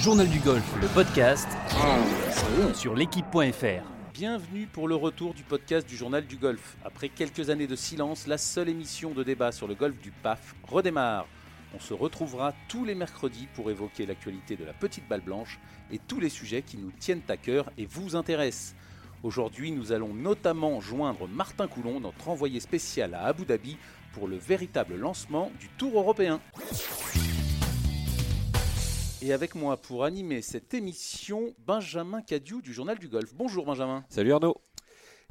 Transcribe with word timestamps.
Journal 0.00 0.28
du 0.28 0.40
golf, 0.40 0.64
le 0.80 0.88
podcast 0.88 1.48
sur 2.74 2.94
l'équipe.fr. 2.94 3.84
Bienvenue 4.12 4.66
pour 4.66 4.88
le 4.88 4.94
retour 4.94 5.34
du 5.34 5.42
podcast 5.42 5.88
du 5.88 5.96
Journal 5.96 6.26
du 6.26 6.36
Golf. 6.36 6.76
Après 6.84 7.08
quelques 7.08 7.50
années 7.50 7.66
de 7.66 7.76
silence, 7.76 8.26
la 8.26 8.38
seule 8.38 8.68
émission 8.68 9.10
de 9.10 9.22
débat 9.22 9.52
sur 9.52 9.68
le 9.68 9.74
golf 9.74 9.98
du 10.00 10.10
PAF 10.10 10.54
redémarre. 10.64 11.26
On 11.74 11.80
se 11.80 11.94
retrouvera 11.94 12.52
tous 12.68 12.84
les 12.84 12.94
mercredis 12.94 13.48
pour 13.54 13.70
évoquer 13.70 14.06
l'actualité 14.06 14.56
de 14.56 14.64
la 14.64 14.72
petite 14.72 15.08
balle 15.08 15.20
blanche 15.20 15.60
et 15.90 15.98
tous 15.98 16.20
les 16.20 16.28
sujets 16.28 16.62
qui 16.62 16.76
nous 16.76 16.90
tiennent 16.98 17.22
à 17.28 17.36
cœur 17.36 17.70
et 17.78 17.86
vous 17.86 18.16
intéressent. 18.16 18.74
Aujourd'hui, 19.22 19.70
nous 19.70 19.92
allons 19.92 20.14
notamment 20.14 20.80
joindre 20.80 21.28
Martin 21.28 21.68
Coulon, 21.68 22.00
notre 22.00 22.28
envoyé 22.28 22.58
spécial 22.58 23.12
à 23.14 23.24
Abu 23.24 23.44
Dhabi, 23.44 23.76
pour 24.12 24.28
le 24.28 24.36
véritable 24.36 24.96
lancement 24.96 25.50
du 25.58 25.68
Tour 25.68 25.98
européen. 25.98 26.40
Et 29.22 29.32
avec 29.32 29.54
moi 29.54 29.76
pour 29.76 30.04
animer 30.04 30.42
cette 30.42 30.72
émission, 30.74 31.54
Benjamin 31.66 32.22
Cadieu 32.22 32.62
du 32.62 32.72
Journal 32.72 32.98
du 32.98 33.08
Golf. 33.08 33.34
Bonjour 33.34 33.66
Benjamin. 33.66 34.04
Salut 34.08 34.32
Arnaud. 34.32 34.60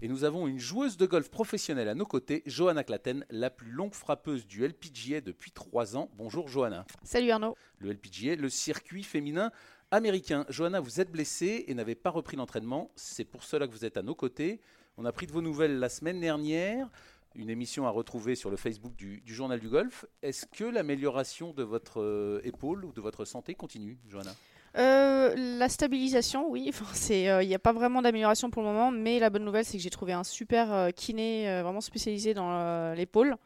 Et 0.01 0.07
nous 0.07 0.23
avons 0.23 0.47
une 0.47 0.59
joueuse 0.59 0.95
de 0.95 1.05
golf 1.05 1.29
professionnelle 1.29 1.89
à 1.89 1.95
nos 1.95 2.05
côtés, 2.05 2.41
Johanna 2.45 2.85
Claten, 2.85 3.25
la 3.29 3.49
plus 3.49 3.71
longue 3.71 3.93
frappeuse 3.93 4.47
du 4.47 4.65
LPGA 4.65 5.19
depuis 5.19 5.51
trois 5.51 5.97
ans. 5.97 6.09
Bonjour 6.15 6.47
Johanna. 6.47 6.85
Salut 7.03 7.31
Arnaud. 7.31 7.57
Le 7.79 7.91
LPGA, 7.91 8.35
le 8.35 8.47
circuit 8.47 9.03
féminin 9.03 9.51
américain. 9.91 10.45
Johanna, 10.49 10.79
vous 10.79 11.01
êtes 11.01 11.11
blessée 11.11 11.65
et 11.67 11.73
n'avez 11.73 11.95
pas 11.95 12.11
repris 12.11 12.37
l'entraînement. 12.37 12.91
C'est 12.95 13.25
pour 13.25 13.43
cela 13.43 13.67
que 13.67 13.73
vous 13.73 13.83
êtes 13.83 13.97
à 13.97 14.03
nos 14.03 14.15
côtés. 14.15 14.61
On 14.97 15.05
a 15.05 15.11
pris 15.11 15.27
de 15.27 15.31
vos 15.31 15.41
nouvelles 15.41 15.79
la 15.79 15.89
semaine 15.89 16.19
dernière. 16.19 16.89
Une 17.35 17.49
émission 17.49 17.85
à 17.85 17.89
retrouver 17.89 18.35
sur 18.35 18.49
le 18.49 18.57
Facebook 18.57 18.95
du, 18.95 19.21
Journal 19.25 19.59
du 19.59 19.69
Golf. 19.69 20.05
Est-ce 20.21 20.45
que 20.45 20.63
l'amélioration 20.63 21.53
de 21.53 21.63
votre 21.63 22.01
euh, 22.01 22.41
épaule 22.43 22.85
ou 22.85 22.91
de 22.91 23.01
votre 23.01 23.25
santé 23.25 23.53
continue, 23.55 23.97
Johanna? 24.07 24.31
Euh, 24.77 25.33
la 25.35 25.69
stabilisation, 25.69 26.49
oui. 26.49 26.71
Il 27.09 27.47
n'y 27.47 27.55
a 27.55 27.59
pas 27.59 27.73
vraiment 27.73 28.01
d'amélioration 28.01 28.49
pour 28.49 28.61
le 28.61 28.67
moment, 28.69 28.91
mais 28.91 29.19
la 29.19 29.29
bonne 29.29 29.45
nouvelle, 29.45 29.65
c'est 29.65 29.77
que 29.77 29.83
j'ai 29.83 29.89
trouvé 29.89 30.13
un 30.13 30.23
super 30.23 30.93
kiné 30.95 31.61
vraiment 31.61 31.81
spécialisé 31.81 32.33
dans 32.33 32.93
l'épaule. 32.93 33.37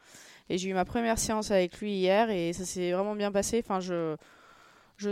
Et 0.50 0.58
j'ai 0.58 0.70
eu 0.70 0.74
ma 0.74 0.86
première 0.86 1.18
séance 1.18 1.52
avec 1.52 1.80
lui 1.80 1.94
hier 1.94 2.30
et 2.30 2.54
ça 2.54 2.66
s'est 2.66 2.92
vraiment 2.92 3.16
bien 3.16 3.32
passé. 3.32 3.64
Enfin, 3.64 3.80
je, 3.80 4.16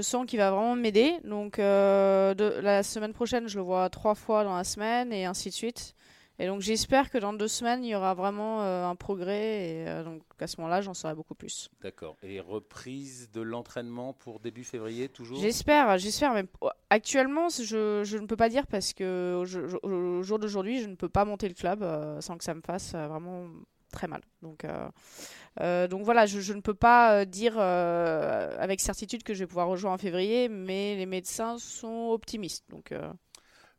sens 0.01 0.25
qu'il 0.25 0.39
va 0.39 0.51
vraiment 0.51 0.75
m'aider. 0.75 1.15
Donc 1.23 1.59
euh, 1.59 2.33
la 2.61 2.83
semaine 2.83 3.13
prochaine, 3.13 3.47
je 3.47 3.57
le 3.57 3.63
vois 3.63 3.89
trois 3.89 4.15
fois 4.15 4.43
dans 4.43 4.55
la 4.55 4.63
semaine 4.63 5.13
et 5.13 5.25
ainsi 5.25 5.49
de 5.49 5.53
suite. 5.53 5.95
Et 6.41 6.47
donc 6.47 6.61
j'espère 6.61 7.09
que 7.11 7.17
dans 7.17 7.33
deux 7.33 7.47
semaines, 7.47 7.83
il 7.83 7.89
y 7.89 7.95
aura 7.95 8.13
vraiment 8.13 8.63
euh, 8.63 8.85
un 8.85 8.95
progrès. 8.95 9.69
Et 9.69 9.87
euh, 9.87 10.03
donc 10.03 10.23
à 10.39 10.47
ce 10.47 10.59
moment-là, 10.59 10.81
j'en 10.81 10.93
saurai 10.93 11.13
beaucoup 11.13 11.35
plus. 11.35 11.69
D'accord. 11.81 12.17
Et 12.23 12.39
reprise 12.39 13.29
de 13.31 13.41
l'entraînement 13.41 14.13
pour 14.13 14.39
début 14.39 14.63
février, 14.63 15.07
toujours? 15.07 15.39
J'espère, 15.39 15.97
j'espère. 15.99 16.33
Mais 16.33 16.45
actuellement, 16.89 17.49
je, 17.49 18.01
je, 18.03 18.17
ne 18.17 18.25
peux 18.25 18.35
pas 18.35 18.49
dire 18.49 18.65
parce 18.67 18.93
que 18.93 19.39
au, 19.83 20.23
jour 20.23 20.39
d'aujourd'hui, 20.39 20.81
je 20.81 20.87
ne 20.87 20.95
peux 20.95 21.09
pas 21.09 21.25
monter 21.25 21.47
le 21.47 21.53
club 21.53 21.85
sans 22.21 22.37
que 22.37 22.43
ça 22.43 22.55
me 22.55 22.61
fasse 22.61 22.93
vraiment 22.93 23.47
très 23.91 24.07
mal. 24.07 24.21
Donc, 24.41 24.65
euh, 24.65 24.89
euh, 25.59 25.87
donc 25.87 26.03
voilà, 26.03 26.25
je, 26.25 26.53
ne 26.53 26.61
peux 26.61 26.73
pas 26.73 27.19
euh, 27.19 27.25
dire 27.25 27.59
avec 27.59 28.79
certitude 28.79 29.23
que 29.23 29.33
je 29.33 29.39
vais 29.39 29.47
pouvoir 29.47 29.67
rejoindre 29.67 29.95
en 29.95 29.97
février, 29.99 30.49
mais 30.49 30.95
les 30.95 31.05
médecins 31.05 31.59
sont 31.59 32.09
optimistes. 32.11 32.65
Donc, 32.69 32.93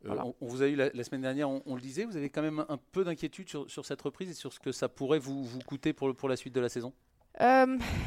on, 0.06 0.46
vous 0.46 0.62
a 0.62 0.66
eu 0.66 0.74
la, 0.74 1.04
semaine 1.04 1.22
dernière, 1.22 1.48
on, 1.48 1.74
le 1.74 1.80
disait, 1.80 2.04
vous 2.04 2.16
avez 2.16 2.30
quand 2.30 2.42
même 2.42 2.64
un 2.68 2.78
peu 2.92 3.04
d'inquiétude 3.04 3.48
sur, 3.48 3.70
sur, 3.70 3.86
cette 3.86 4.02
reprise 4.02 4.30
et 4.30 4.34
sur 4.34 4.52
ce 4.52 4.60
que 4.60 4.72
ça 4.72 4.88
pourrait 4.88 5.18
vous, 5.18 5.44
vous 5.44 5.60
coûter 5.60 5.92
pour, 5.92 6.14
pour 6.14 6.28
la 6.28 6.36
suite 6.36 6.54
de 6.54 6.60
la 6.60 6.68
saison? 6.68 6.92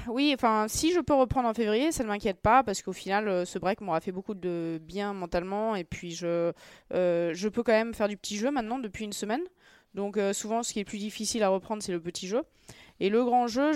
Oui, 0.08 0.32
enfin, 0.34 0.68
si 0.70 0.94
je 0.94 1.00
peux 1.00 1.14
reprendre 1.14 1.50
en 1.50 1.54
février, 1.54 1.92
ça 1.92 2.04
ne 2.04 2.10
m'inquiète 2.10 2.40
pas 2.40 2.64
parce 2.64 2.82
qu'au 2.82 2.94
final, 2.94 3.46
ce 3.46 3.60
break 3.60 3.82
m'aura 3.82 4.00
fait 4.00 4.12
beaucoup 4.12 4.36
de 4.36 4.80
bien 4.82 5.14
mentalement 5.14 5.76
et 5.76 5.84
puis 5.84 6.12
je, 6.12 6.54
je 6.92 7.48
peux 7.50 7.64
quand 7.64 7.74
même 7.74 7.94
faire 7.94 8.08
du 8.08 8.18
petit 8.18 8.38
jeu 8.38 8.52
maintenant 8.52 8.80
depuis 8.80 9.06
une 9.06 9.14
semaine. 9.14 9.42
Donc 9.96 10.18
euh, 10.18 10.34
souvent, 10.34 10.62
ce 10.62 10.74
qui 10.74 10.80
est 10.80 10.84
le 10.84 10.88
plus 10.88 11.00
difficile 11.00 11.42
à 11.42 11.50
reprendre, 11.50 11.82
c'est 11.82 11.94
le 11.94 12.02
petit 12.02 12.28
jeu. 12.28 12.44
Et 13.00 13.10
le 13.10 13.24
grand 13.26 13.48
jeu, 13.48 13.74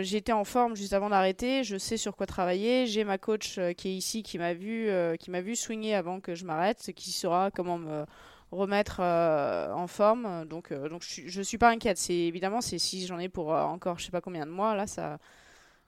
j'étais 0.00 0.32
en 0.32 0.44
forme 0.44 0.76
juste 0.76 0.92
avant 0.92 1.08
d'arrêter, 1.08 1.64
je 1.64 1.78
sais 1.78 1.96
sur 1.96 2.16
quoi 2.16 2.26
travailler, 2.26 2.86
j'ai 2.86 3.02
ma 3.02 3.16
coach 3.16 3.56
euh, 3.58 3.72
qui 3.72 3.88
est 3.88 3.94
ici 3.94 4.22
qui 4.22 4.36
m'a 4.38 4.52
vu, 4.52 4.88
euh, 4.90 5.16
qui 5.16 5.30
m'a 5.30 5.40
vu 5.40 5.56
swinger 5.56 5.94
avant 5.94 6.20
que 6.20 6.34
je 6.34 6.44
m'arrête, 6.44 6.92
qui 6.94 7.12
saura 7.12 7.50
comment 7.50 7.78
me 7.78 8.04
remettre 8.50 9.00
en 9.00 9.86
forme. 9.86 10.44
Donc, 10.44 10.68
je, 10.70 11.38
ne 11.38 11.42
suis 11.42 11.56
pas 11.56 11.70
inquiète. 11.70 11.96
C'est 11.96 12.14
évidemment, 12.14 12.60
c'est 12.60 12.78
si 12.78 13.06
j'en 13.06 13.18
ai 13.18 13.30
pour 13.30 13.48
encore 13.48 13.98
je 13.98 14.04
sais 14.04 14.10
pas 14.10 14.20
combien 14.20 14.44
de 14.44 14.50
mois, 14.50 14.74
là 14.76 14.86
ça, 14.86 15.18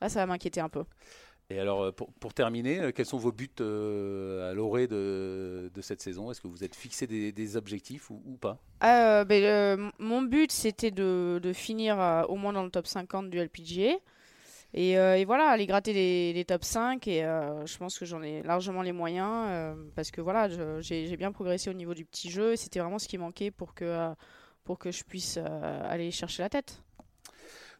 là 0.01 0.09
ça 0.09 0.21
va 0.21 0.27
m'inquiéter 0.27 0.61
un 0.61 0.71
peu. 0.71 0.85
Et 1.51 1.61
alors, 1.61 1.83
euh, 1.83 1.93
pour, 1.93 2.33
terminer, 2.33 2.81
euh, 2.81 2.91
quels 2.91 3.05
sont 3.05 3.19
vos 3.19 3.33
buts 3.33 3.51
euh, 3.61 4.51
à 4.51 4.55
l'orée 4.55 4.87
de, 4.87 5.71
cette 5.83 6.01
saison? 6.01 6.31
Est-ce 6.31 6.41
que 6.41 6.49
vous 6.49 6.65
êtes 6.65 6.75
fixé 6.75 7.07
des, 7.07 7.57
objectifs 7.57 8.11
ou, 8.11 8.39
pas? 8.41 8.59
Ben, 8.81 9.91
Mon 9.99 10.23
but, 10.23 10.51
c'était 10.51 10.91
de, 10.91 11.53
finir 11.55 12.25
au 12.29 12.37
moins 12.37 12.53
dans 12.53 12.65
le 12.65 12.71
top 12.71 12.87
50 12.87 13.29
du 13.29 13.39
LPGA. 13.39 13.97
Et, 14.73 15.25
voilà, 15.27 15.49
aller 15.49 15.67
gratter 15.67 15.93
les, 16.33 16.45
top 16.45 16.65
5. 16.65 17.07
Et 17.09 17.21
je 17.21 17.77
pense 17.77 17.99
que 17.99 18.07
j'en 18.07 18.23
ai 18.23 18.43
largement 18.43 18.83
les 18.83 18.93
moyens. 18.93 19.77
parce 19.95 20.11
que 20.11 20.23
voilà, 20.23 20.49
j'ai 20.81 21.17
bien 21.17 21.31
progressé 21.31 21.69
au 21.69 21.75
niveau 21.75 21.93
du 21.93 22.07
petit 22.07 22.31
jeu. 22.31 22.53
Et 22.55 22.57
c'était 22.57 22.81
vraiment 22.81 22.99
ce 22.99 23.07
qui 23.07 23.19
manquait 23.19 23.51
pour 23.51 23.75
que, 23.75 24.15
pour 24.65 24.79
que 24.79 24.91
je 24.91 25.05
puisse 25.05 25.37
aller 25.37 26.11
chercher 26.11 26.43
la 26.43 26.49
tête. 26.49 26.84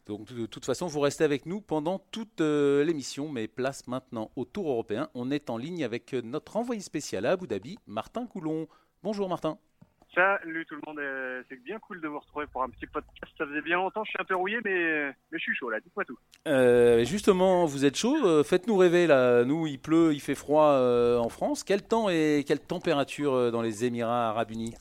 Donc 0.05 0.31
de 0.31 0.45
toute 0.45 0.65
façon, 0.65 0.85
vous 0.87 0.99
restez 0.99 1.23
avec 1.23 1.45
nous 1.47 1.61
pendant 1.61 1.97
toute 2.11 2.39
euh, 2.41 2.83
l'émission, 2.83 3.27
mais 3.29 3.47
place 3.47 3.87
maintenant 3.87 4.29
au 4.35 4.45
Tour 4.45 4.69
européen. 4.69 5.09
On 5.15 5.31
est 5.31 5.49
en 5.49 5.57
ligne 5.57 5.83
avec 5.83 6.13
euh, 6.13 6.21
notre 6.21 6.57
envoyé 6.57 6.81
spécial 6.81 7.25
à 7.25 7.31
Abu 7.31 7.47
Dhabi, 7.47 7.79
Martin 7.87 8.27
Coulon. 8.27 8.67
Bonjour 9.01 9.27
Martin. 9.27 9.57
Salut 10.13 10.65
tout 10.67 10.75
le 10.75 10.81
monde, 10.87 10.99
euh, 10.99 11.41
c'est 11.49 11.61
bien 11.61 11.77
cool 11.79 11.99
de 11.99 12.07
vous 12.07 12.19
retrouver 12.19 12.45
pour 12.47 12.63
un 12.63 12.69
petit 12.69 12.85
podcast. 12.85 13.33
Ça 13.37 13.45
faisait 13.47 13.61
bien 13.61 13.77
longtemps, 13.77 14.03
je 14.05 14.11
suis 14.11 14.21
un 14.21 14.23
peu 14.23 14.35
rouillé, 14.35 14.59
mais, 14.63 15.07
mais 15.31 15.37
je 15.37 15.43
suis 15.43 15.55
chaud 15.55 15.69
là, 15.69 15.79
dites-moi 15.81 16.05
tout. 16.05 16.17
justement, 17.05 17.65
vous 17.65 17.83
êtes 17.83 17.97
chaud, 17.97 18.43
faites-nous 18.43 18.77
rêver 18.77 19.07
là. 19.07 19.43
Nous, 19.43 19.67
il 19.67 19.79
pleut, 19.79 20.13
il 20.13 20.21
fait 20.21 20.35
froid 20.35 20.69
en 21.19 21.27
France. 21.27 21.65
Quel 21.65 21.81
temps 21.81 22.09
et 22.09 22.45
quelle 22.47 22.61
température 22.61 23.51
dans 23.51 23.61
les 23.61 23.83
Émirats 23.83 24.29
Arabes 24.29 24.51
Unis? 24.51 24.75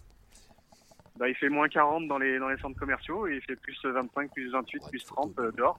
Bah, 1.18 1.28
il 1.28 1.34
fait 1.36 1.48
moins 1.48 1.68
40 1.68 2.08
dans 2.08 2.18
les, 2.18 2.38
dans 2.38 2.48
les 2.48 2.56
centres 2.58 2.78
commerciaux 2.78 3.26
et 3.26 3.36
il 3.36 3.42
fait 3.42 3.56
plus 3.56 3.78
25, 3.84 4.32
plus 4.32 4.50
28, 4.50 4.82
plus 4.90 5.04
30 5.04 5.38
euh, 5.38 5.52
dehors. 5.52 5.78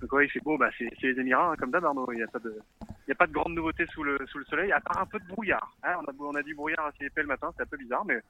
Donc 0.00 0.12
ouais, 0.12 0.26
il 0.26 0.30
fait 0.30 0.40
beau, 0.40 0.58
bah, 0.58 0.70
c'est 0.76 0.90
les 1.02 1.20
Émirats, 1.20 1.52
hein, 1.52 1.56
comme 1.56 1.70
d'hab 1.70 1.84
Arnaud. 1.84 2.10
Il 2.12 2.16
n'y 2.16 2.22
a, 2.22 2.26
pas 2.26 2.40
de, 2.40 2.58
il 3.06 3.12
a 3.12 3.14
pas 3.14 3.26
de 3.26 3.32
grande 3.32 3.54
nouveauté 3.54 3.86
sous 3.92 4.02
le, 4.02 4.18
sous 4.26 4.38
le 4.38 4.44
soleil, 4.46 4.72
à 4.72 4.80
part 4.80 5.00
un 5.00 5.06
peu 5.06 5.20
de 5.20 5.26
brouillard. 5.26 5.72
Hein, 5.84 5.96
on, 6.00 6.10
a, 6.10 6.14
on 6.18 6.34
a 6.34 6.42
du 6.42 6.54
brouillard 6.54 6.86
assez 6.86 7.04
épais 7.04 7.22
le 7.22 7.28
matin, 7.28 7.52
c'est 7.56 7.62
un 7.62 7.66
peu 7.66 7.76
bizarre, 7.76 8.04
mais, 8.04 8.20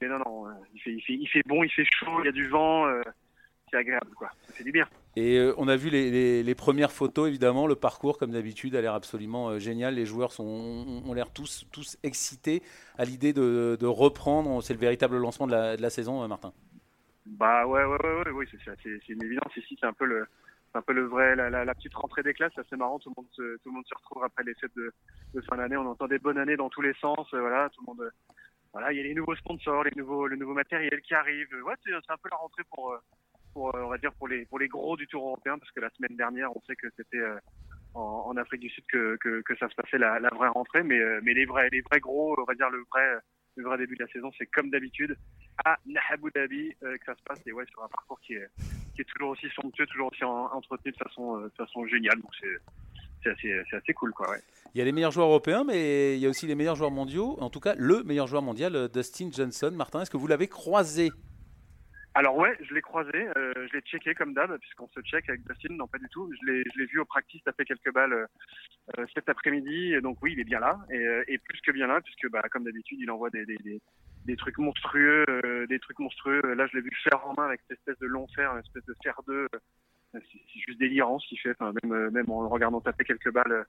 mais 0.00 0.08
non, 0.08 0.18
non, 0.18 0.48
euh, 0.48 0.52
il 0.74 0.80
fait, 0.80 0.92
il, 0.92 1.02
fait, 1.02 1.14
il 1.14 1.26
fait 1.26 1.42
bon, 1.46 1.64
il 1.64 1.70
fait 1.70 1.86
chaud, 1.90 2.20
il 2.20 2.26
y 2.26 2.28
a 2.28 2.32
du 2.32 2.46
vent. 2.48 2.86
Euh, 2.86 3.02
c'est 3.70 3.76
agréable, 3.76 4.12
quoi. 4.16 4.30
Ça 4.46 4.54
fait 4.54 4.64
du 4.64 4.72
bien. 4.72 4.86
Et 5.16 5.38
euh, 5.38 5.54
on 5.56 5.68
a 5.68 5.76
vu 5.76 5.90
les, 5.90 6.54
premières 6.54 6.92
photos, 6.92 7.28
évidemment. 7.28 7.66
Le 7.66 7.74
parcours, 7.74 8.18
comme 8.18 8.30
d'habitude, 8.30 8.76
a 8.76 8.80
l'air 8.80 8.94
absolument 8.94 9.48
euh, 9.48 9.58
génial. 9.58 9.94
Les 9.94 10.06
joueurs 10.06 10.38
ont 10.38 11.12
l'air 11.14 11.32
tous, 11.32 11.98
excités 12.02 12.62
à 12.98 13.04
l'idée 13.04 13.32
de, 13.32 13.86
reprendre. 13.86 14.62
C'est 14.62 14.74
le 14.74 14.80
véritable 14.80 15.16
lancement 15.18 15.46
de 15.46 15.52
la, 15.52 15.90
saison, 15.90 16.22
euh, 16.22 16.28
Martin. 16.28 16.52
Bah 17.26 17.66
ouais, 17.66 17.84
ouais, 17.84 17.98
ouais, 17.98 18.30
oui, 18.32 18.46
c'est 18.50 19.08
une 19.08 19.22
évidence. 19.22 19.56
Ici, 19.56 19.76
c'est 19.80 19.86
un 19.86 19.92
peu 19.92 20.04
le, 20.04 20.26
vrai, 21.06 21.34
la, 21.36 21.74
petite 21.74 21.94
rentrée 21.94 22.22
des 22.22 22.34
classes. 22.34 22.52
C'est 22.68 22.76
marrant. 22.76 22.98
Tout 22.98 23.12
le 23.16 23.72
monde 23.72 23.84
se, 23.86 23.94
retrouve 23.94 24.22
après 24.24 24.44
les 24.44 24.54
fêtes 24.54 24.76
de, 24.76 25.40
fin 25.42 25.56
d'année. 25.56 25.76
On 25.76 25.86
entend 25.86 26.06
des 26.06 26.18
bonnes 26.18 26.38
années 26.38 26.56
dans 26.56 26.70
tous 26.70 26.82
les 26.82 26.94
sens. 27.00 27.26
voilà, 27.32 27.70
tout 27.70 27.80
le 27.86 27.86
monde. 27.86 28.10
Voilà, 28.72 28.92
il 28.92 28.98
y 28.98 29.00
a 29.00 29.04
les 29.04 29.14
nouveaux 29.14 29.34
sponsors, 29.34 29.82
le 29.82 30.36
nouveau 30.36 30.54
matériel 30.54 31.00
qui 31.00 31.14
arrive. 31.14 31.48
Ouais, 31.64 31.74
c'est 31.84 31.92
un 31.92 32.16
peu 32.22 32.28
la 32.30 32.36
rentrée 32.36 32.62
pour 32.70 32.94
euh, 33.66 33.84
on 33.84 33.88
va 33.88 33.98
dire 33.98 34.12
pour 34.12 34.28
les 34.28 34.44
pour 34.46 34.58
gros 34.60 34.96
du 34.96 35.06
Tour 35.06 35.26
européen, 35.26 35.58
parce 35.58 35.70
que 35.72 35.80
la 35.80 35.90
semaine 35.90 36.16
dernière, 36.16 36.54
on 36.56 36.60
sait 36.62 36.76
que 36.76 36.86
c'était 36.96 37.18
euh, 37.18 37.38
en, 37.94 38.36
Afrique 38.36 38.60
du 38.60 38.68
Sud 38.70 38.84
que, 38.86 39.42
ça 39.58 39.68
se 39.68 39.74
passait 39.74 39.98
la, 39.98 40.18
vraie 40.34 40.48
rentrée, 40.48 40.82
mais 40.82 40.98
euh, 40.98 41.20
les 41.24 41.44
vrais 41.44 42.00
gros, 42.00 42.36
on 42.38 42.44
va 42.44 42.54
dire 42.54 42.70
le 42.70 42.84
vrai 42.90 43.78
début 43.78 43.96
de 43.96 44.04
la 44.04 44.10
saison, 44.10 44.30
c'est 44.38 44.46
comme 44.46 44.70
d'habitude 44.70 45.16
à 45.64 45.76
Abu 46.10 46.30
Dhabi 46.32 46.74
que 46.80 47.04
ça 47.04 47.14
se 47.16 47.22
passe 47.24 47.40
et 47.46 47.52
ouais 47.52 47.66
sur 47.66 47.82
un 47.82 47.88
parcours 47.88 48.20
qui 48.20 48.34
est 48.34 49.04
toujours 49.08 49.30
aussi 49.30 49.48
somptueux, 49.50 49.86
toujours 49.86 50.12
aussi 50.12 50.24
entretenu 50.24 50.92
de 50.92 50.96
façon 50.96 51.82
de 51.82 51.88
géniale. 51.88 52.20
Donc 52.20 52.30
c'est 53.22 53.30
assez, 53.72 53.92
cool. 53.94 54.12
Quoi. 54.12 54.36
Il 54.74 54.78
y 54.78 54.80
a 54.80 54.84
les 54.84 54.92
meilleurs 54.92 55.10
joueurs 55.10 55.28
européens, 55.28 55.64
mais 55.64 56.16
il 56.16 56.20
y 56.20 56.26
a 56.26 56.28
aussi 56.28 56.46
les 56.46 56.54
meilleurs 56.54 56.76
joueurs 56.76 56.92
mondiaux. 56.92 57.36
En 57.40 57.50
tout 57.50 57.60
cas, 57.60 57.74
le 57.76 58.04
meilleur 58.04 58.28
joueur 58.28 58.42
mondial, 58.42 58.88
Dustin 58.92 59.30
Johnson. 59.32 59.72
Martin, 59.74 60.02
est-ce 60.02 60.10
que 60.10 60.16
vous 60.16 60.28
l'avez 60.28 60.46
croisé? 60.46 61.10
Alors 62.18 62.36
ouais, 62.36 62.58
je 62.68 62.74
l'ai 62.74 62.80
croisé, 62.80 63.14
euh, 63.14 63.52
je 63.54 63.76
l'ai 63.76 63.80
checké 63.82 64.12
comme 64.12 64.34
d'hab, 64.34 64.58
puisqu'on 64.58 64.88
se 64.88 65.00
check 65.02 65.28
avec 65.28 65.46
Dustin, 65.46 65.76
non 65.76 65.86
pas 65.86 65.98
du 65.98 66.08
tout. 66.08 66.28
Je 66.40 66.50
l'ai, 66.50 66.64
je 66.74 66.80
l'ai 66.80 66.86
vu 66.86 66.98
au 66.98 67.04
practice, 67.04 67.40
fait 67.56 67.64
quelques 67.64 67.92
balles 67.94 68.26
euh, 68.98 69.06
cet 69.14 69.28
après-midi, 69.28 69.94
donc 70.02 70.18
oui, 70.20 70.32
il 70.32 70.40
est 70.40 70.44
bien 70.44 70.58
là, 70.58 70.80
et, 70.90 70.96
euh, 70.98 71.22
et 71.28 71.38
plus 71.38 71.60
que 71.60 71.70
bien 71.70 71.86
là, 71.86 72.00
puisque 72.00 72.28
bah, 72.28 72.42
comme 72.50 72.64
d'habitude, 72.64 72.98
il 73.00 73.08
envoie 73.12 73.30
des, 73.30 73.46
des, 73.46 73.56
des, 73.58 73.80
des 74.24 74.34
trucs 74.34 74.58
monstrueux, 74.58 75.26
des 75.68 75.78
trucs 75.78 76.00
monstrueux. 76.00 76.42
Là, 76.56 76.66
je 76.66 76.76
l'ai 76.76 76.82
vu 76.82 76.90
faire 77.04 77.24
en 77.24 77.34
main 77.38 77.46
avec 77.46 77.60
cette 77.68 77.78
espèce 77.78 77.98
de 78.00 78.06
long 78.08 78.26
fer, 78.34 78.50
une 78.50 78.64
espèce 78.64 78.84
de 78.86 78.96
fer 79.00 79.14
2 79.28 79.46
c'est 80.14 80.60
juste 80.66 80.78
délirant 80.80 81.18
ce 81.18 81.28
qu'il 81.28 81.38
fait. 81.38 81.50
Enfin, 81.60 81.72
même, 81.82 82.10
même 82.10 82.30
en 82.30 82.40
le 82.40 82.48
regardant 82.48 82.80
taper 82.80 83.04
quelques 83.04 83.30
balles 83.30 83.64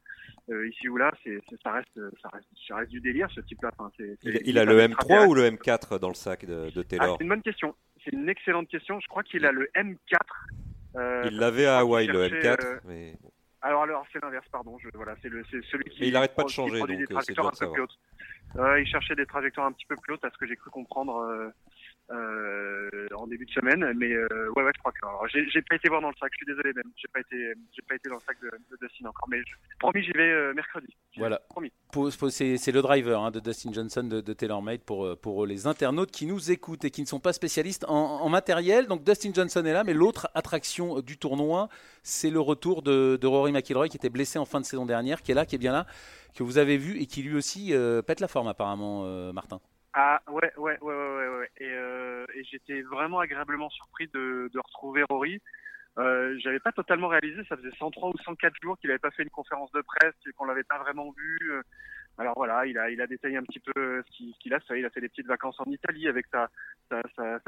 ici 0.68 0.88
ou 0.88 0.98
là, 0.98 1.12
c'est, 1.24 1.38
ça, 1.62 1.74
reste, 1.74 2.00
ça, 2.22 2.30
reste, 2.30 2.48
ça 2.68 2.78
reste 2.78 2.90
du 2.90 3.02
délire 3.02 3.30
ce 3.36 3.42
type-là. 3.42 3.72
Enfin, 3.78 3.92
c'est, 3.98 4.18
il, 4.24 4.42
il, 4.46 4.58
a 4.58 4.64
le 4.64 4.80
M3 4.80 5.28
ou 5.28 5.36
le 5.36 5.50
M4 5.52 6.00
dans 6.00 6.08
le 6.08 6.16
sac 6.16 6.46
de, 6.46 6.72
de 6.72 6.82
Taylor 6.82 7.12
ah, 7.12 7.16
C'est 7.18 7.24
une 7.26 7.30
bonne 7.30 7.42
question. 7.42 7.76
C'est 8.04 8.14
une 8.14 8.30
excellente 8.30 8.68
question. 8.68 9.00
Je 9.00 9.08
crois 9.08 9.24
qu'il 9.24 9.46
a 9.46 9.52
le 9.52 9.70
M4. 9.76 10.18
Euh, 10.96 11.24
il 11.26 11.38
l'avait 11.38 11.66
à 11.66 11.80
Hawaï, 11.80 12.08
le 12.08 12.28
M4. 12.28 12.66
Euh, 12.66 12.80
mais... 12.86 13.14
Alors, 13.62 13.84
alors 13.84 14.06
c'est 14.12 14.22
l'inverse, 14.22 14.48
pardon. 14.52 14.78
Je, 14.80 14.90
voilà, 14.94 15.16
c'est 15.22 15.30
celui 15.72 15.84
qui. 15.86 16.02
Mais 16.02 16.08
il 16.08 16.14
n'arrête 16.14 16.36
pas 16.36 16.44
de 16.44 16.50
changer, 16.50 16.80
donc 16.80 16.90
euh, 16.90 17.20
c'est 17.22 17.34
dur 17.34 17.88
euh, 18.56 18.82
il 18.82 18.88
cherchait 18.88 19.16
des 19.16 19.28
trajectoires 19.28 19.68
un 19.68 19.72
petit 19.72 19.86
peu 19.86 19.96
plus 19.96 20.14
hautes, 20.14 20.26
à 20.26 20.32
ce 20.32 20.38
que 20.38 20.48
j'ai 20.48 20.56
cru 20.56 20.72
comprendre 20.72 21.52
en 22.12 23.28
début 23.28 23.46
de 23.46 23.52
semaine. 23.52 23.94
Mais 23.96 24.12
euh, 24.12 24.50
ouais, 24.56 24.64
ouais, 24.64 24.72
je 24.76 24.80
crois 24.80 24.92
que 24.92 25.50
j'ai 25.50 25.62
pas 25.62 25.76
été 25.76 25.90
voir 25.90 26.02
dans 26.02 26.10
le 26.10 26.16
sac. 26.20 26.32
Je 26.34 26.38
suis 26.38 26.46
désolé 26.46 26.74
même. 26.74 26.92
J'ai 26.96 27.08
pas 27.08 27.20
été, 27.20 27.54
j'ai 27.76 27.82
pas 27.82 27.96
été 27.96 28.10
dans 28.10 28.16
le 28.16 28.22
sac 28.22 28.38
de, 28.42 28.48
de 28.48 28.78
Dustin 28.82 29.06
encore. 29.08 29.28
Mais 29.30 29.40
je, 29.40 29.56
promis, 29.80 30.04
j'y 30.04 30.12
vais 30.12 30.30
euh, 30.30 30.54
mercredi. 30.54 30.96
Voilà. 31.18 31.40
Promis. 31.50 31.72
C'est 32.30 32.72
le 32.72 32.82
driver 32.82 33.22
hein, 33.22 33.32
de 33.32 33.40
Dustin 33.40 33.72
Johnson 33.74 34.04
de, 34.04 34.22
de 34.22 34.34
TaylorMade 34.34 34.82
pour 34.82 35.18
pour 35.20 35.46
les 35.46 35.68
internautes 35.68 36.12
qui 36.12 36.26
nous 36.26 36.52
écoutent 36.52 36.86
et 36.86 36.92
qui 36.92 37.02
ne 37.02 37.08
sont 37.08 37.20
pas 37.20 37.34
spécialistes 37.34 37.86
en, 37.88 38.22
en 38.22 38.30
matériel. 38.30 38.88
Donc 38.88 39.04
Dustin 39.04 39.32
Johnson 39.34 39.66
est 39.66 39.74
là, 39.74 39.84
mais 39.84 39.94
l'autre 39.94 40.30
attraction 40.34 41.02
du 41.02 41.18
tournoi, 41.18 41.70
c'est 42.04 42.30
le 42.30 42.40
retour 42.40 42.82
de, 42.82 43.18
de, 43.20 43.28
Rory 43.28 43.52
McIlroy 43.52 43.90
qui 43.90 43.98
était 43.98 44.10
blessé 44.10 44.40
en 44.40 44.46
fin 44.46 44.60
de 44.60 44.66
saison 44.66 44.86
dernière, 44.86 45.22
qui 45.22 45.32
est 45.32 45.36
là, 45.36 45.46
qui 45.46 45.56
est 45.56 45.60
bien 45.60 45.74
là, 45.74 45.86
que 46.36 46.44
vous 46.44 46.58
avez 46.58 46.78
vu 46.78 47.00
et 47.00 47.06
qui 47.06 47.24
lui 47.24 47.36
aussi 47.36 47.74
pète 48.06 48.20
la 48.20 48.28
forme 48.28 48.48
apparemment, 48.48 49.04
Martin. 49.34 49.60
Ah 49.94 50.22
ouais, 50.30 50.52
ouais, 50.58 50.78
ouais, 50.82 50.94
ouais, 50.94 51.28
ouais. 51.40 51.50
Et, 51.58 51.66
euh, 51.66 51.89
et 52.40 52.44
j'étais 52.46 52.82
vraiment 52.82 53.20
agréablement 53.20 53.70
surpris 53.70 54.08
de, 54.14 54.50
retrouver 54.56 55.04
Rory. 55.10 55.42
Euh, 55.98 56.38
J'avais 56.40 56.60
pas 56.60 56.72
totalement 56.72 57.10
réalisé, 57.10 57.44
ça 57.50 57.58
faisait 57.58 57.76
103 57.78 58.10
ou 58.10 58.18
104 58.24 58.54
jours 58.62 58.78
qu'il 58.80 58.90
avait 58.90 59.00
pas 59.00 59.12
fait 59.12 59.24
une 59.24 59.30
conférence 59.30 59.72
de 59.72 59.82
presse 59.82 60.16
et 60.28 60.32
qu'on 60.32 60.46
l'avait 60.46 60.64
pas 60.64 60.80
vraiment 60.80 61.12
vu. 61.12 61.38
Alors 62.18 62.34
voilà, 62.36 62.66
il 62.66 62.78
a, 62.78 62.90
il 62.90 63.02
a 63.02 63.08
détaillé 63.08 63.38
un 63.38 63.44
petit 63.44 63.60
peu 63.60 64.04
ce 64.04 64.40
qu'il 64.40 64.54
a 64.54 64.60
fait. 64.62 64.80
Il 64.80 64.86
a 64.86 64.90
fait 64.90 65.02
des 65.02 65.10
petites 65.10 65.28
vacances 65.28 65.60
en 65.60 65.66
Italie 65.66 66.08
avec 66.08 66.26
sa, 66.28 66.50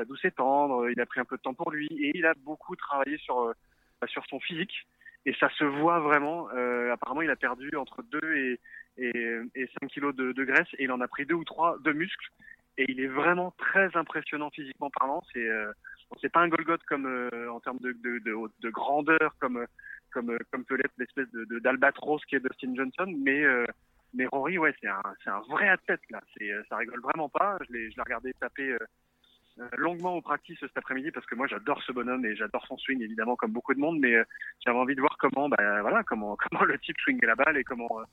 douce 0.05 0.25
et 0.25 0.31
tendre. 0.31 0.89
Il 0.89 0.99
a 0.99 1.05
pris 1.05 1.19
un 1.19 1.25
peu 1.25 1.37
de 1.37 1.41
temps 1.41 1.53
pour 1.53 1.71
lui 1.71 1.87
et 1.91 2.11
il 2.15 2.25
a 2.25 2.33
beaucoup 2.33 2.75
travaillé 2.75 3.17
sur, 3.17 3.53
bah, 4.01 4.07
sur 4.07 4.25
son 4.27 4.39
physique. 4.39 4.87
Et 5.25 5.33
ça 5.39 5.49
se 5.57 5.63
voit 5.63 5.99
vraiment. 5.99 6.49
Euh, 6.55 6.91
apparemment, 6.91 7.21
il 7.21 7.29
a 7.29 7.35
perdu 7.35 7.69
entre 7.75 8.01
2 8.03 8.19
et, 8.35 8.59
et, 8.97 9.39
et 9.55 9.69
5 9.81 9.89
kilos 9.89 10.15
de, 10.15 10.31
de, 10.31 10.43
graisse 10.43 10.67
et 10.77 10.85
il 10.85 10.91
en 10.91 11.01
a 11.01 11.07
pris 11.07 11.25
deux 11.25 11.35
ou 11.35 11.43
trois 11.43 11.77
de 11.79 11.91
muscles 11.91 12.31
et 12.77 12.85
il 12.89 12.99
est 12.99 13.07
vraiment 13.07 13.53
très 13.57 13.95
impressionnant 13.95 14.49
physiquement 14.49 14.89
parlant. 14.89 15.23
C'est 15.33 15.47
euh, 15.47 15.71
c'est 16.21 16.31
pas 16.31 16.41
un 16.41 16.49
Golgoth 16.49 16.83
comme 16.83 17.05
euh, 17.05 17.51
en 17.51 17.59
termes 17.59 17.79
de, 17.79 17.91
de, 17.91 18.19
de, 18.19 18.35
de, 18.59 18.69
grandeur 18.69 19.35
comme 19.39 19.65
comme 20.11 20.37
comme 20.51 20.65
peut 20.65 20.75
l'être 20.75 20.93
l'espèce 20.97 21.29
de 21.31 21.59
d'albatros 21.59 22.23
qui 22.25 22.35
est 22.35 22.39
Dustin 22.39 22.75
Johnson, 22.75 23.13
mais 23.17 23.43
euh, 23.43 23.65
mais 24.13 24.25
Rory 24.25 24.57
ouais 24.57 24.73
c'est 24.81 24.87
un 24.87 25.01
c'est 25.23 25.29
un 25.29 25.41
vrai 25.49 25.69
athlète 25.69 26.01
là. 26.09 26.21
C'est 26.37 26.51
ça 26.69 26.77
rigole 26.77 27.01
vraiment 27.01 27.29
pas. 27.29 27.57
Je 27.67 27.73
l'ai 27.73 27.91
je 27.91 27.95
l'ai 27.95 28.03
regardé 28.03 28.33
taper 28.39 28.77
euh, 29.59 29.67
longuement 29.77 30.15
au 30.15 30.21
practice 30.21 30.57
cet 30.61 30.77
après-midi 30.77 31.11
parce 31.11 31.25
que 31.25 31.35
moi 31.35 31.45
j'adore 31.45 31.83
ce 31.83 31.91
bonhomme 31.91 32.25
et 32.25 32.37
j'adore 32.37 32.65
son 32.67 32.77
swing 32.77 33.01
évidemment 33.01 33.35
comme 33.35 33.51
beaucoup 33.51 33.73
de 33.73 33.79
monde 33.79 33.99
mais 33.99 34.15
euh, 34.15 34.23
j'avais 34.65 34.77
envie 34.77 34.95
de 34.95 35.01
voir 35.01 35.17
comment 35.19 35.49
bah 35.49 35.81
voilà 35.81 36.03
comment 36.03 36.37
comment 36.49 36.63
le 36.63 36.79
type 36.79 36.97
swingait 37.01 37.27
la 37.27 37.35
balle 37.35 37.57
et 37.57 37.63
comment 37.65 37.89
euh, 37.99 38.03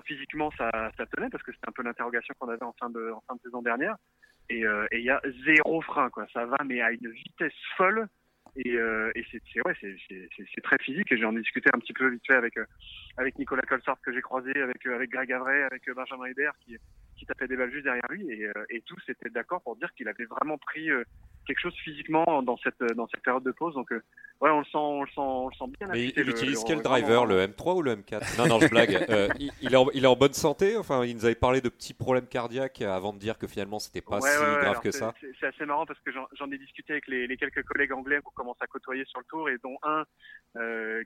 physiquement 0.00 0.50
ça, 0.56 0.70
tenait 1.16 1.30
parce 1.30 1.42
que 1.42 1.52
c'était 1.52 1.68
un 1.68 1.72
peu 1.72 1.82
l'interrogation 1.82 2.34
qu'on 2.38 2.48
avait 2.48 2.62
en 2.62 2.74
fin 2.78 2.90
de 2.90 3.12
saison 3.42 3.62
dernière. 3.62 3.96
Et 4.48 4.64
il 4.92 5.02
y 5.02 5.10
a 5.10 5.20
zéro 5.44 5.80
frein 5.82 6.10
quoi. 6.10 6.26
Ça 6.32 6.46
va 6.46 6.58
mais 6.64 6.80
à 6.80 6.92
une 6.92 7.10
vitesse 7.10 7.52
folle. 7.76 8.06
Et, 8.56 8.76
euh, 8.76 9.12
c'est 9.30 9.64
ouais, 9.64 9.74
très 10.62 10.78
physique. 10.78 11.12
Et 11.12 11.18
j'en 11.18 11.36
ai 11.36 11.40
discuté 11.40 11.70
un 11.72 11.78
petit 11.78 11.92
peu 11.92 12.08
vite 12.08 12.26
fait 12.26 12.34
avec 12.34 12.54
avec 13.16 13.38
Nicolas 13.38 13.62
Colsart 13.62 14.00
que 14.00 14.12
j'ai 14.12 14.22
croisé, 14.22 14.50
avec 14.60 14.84
avec 14.86 15.10
Greg 15.10 15.32
Avray, 15.32 15.62
avec 15.62 15.88
Benjamin 15.94 16.26
Hébert 16.26 16.54
qui 17.20 17.26
tapait 17.26 17.46
des 17.46 17.56
balles 17.56 17.70
juste 17.70 17.84
derrière 17.84 18.08
lui. 18.10 18.28
Et, 18.30 18.46
euh, 18.46 18.80
tous 18.86 19.02
étaient 19.08 19.30
d'accord 19.30 19.62
pour 19.62 19.76
dire 19.76 19.92
qu'il 19.94 20.08
avait 20.08 20.24
vraiment 20.24 20.58
pris 20.58 20.90
euh, 20.90 21.04
quelque 21.50 21.60
chose 21.60 21.76
physiquement 21.82 22.42
dans 22.42 22.56
cette 22.58 22.80
dans 22.94 23.08
cette 23.08 23.22
période 23.22 23.42
de 23.42 23.50
pause. 23.50 23.74
Donc 23.74 23.90
euh, 23.90 24.02
ouais, 24.40 24.50
on 24.50 24.60
le 24.60 24.64
sent, 24.64 24.76
on 24.76 25.02
le 25.02 25.08
sent, 25.08 25.14
on 25.18 25.48
le 25.48 25.54
sent 25.54 25.64
bien. 25.78 25.88
Mais 25.90 26.04
il, 26.04 26.28
utilise 26.28 26.62
quel 26.64 26.80
driver, 26.80 27.26
le 27.26 27.46
M3 27.46 27.76
ou 27.76 27.82
le 27.82 27.96
M4 27.96 28.38
Non, 28.38 28.46
non, 28.46 28.60
je 28.60 28.68
blague. 28.68 29.04
il, 29.38 29.72
est 29.72 29.76
en, 29.76 29.88
il 29.92 30.04
est 30.04 30.08
en 30.08 30.16
bonne 30.16 30.32
santé. 30.32 30.76
Enfin, 30.76 31.04
il 31.04 31.16
nous 31.16 31.24
avait 31.24 31.34
parlé 31.34 31.60
de 31.60 31.68
petits 31.68 31.94
problèmes 31.94 32.28
cardiaques 32.28 32.82
avant 32.82 33.12
de 33.12 33.18
dire 33.18 33.36
que 33.36 33.48
finalement 33.48 33.80
c'était 33.80 34.00
pas 34.00 34.20
si 34.20 34.38
grave 34.38 34.80
que 34.80 34.92
ça. 34.92 35.12
C'est 35.40 35.46
assez 35.46 35.66
marrant 35.66 35.86
parce 35.86 36.00
que 36.00 36.12
j'en 36.12 36.50
ai 36.50 36.58
discuté 36.58 36.92
avec 36.92 37.08
les, 37.08 37.26
les, 37.26 37.36
quelques 37.36 37.64
collègues 37.64 37.92
anglais 37.92 38.20
qu'on 38.22 38.30
commence 38.30 38.60
à 38.60 38.66
côtoyer 38.66 39.04
sur 39.06 39.18
le 39.18 39.26
tour 39.26 39.48
et 39.48 39.58
dont 39.62 39.76
un 39.82 40.04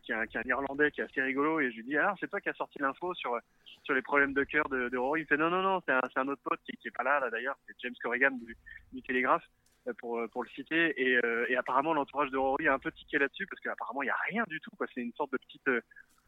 qui, 0.05 0.13
est 0.13 0.15
un, 0.15 0.27
qui 0.27 0.37
est 0.37 0.41
un 0.41 0.49
Irlandais 0.49 0.91
qui 0.91 1.01
est 1.01 1.05
assez 1.05 1.23
rigolo 1.23 1.61
et 1.61 1.71
je 1.71 1.77
lui 1.77 1.85
dis 1.85 1.97
alors 1.97 2.17
c'est 2.21 2.29
toi 2.29 2.41
qui 2.41 2.49
as 2.49 2.55
sorti 2.55 2.79
l'info 2.81 3.15
sur 3.15 3.39
sur 3.83 3.95
les 3.95 4.03
problèmes 4.03 4.33
de 4.33 4.45
cœur 4.45 4.69
de, 4.69 4.89
de 4.89 4.97
Rory? 4.97 5.23
Il 5.23 5.27
fait 5.27 5.37
non 5.37 5.51
non 5.51 5.63
non, 5.63 5.81
c'est 5.87 5.93
un, 5.93 6.01
un, 6.17 6.29
autre 6.29 6.43
pote 6.43 6.61
qui, 6.65 6.77
qui 6.77 6.89
est 6.89 6.97
pas 6.97 7.03
là 7.03 7.21
là 7.21 7.31
d'ailleurs, 7.31 7.57
c'est 7.67 7.75
James 7.83 7.95
Corrigan 8.03 8.31
du, 8.31 8.57
du 8.93 9.03
Télégraphe 9.03 9.45
euh, 9.45 9.74
pour 9.93 10.21
pour 10.31 10.43
le 10.43 10.49
citer. 10.51 10.95
Et, 11.01 11.19
euh, 11.25 11.47
et 11.49 11.57
apparemment 11.57 11.95
l'entourage 11.95 12.31
de 12.31 12.39
Rory 12.39 12.69
a 12.69 12.75
un 12.75 12.79
peu 12.79 12.93
tiqué 12.93 13.19
là-dessus 13.19 13.47
parce 13.47 13.61
qu'apparemment 13.61 14.03
il 14.03 14.07
y 14.07 14.11
a 14.11 14.17
rien 14.31 14.45
du 14.49 14.61
tout 14.61 14.71
quoi. 14.77 14.87
C'est 14.95 15.03
une 15.03 15.13
sorte 15.13 15.33
de 15.33 15.39
petite 15.39 15.69
euh, 15.69 15.81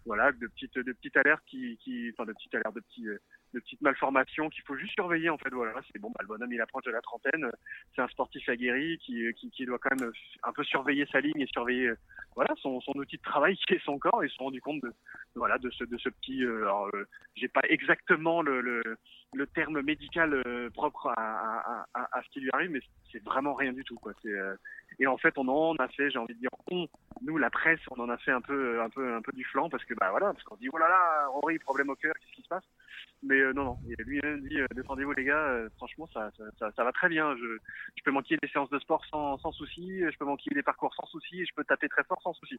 voilà 0.05 0.32
de 0.32 0.47
petite 0.49 0.79
de 0.79 0.93
petite 0.93 1.17
alerte 1.17 1.43
qui 1.47 1.79
qui 1.79 2.11
enfin 2.12 2.26
de 2.26 2.32
petite 2.32 2.55
alerte 2.55 2.75
de 2.75 2.81
petit 2.81 3.05
de 3.05 3.61
petites 3.61 3.81
malformations 3.81 4.50
qu'il 4.50 4.62
faut 4.64 4.76
juste 4.76 4.94
surveiller 4.94 5.31
en 5.31 5.38
fait. 5.38 5.50
Voilà 5.50 5.81
c'est 5.93 5.99
bon 5.99 6.11
bah, 6.11 6.20
le 6.20 6.29
bonhomme 6.29 6.53
il 6.53 6.61
approche 6.61 6.85
de 6.85 6.91
la 6.91 7.00
trentaine. 7.00 7.50
C'est 7.94 8.03
un 8.03 8.08
sportif 8.08 8.49
aguerri 8.49 8.99
qui, 8.99 9.32
qui, 9.35 9.50
qui 9.50 9.64
doit 9.64 9.79
quand 9.79 9.99
même 9.99 10.12
un 10.43 10.53
peu 10.53 10.64
surveiller 10.64 11.06
sa 11.11 11.20
ligne 11.20 11.41
et 11.41 11.47
surveiller 11.47 11.93
voilà 12.35 12.55
son, 12.61 12.81
son 12.82 12.93
outil 12.93 13.17
de 13.17 13.23
travail 13.23 13.56
qui 13.67 13.75
est 13.75 13.85
son 13.85 13.99
corps. 13.99 14.23
Ils 14.23 14.31
se 14.31 14.37
sont 14.37 14.44
rendus 14.44 14.61
compte 14.61 14.82
de 14.82 14.93
voilà 15.35 15.58
de 15.58 15.70
ce 15.70 15.85
de 15.85 15.97
ce 15.99 16.08
petit 16.11 16.44
alors 16.44 16.91
j'ai 17.35 17.49
pas 17.49 17.62
exactement 17.69 18.43
le, 18.43 18.61
le, 18.61 18.82
le 19.37 19.47
terme 19.47 19.83
médical 19.83 20.43
propre 20.75 21.12
à, 21.17 22.23
ce 22.25 22.31
qui 22.31 22.41
lui 22.41 22.50
arrive 22.53 22.71
mais 22.71 22.81
c'est 23.12 23.23
vraiment 23.23 23.55
rien 23.55 23.73
du 23.73 23.85
tout 23.85 23.97
quoi. 23.97 24.12
C'est 24.23 24.33
et 24.99 25.06
en 25.06 25.19
fait 25.19 25.37
on 25.37 25.47
en 25.49 25.77
a 25.77 25.88
fait 25.88 26.11
j'ai 26.11 26.19
envie 26.19 26.35
de 26.35 26.41
dire 26.41 26.50
on 26.71 26.88
nous 27.23 27.37
la 27.37 27.50
presse 27.50 27.81
on 27.91 28.00
en 28.00 28.09
a 28.09 28.17
fait 28.17 28.33
un 28.33 28.41
peu 28.41 28.81
un 28.81 28.88
peu 28.88 29.15
un 29.15 29.21
peu 29.21 29.33
du 29.33 29.44
flanc 29.44 29.69
parce 29.69 29.85
que 29.85 29.94
bah 29.94 30.11
voilà 30.11 30.33
parce 30.33 30.43
qu'on 30.44 30.56
dit 30.56 30.69
oh 30.73 30.79
là 30.79 30.88
là 30.88 31.27
Rory 31.29 31.59
problème 31.59 31.91
au 31.91 31.97
cœur 31.97 32.15
qu'est-ce 32.15 32.35
qui 32.35 32.43
se 32.43 32.49
passe? 32.49 32.65
Mais 33.22 33.40
euh, 33.40 33.52
non, 33.52 33.64
non. 33.64 33.78
Et 33.88 34.02
lui-même 34.02 34.40
dit 34.43 34.60
euh, 34.60 34.66
défendez-vous 34.75 35.12
les 35.12 35.25
gars. 35.25 35.38
Euh, 35.38 35.69
franchement, 35.76 36.08
ça, 36.12 36.31
ça, 36.58 36.70
ça, 36.70 36.84
va 36.84 36.93
très 36.93 37.08
bien. 37.08 37.34
Je, 37.36 37.58
je 37.96 38.03
peux 38.05 38.10
manquer 38.10 38.36
des 38.41 38.48
séances 38.48 38.70
de 38.70 38.79
sport 38.79 39.05
sans, 39.06 39.38
sans 39.38 39.53
souci. 39.53 40.00
Je 40.00 40.17
peux 40.19 40.24
manquer 40.24 40.55
des 40.55 40.62
parcours 40.62 40.94
sans 40.94 41.06
souci. 41.06 41.44
Je 41.44 41.55
peux 41.55 41.65
taper 41.65 41.88
très 41.88 42.05
fort 42.05 42.20
sans 42.22 42.34
souci. 42.34 42.58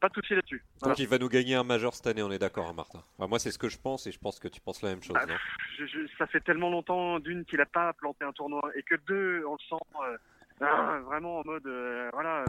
Pas 0.00 0.08
de 0.08 0.14
souci 0.14 0.34
là-dessus. 0.34 0.62
Donc 0.82 0.98
il 0.98 1.08
va 1.08 1.18
nous 1.18 1.28
gagner 1.28 1.54
un 1.54 1.64
majeur 1.64 1.94
cette 1.94 2.06
année. 2.06 2.22
On 2.22 2.30
est 2.30 2.38
d'accord, 2.38 2.68
hein, 2.68 2.74
Martin. 2.74 3.02
moi, 3.18 3.38
c'est 3.38 3.50
ce 3.50 3.58
que 3.58 3.68
je 3.68 3.78
pense 3.78 4.06
et 4.06 4.12
je 4.12 4.18
pense 4.18 4.38
que 4.38 4.48
tu 4.48 4.60
penses 4.60 4.82
la 4.82 4.90
même 4.90 5.02
chose. 5.02 5.14
Bah, 5.14 5.26
je, 5.78 5.86
je, 5.86 6.00
ça 6.18 6.26
fait 6.26 6.40
tellement 6.40 6.70
longtemps 6.70 7.18
d'une 7.20 7.44
qu'il 7.44 7.60
a 7.60 7.66
pas 7.66 7.92
planté 7.92 8.24
un 8.24 8.32
tournoi 8.32 8.62
et 8.74 8.82
que 8.82 8.96
deux, 9.06 9.44
on 9.46 9.52
le 9.52 9.58
sent 9.68 10.16
ah, 10.60 10.98
vraiment 11.06 11.38
en 11.38 11.42
mode 11.44 11.68
voilà. 12.12 12.44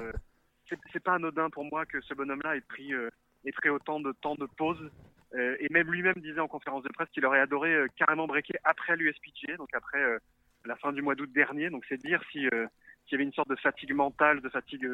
c'est 0.91 1.03
pas 1.03 1.15
anodin 1.15 1.49
pour 1.49 1.63
moi 1.63 1.85
que 1.85 1.99
ce 2.01 2.13
bonhomme-là 2.13 2.57
ait 2.57 2.61
pris 2.61 2.91
ait 2.93 3.51
pris 3.51 3.69
autant 3.69 3.99
de 3.99 4.11
temps 4.11 4.35
de 4.35 4.45
pause 4.45 4.91
et 5.35 5.67
même 5.71 5.91
lui-même 5.91 6.15
disait 6.17 6.39
en 6.39 6.47
conférence 6.47 6.83
de 6.83 6.89
presse 6.89 7.09
qu'il 7.09 7.25
aurait 7.25 7.39
adoré 7.39 7.73
euh, 7.73 7.87
carrément 7.95 8.27
breaker 8.27 8.57
après 8.63 8.95
l'USPGA, 8.95 9.57
donc 9.57 9.69
après 9.73 10.01
euh, 10.01 10.19
la 10.65 10.75
fin 10.75 10.91
du 10.91 11.01
mois 11.01 11.15
d'août 11.15 11.31
dernier. 11.31 11.69
Donc 11.69 11.83
c'est 11.89 11.97
dire 11.97 12.21
si 12.31 12.47
s'il 13.05 13.11
y 13.11 13.15
avait 13.15 13.23
une 13.23 13.33
sorte 13.33 13.49
de 13.49 13.55
fatigue 13.55 13.93
mentale, 13.93 14.41
de 14.41 14.49
fatigue 14.49 14.87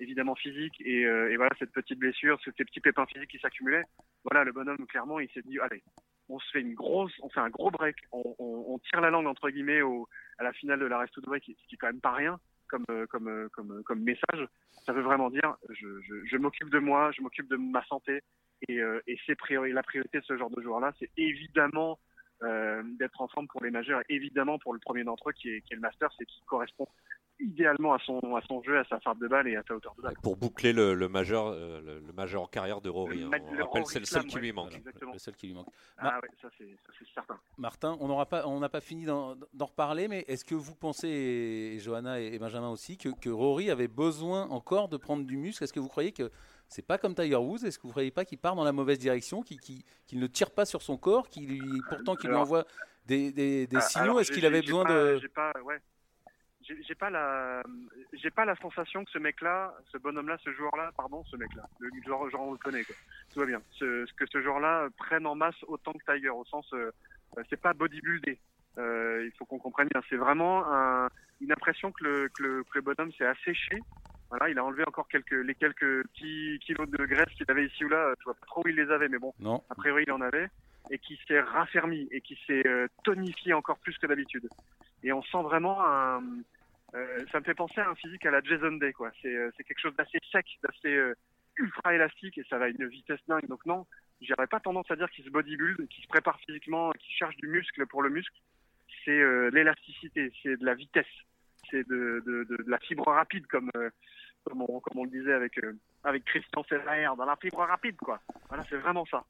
évidemment 0.00 0.34
physique 0.34 0.74
et, 0.80 1.06
voilà 1.36 1.50
cette 1.58 1.70
petite 1.70 2.00
blessure, 2.00 2.36
ces 2.44 2.64
petits 2.64 2.80
pépins 2.80 3.06
physiques 3.06 3.30
qui 3.30 3.38
s'accumulaient. 3.38 3.84
Voilà, 4.24 4.42
le 4.42 4.50
bonhomme 4.50 4.86
clairement 4.88 5.20
il 5.20 5.30
s'est 5.30 5.42
dit 5.42 5.60
allez, 5.60 5.84
on 6.28 6.40
se 6.40 6.50
fait 6.50 6.62
une 6.62 6.74
grosse, 6.74 7.12
on 7.22 7.28
fait 7.28 7.38
un 7.38 7.50
gros 7.50 7.70
break, 7.70 7.96
on, 8.10 8.80
tire 8.90 9.00
la 9.00 9.10
langue 9.10 9.28
entre 9.28 9.50
guillemets 9.50 9.82
à 10.38 10.42
la 10.42 10.52
finale 10.52 10.80
de 10.80 10.86
la 10.86 10.98
Rest 10.98 11.14
to 11.14 11.20
Break, 11.20 11.44
qui, 11.44 11.54
qui 11.54 11.76
est 11.76 11.78
quand 11.78 11.86
même 11.86 12.00
pas 12.00 12.12
rien 12.12 12.40
comme 12.66 12.86
comme 13.08 13.48
comme 13.52 13.82
comme 13.84 14.00
message. 14.00 14.48
Ça 14.84 14.92
veut 14.92 15.02
vraiment 15.02 15.30
dire 15.30 15.54
je, 15.70 15.86
je 16.24 16.36
m'occupe 16.36 16.70
de 16.70 16.80
moi, 16.80 17.12
je 17.12 17.22
m'occupe 17.22 17.48
de 17.48 17.56
ma 17.56 17.84
santé, 17.84 18.20
et, 18.68 18.80
euh, 18.80 19.02
et 19.06 19.18
c'est 19.26 19.36
la 19.50 19.82
priorité 19.82 20.20
de 20.20 20.24
ce 20.24 20.36
genre 20.36 20.50
de 20.50 20.60
joueurs-là, 20.62 20.92
c'est 20.98 21.10
évidemment 21.16 21.98
euh, 22.42 22.82
d'être 22.98 23.20
en 23.20 23.28
forme 23.28 23.46
pour 23.48 23.62
les 23.62 23.70
majeurs, 23.70 24.02
et 24.08 24.14
évidemment 24.14 24.58
pour 24.58 24.74
le 24.74 24.80
premier 24.80 25.04
d'entre 25.04 25.30
eux 25.30 25.32
qui 25.32 25.50
est, 25.50 25.60
qui 25.62 25.72
est 25.72 25.76
le 25.76 25.82
master, 25.82 26.10
c'est 26.18 26.26
qui 26.26 26.42
correspond 26.46 26.86
idéalement 27.44 27.94
à 27.94 27.98
son, 27.98 28.18
à 28.34 28.40
son 28.42 28.62
jeu, 28.62 28.78
à 28.78 28.84
sa 28.84 28.98
farde 29.00 29.18
de 29.20 29.28
balle 29.28 29.46
et 29.48 29.56
à 29.56 29.62
sa 29.66 29.74
hauteur 29.74 29.94
de 29.96 30.02
balle. 30.02 30.14
Pour 30.22 30.36
boucler 30.36 30.72
le, 30.72 30.94
le 30.94 31.08
majeur, 31.08 31.48
euh, 31.48 31.80
le, 31.80 32.00
le, 32.00 32.12
majeur 32.12 32.42
en 32.42 32.46
carrière 32.46 32.80
de 32.80 32.88
Rory, 32.88 33.22
hein. 33.22 33.30
on 33.42 33.64
rappelle 33.64 33.86
c'est 33.86 33.98
le 33.98 34.04
seul 34.04 34.24
qui 34.24 34.38
lui 34.38 34.52
manque. 34.52 34.80
le 35.12 35.18
seul 35.18 35.34
qui 35.34 35.46
lui 35.48 35.54
manque. 35.54 35.68
Ah 35.98 36.20
ouais, 36.22 36.28
ça 36.40 36.48
c'est 36.58 36.66
certain. 37.14 37.38
Martin, 37.58 37.96
on 38.00 38.08
n'aura 38.08 38.26
pas, 38.26 38.46
on 38.46 38.58
n'a 38.60 38.68
pas 38.68 38.80
fini 38.80 39.04
d'en 39.04 39.36
reparler, 39.60 40.08
mais 40.08 40.24
est-ce 40.28 40.44
que 40.44 40.54
vous 40.54 40.74
pensez, 40.74 41.08
et 41.08 41.78
Johanna 41.78 42.20
et 42.20 42.38
Benjamin 42.38 42.70
aussi, 42.70 42.96
que, 42.96 43.08
que 43.08 43.30
Rory 43.30 43.70
avait 43.70 43.88
besoin 43.88 44.48
encore 44.48 44.88
de 44.88 44.96
prendre 44.96 45.24
du 45.24 45.36
muscle? 45.36 45.62
Est-ce 45.62 45.72
que 45.72 45.80
vous 45.80 45.88
croyez 45.88 46.12
que 46.12 46.30
c'est 46.68 46.86
pas 46.86 46.98
comme 46.98 47.14
Tiger 47.14 47.36
Woods? 47.36 47.64
Est-ce 47.64 47.78
que 47.78 47.82
vous 47.82 47.88
ne 47.88 47.92
croyez 47.92 48.10
pas 48.10 48.24
qu'il 48.24 48.38
part 48.38 48.56
dans 48.56 48.64
la 48.64 48.72
mauvaise 48.72 48.98
direction, 48.98 49.42
qu'il 49.42 49.84
ne 50.12 50.26
tire 50.26 50.50
pas 50.50 50.64
sur 50.64 50.82
son 50.82 50.96
corps, 50.96 51.28
qu'il 51.28 51.60
pourtant 51.88 52.16
qu'il 52.16 52.30
lui 52.30 52.36
envoie 52.36 52.64
des, 53.06 53.32
des, 53.32 53.66
des 53.66 53.76
ah, 53.76 53.80
signaux? 53.80 54.18
Est-ce 54.18 54.32
qu'il 54.32 54.46
avait 54.46 54.62
besoin 54.62 54.84
de 54.84 55.20
pas, 55.34 55.52
ouais. 55.64 55.78
J'ai 56.66 56.94
pas 56.94 57.10
la 57.10 57.62
j'ai 58.12 58.30
pas 58.30 58.44
la 58.44 58.56
sensation 58.56 59.04
que 59.04 59.10
ce 59.10 59.18
mec-là, 59.18 59.74
ce 59.92 59.98
bonhomme-là, 59.98 60.38
ce 60.44 60.52
joueur-là, 60.52 60.92
pardon, 60.96 61.24
ce 61.24 61.36
mec-là, 61.36 61.68
le 61.78 61.90
genre, 62.06 62.28
genre 62.30 62.48
on 62.48 62.52
le 62.52 62.58
connaît 62.58 62.84
quoi. 62.84 62.94
Tout 63.32 63.40
va 63.40 63.46
bien. 63.46 63.62
Ce, 63.72 64.04
que 64.14 64.26
ce 64.26 64.42
joueur-là 64.42 64.88
prenne 64.96 65.26
en 65.26 65.34
masse 65.34 65.62
autant 65.66 65.92
que 65.92 66.12
Tiger, 66.12 66.30
au 66.30 66.44
sens 66.44 66.66
euh, 66.72 66.90
c'est 67.50 67.60
pas 67.60 67.72
bodybuildé. 67.74 68.38
Euh, 68.78 69.24
il 69.24 69.32
faut 69.32 69.44
qu'on 69.44 69.58
comprenne 69.58 69.88
bien. 69.88 70.02
C'est 70.08 70.16
vraiment 70.16 70.64
un, 70.66 71.08
une 71.40 71.52
impression 71.52 71.92
que 71.92 72.04
le, 72.04 72.28
que 72.28 72.42
le, 72.42 72.64
que 72.64 72.78
le 72.78 72.80
bonhomme 72.80 73.12
s'est 73.12 73.26
asséché. 73.26 73.78
Voilà, 74.30 74.48
il 74.48 74.58
a 74.58 74.64
enlevé 74.64 74.84
encore 74.86 75.08
quelques 75.08 75.30
les 75.32 75.54
quelques 75.54 76.02
petits 76.08 76.58
kilos 76.64 76.88
de 76.88 77.04
graisse 77.04 77.32
qu'il 77.36 77.48
avait 77.50 77.66
ici 77.66 77.84
ou 77.84 77.88
là. 77.88 78.14
Tu 78.18 78.24
vois 78.24 78.34
pas 78.34 78.46
trop 78.46 78.62
où 78.64 78.68
il 78.68 78.76
les 78.76 78.90
avait, 78.90 79.08
mais 79.08 79.18
bon, 79.18 79.32
non. 79.38 79.62
a 79.70 79.74
priori 79.74 80.04
il 80.06 80.12
en 80.12 80.20
avait 80.20 80.48
et 80.90 80.98
qui 80.98 81.18
s'est 81.26 81.40
raffermi 81.40 82.08
et 82.10 82.20
qui 82.20 82.38
s'est 82.46 82.66
euh, 82.66 82.88
tonifié 83.04 83.52
encore 83.52 83.78
plus 83.78 83.96
que 83.98 84.06
d'habitude. 84.06 84.48
Et 85.02 85.12
on 85.12 85.22
sent 85.22 85.42
vraiment 85.42 85.84
un, 85.84 86.22
euh, 86.94 87.24
ça 87.32 87.40
me 87.40 87.44
fait 87.44 87.54
penser 87.54 87.80
à 87.80 87.88
un 87.88 87.94
physique 87.94 88.24
à 88.24 88.30
la 88.30 88.40
Jason 88.40 88.72
Day, 88.72 88.92
quoi. 88.92 89.10
C'est, 89.20 89.34
euh, 89.34 89.50
quelque 89.58 89.80
chose 89.80 89.96
d'assez 89.96 90.18
sec, 90.30 90.46
d'assez 90.62 90.94
euh, 90.94 91.14
ultra 91.56 91.94
élastique 91.94 92.38
et 92.38 92.44
ça 92.48 92.58
va 92.58 92.66
à 92.66 92.68
une 92.68 92.86
vitesse 92.86 93.20
dingue. 93.26 93.48
Donc 93.48 93.66
non, 93.66 93.86
j'aurais 94.20 94.46
pas 94.46 94.60
tendance 94.60 94.90
à 94.90 94.96
dire 94.96 95.10
qu'il 95.10 95.24
se 95.24 95.30
bodybuild, 95.30 95.88
qu'il 95.88 96.04
se 96.04 96.08
prépare 96.08 96.38
physiquement, 96.40 96.92
qu'il 96.92 97.14
cherche 97.14 97.36
du 97.36 97.48
muscle 97.48 97.84
pour 97.86 98.02
le 98.02 98.10
muscle. 98.10 98.36
C'est 99.04 99.50
l'élasticité, 99.50 100.32
c'est 100.42 100.56
de 100.56 100.64
la 100.64 100.74
vitesse, 100.74 101.06
c'est 101.70 101.86
de, 101.86 102.46
la 102.66 102.78
fibre 102.78 103.08
rapide 103.08 103.46
comme 103.48 103.70
comme 104.44 104.62
on, 104.94 105.04
le 105.04 105.10
disait 105.10 105.32
avec 105.32 105.60
avec 106.04 106.24
Christian 106.24 106.64
Serraer, 106.64 107.16
dans 107.16 107.26
la 107.26 107.36
fibre 107.36 107.58
rapide, 107.58 107.96
quoi. 107.96 108.20
Voilà, 108.48 108.64
c'est 108.70 108.76
vraiment 108.76 109.04
ça 109.04 109.24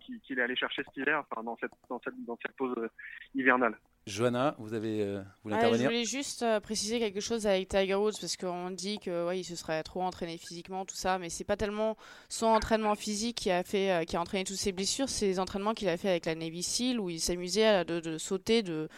qu'il 0.00 0.38
est 0.38 0.42
allé 0.42 0.54
chercher 0.54 0.84
cet 0.84 0.96
hiver, 0.96 1.24
enfin, 1.28 1.42
dans 1.42 1.56
cette, 1.56 1.72
dans 1.88 2.36
cette 2.40 2.56
pause 2.56 2.76
hivernale. 3.34 3.74
Johanna, 4.06 4.54
vous 4.58 4.72
avez 4.72 5.02
euh, 5.02 5.22
vous 5.44 5.50
Je 5.50 5.84
voulais 5.84 6.04
juste 6.04 6.42
euh, 6.42 6.58
préciser 6.58 6.98
quelque 6.98 7.20
chose 7.20 7.46
avec 7.46 7.68
Tiger 7.68 7.94
Woods 7.94 8.14
parce 8.20 8.36
qu'on 8.36 8.70
dit 8.70 8.98
que 8.98 9.26
ouais, 9.26 9.40
il 9.40 9.44
se 9.44 9.54
serait 9.56 9.82
trop 9.82 10.02
entraîné 10.02 10.38
physiquement, 10.38 10.84
tout 10.84 10.96
ça, 10.96 11.18
mais 11.18 11.28
c'est 11.28 11.44
pas 11.44 11.56
tellement 11.56 11.96
son 12.28 12.46
entraînement 12.46 12.94
physique 12.94 13.36
qui 13.36 13.50
a 13.50 13.62
fait, 13.62 13.90
euh, 13.90 14.04
qui 14.04 14.16
a 14.16 14.20
entraîné 14.20 14.44
toutes 14.44 14.56
ses 14.56 14.72
blessures, 14.72 15.08
c'est 15.08 15.26
les 15.26 15.38
entraînements 15.38 15.74
qu'il 15.74 15.88
a 15.88 15.96
fait 15.96 16.08
avec 16.08 16.26
la 16.26 16.34
Navy 16.34 16.62
SEAL 16.62 16.98
où 16.98 17.10
il 17.10 17.20
s'amusait 17.20 17.84
de, 17.84 18.00
de, 18.00 18.18
sauter 18.18 18.62
de 18.62 18.88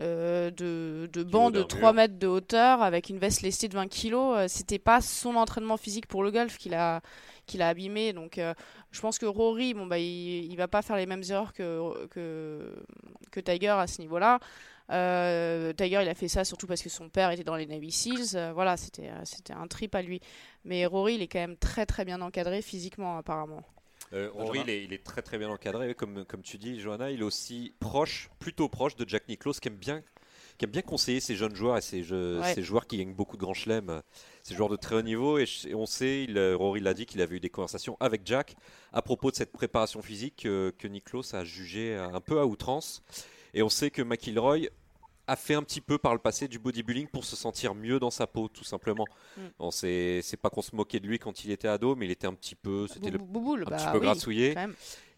euh, 0.00 0.50
de, 0.50 1.08
de 1.12 1.22
banc 1.22 1.50
de 1.50 1.62
3 1.62 1.92
mètres 1.92 2.18
de 2.18 2.26
hauteur 2.26 2.82
avec 2.82 3.08
une 3.08 3.18
veste 3.18 3.42
lestée 3.42 3.68
de 3.68 3.74
20 3.74 3.88
kg. 3.88 4.48
C'était 4.48 4.78
pas 4.78 5.00
son 5.00 5.36
entraînement 5.36 5.76
physique 5.76 6.06
pour 6.06 6.22
le 6.22 6.30
golf 6.30 6.58
qu'il 6.58 6.74
a, 6.74 7.00
qu'il 7.46 7.62
a 7.62 7.68
abîmé. 7.68 8.12
Donc 8.12 8.40
je 8.90 9.00
pense 9.00 9.18
que 9.18 9.26
Rory, 9.26 9.74
bon, 9.74 9.86
bah, 9.86 9.98
il, 9.98 10.50
il 10.50 10.56
va 10.56 10.68
pas 10.68 10.82
faire 10.82 10.96
les 10.96 11.06
mêmes 11.06 11.22
erreurs 11.28 11.52
que, 11.52 12.06
que, 12.08 12.84
que 13.30 13.40
Tiger 13.40 13.68
à 13.68 13.86
ce 13.86 14.00
niveau-là. 14.00 14.38
Euh, 14.90 15.72
Tiger, 15.72 16.00
il 16.02 16.08
a 16.08 16.14
fait 16.14 16.28
ça 16.28 16.44
surtout 16.44 16.66
parce 16.66 16.82
que 16.82 16.88
son 16.88 17.08
père 17.08 17.30
était 17.30 17.44
dans 17.44 17.56
les 17.56 17.66
Navy 17.66 17.90
Seals. 17.90 18.34
Euh, 18.36 18.52
voilà, 18.52 18.76
c'était, 18.76 19.08
euh, 19.08 19.24
c'était 19.24 19.52
un 19.52 19.66
trip 19.66 19.94
à 19.94 20.02
lui. 20.02 20.20
Mais 20.64 20.84
Rory, 20.86 21.14
il 21.14 21.22
est 21.22 21.28
quand 21.28 21.38
même 21.38 21.56
très 21.56 21.86
très 21.86 22.04
bien 22.04 22.20
encadré 22.20 22.62
physiquement, 22.62 23.16
apparemment. 23.16 23.62
Rory, 24.12 24.60
il 24.64 24.70
est, 24.70 24.84
il 24.84 24.92
est, 24.92 25.04
très 25.04 25.22
très 25.22 25.38
bien 25.38 25.48
encadré, 25.48 25.94
comme, 25.94 26.24
comme 26.24 26.42
tu 26.42 26.58
dis, 26.58 26.80
Johanna. 26.80 27.10
Il 27.10 27.20
est 27.20 27.24
aussi 27.24 27.72
proche, 27.80 28.30
plutôt 28.38 28.68
proche 28.68 28.96
de 28.96 29.08
Jack 29.08 29.28
Nicklaus, 29.28 29.60
qui 29.60 29.68
aime 29.68 29.76
bien 29.76 30.02
qui 30.58 30.66
aime 30.66 30.70
bien 30.70 30.82
conseiller 30.82 31.20
ces 31.20 31.34
jeunes 31.34 31.56
joueurs 31.56 31.78
et 31.78 31.80
ces, 31.80 32.04
ces 32.04 32.62
joueurs 32.62 32.86
qui 32.86 32.98
gagnent 32.98 33.14
beaucoup 33.14 33.36
de 33.36 33.42
grands 33.42 33.54
chelems, 33.54 34.02
ces 34.42 34.54
joueurs 34.54 34.68
de 34.68 34.76
très 34.76 34.94
haut 34.94 35.02
niveau. 35.02 35.38
Et, 35.38 35.46
on 35.74 35.86
sait, 35.86 36.24
il, 36.24 36.38
Rory 36.54 36.80
l'a 36.80 36.94
dit, 36.94 37.06
qu'il 37.06 37.20
avait 37.20 37.36
eu 37.36 37.40
des 37.40 37.50
conversations 37.50 37.96
avec 38.00 38.22
Jack 38.24 38.54
à 38.92 39.02
propos 39.02 39.30
de 39.30 39.36
cette 39.36 39.52
préparation 39.52 40.02
physique 40.02 40.42
que 40.42 40.86
Nicklaus 40.86 41.34
a 41.34 41.44
jugé 41.44 41.96
un 41.96 42.20
peu 42.20 42.38
à 42.38 42.46
outrance. 42.46 43.02
Et 43.54 43.62
on 43.62 43.68
sait 43.68 43.90
que 43.90 44.02
McIlroy 44.02 44.68
a 45.26 45.36
fait 45.36 45.54
un 45.54 45.62
petit 45.62 45.80
peu 45.80 45.98
par 45.98 46.12
le 46.12 46.18
passé 46.18 46.48
du 46.48 46.58
bodybuilding 46.58 47.06
pour 47.06 47.24
se 47.24 47.36
sentir 47.36 47.74
mieux 47.74 47.98
dans 47.98 48.10
sa 48.10 48.26
peau, 48.26 48.48
tout 48.48 48.64
simplement. 48.64 49.06
Mm. 49.36 49.68
c'est 49.70 50.40
pas 50.40 50.50
qu'on 50.50 50.62
se 50.62 50.74
moquait 50.74 51.00
de 51.00 51.06
lui 51.06 51.18
quand 51.18 51.44
il 51.44 51.50
était 51.50 51.68
ado, 51.68 51.94
mais 51.94 52.06
il 52.06 52.10
était 52.10 52.26
un 52.26 52.34
petit 52.34 52.54
peu, 52.54 52.86
c'était 52.88 53.10
le, 53.10 53.18
un 53.18 53.76
petit 53.76 53.92
peu 53.92 54.00
grassouillé. 54.00 54.54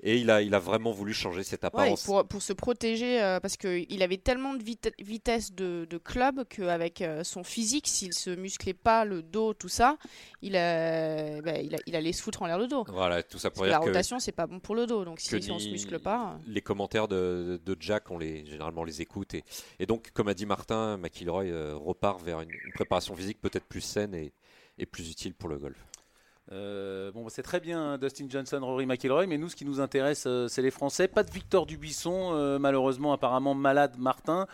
Et 0.06 0.18
il 0.18 0.30
a, 0.30 0.42
il 0.42 0.54
a 0.54 0.58
vraiment 0.58 0.92
voulu 0.92 1.14
changer 1.14 1.42
cette 1.42 1.64
apparence. 1.64 2.04
pour, 2.04 2.26
pour, 2.28 2.42
se 2.42 2.52
protéger, 2.52 3.22
euh, 3.22 3.40
parce 3.40 3.56
qu'il 3.56 4.02
avait 4.02 4.18
tellement 4.18 4.52
de 4.52 4.62
vitesse 4.98 5.52
de, 5.54 5.86
de 5.88 5.96
club 5.96 6.44
qu'avec 6.46 7.00
euh, 7.00 7.24
son 7.24 7.42
physique, 7.42 7.88
s'il 7.88 8.12
se 8.12 8.28
musclait 8.28 8.74
pas 8.74 9.06
le 9.06 9.22
dos, 9.22 9.54
tout 9.54 9.70
ça, 9.70 9.96
il, 10.42 10.52
bah, 10.52 11.58
il, 11.58 11.74
il, 11.86 11.96
allait 11.96 12.12
se 12.12 12.22
foutre 12.22 12.42
en 12.42 12.46
l'air 12.46 12.58
le 12.58 12.68
dos. 12.68 12.84
Voilà, 12.88 13.22
tout 13.22 13.38
ça 13.38 13.50
pour 13.50 13.64
dire 13.64 13.72
la 13.72 13.78
rotation, 13.78 14.18
c'est 14.18 14.32
pas 14.32 14.46
bon 14.46 14.60
pour 14.60 14.74
le 14.74 14.86
dos. 14.86 15.06
Donc 15.06 15.20
si, 15.20 15.34
on 15.50 15.58
se 15.58 15.70
muscle 15.70 15.98
pas. 15.98 16.38
Les 16.46 16.60
commentaires 16.60 17.08
de, 17.08 17.58
de, 17.64 17.76
Jack, 17.80 18.10
on 18.10 18.18
les, 18.18 18.44
généralement 18.44 18.82
on 18.82 18.84
les 18.84 19.00
écoute. 19.00 19.32
Et, 19.32 19.42
et 19.78 19.86
donc, 19.86 20.10
comme 20.12 20.28
a 20.28 20.34
dit 20.34 20.44
Martin, 20.44 20.98
McIlroy 20.98 21.44
euh, 21.44 21.74
repart 21.74 22.20
vers 22.22 22.42
une, 22.42 22.50
une 22.50 22.72
préparation 22.74 23.16
physique 23.16 23.40
peut-être 23.40 23.64
plus 23.64 23.80
saine 23.80 24.14
et, 24.14 24.32
et 24.76 24.84
plus 24.84 25.10
utile 25.10 25.32
pour 25.32 25.48
le 25.48 25.56
golf. 25.56 25.78
Euh, 26.52 27.10
bon, 27.12 27.28
c'est 27.28 27.42
très 27.42 27.60
bien 27.60 27.80
hein, 27.80 27.98
Dustin 27.98 28.26
Johnson, 28.28 28.60
Rory 28.62 28.86
McIlroy, 28.86 29.26
mais 29.26 29.38
nous, 29.38 29.48
ce 29.48 29.56
qui 29.56 29.64
nous 29.64 29.80
intéresse, 29.80 30.24
euh, 30.26 30.46
c'est 30.48 30.62
les 30.62 30.70
Français. 30.70 31.08
Pas 31.08 31.22
de 31.22 31.30
Victor 31.30 31.64
Dubuisson, 31.66 32.34
euh, 32.34 32.58
malheureusement, 32.58 33.12
apparemment 33.12 33.54
malade, 33.54 33.96
Martin. 33.98 34.46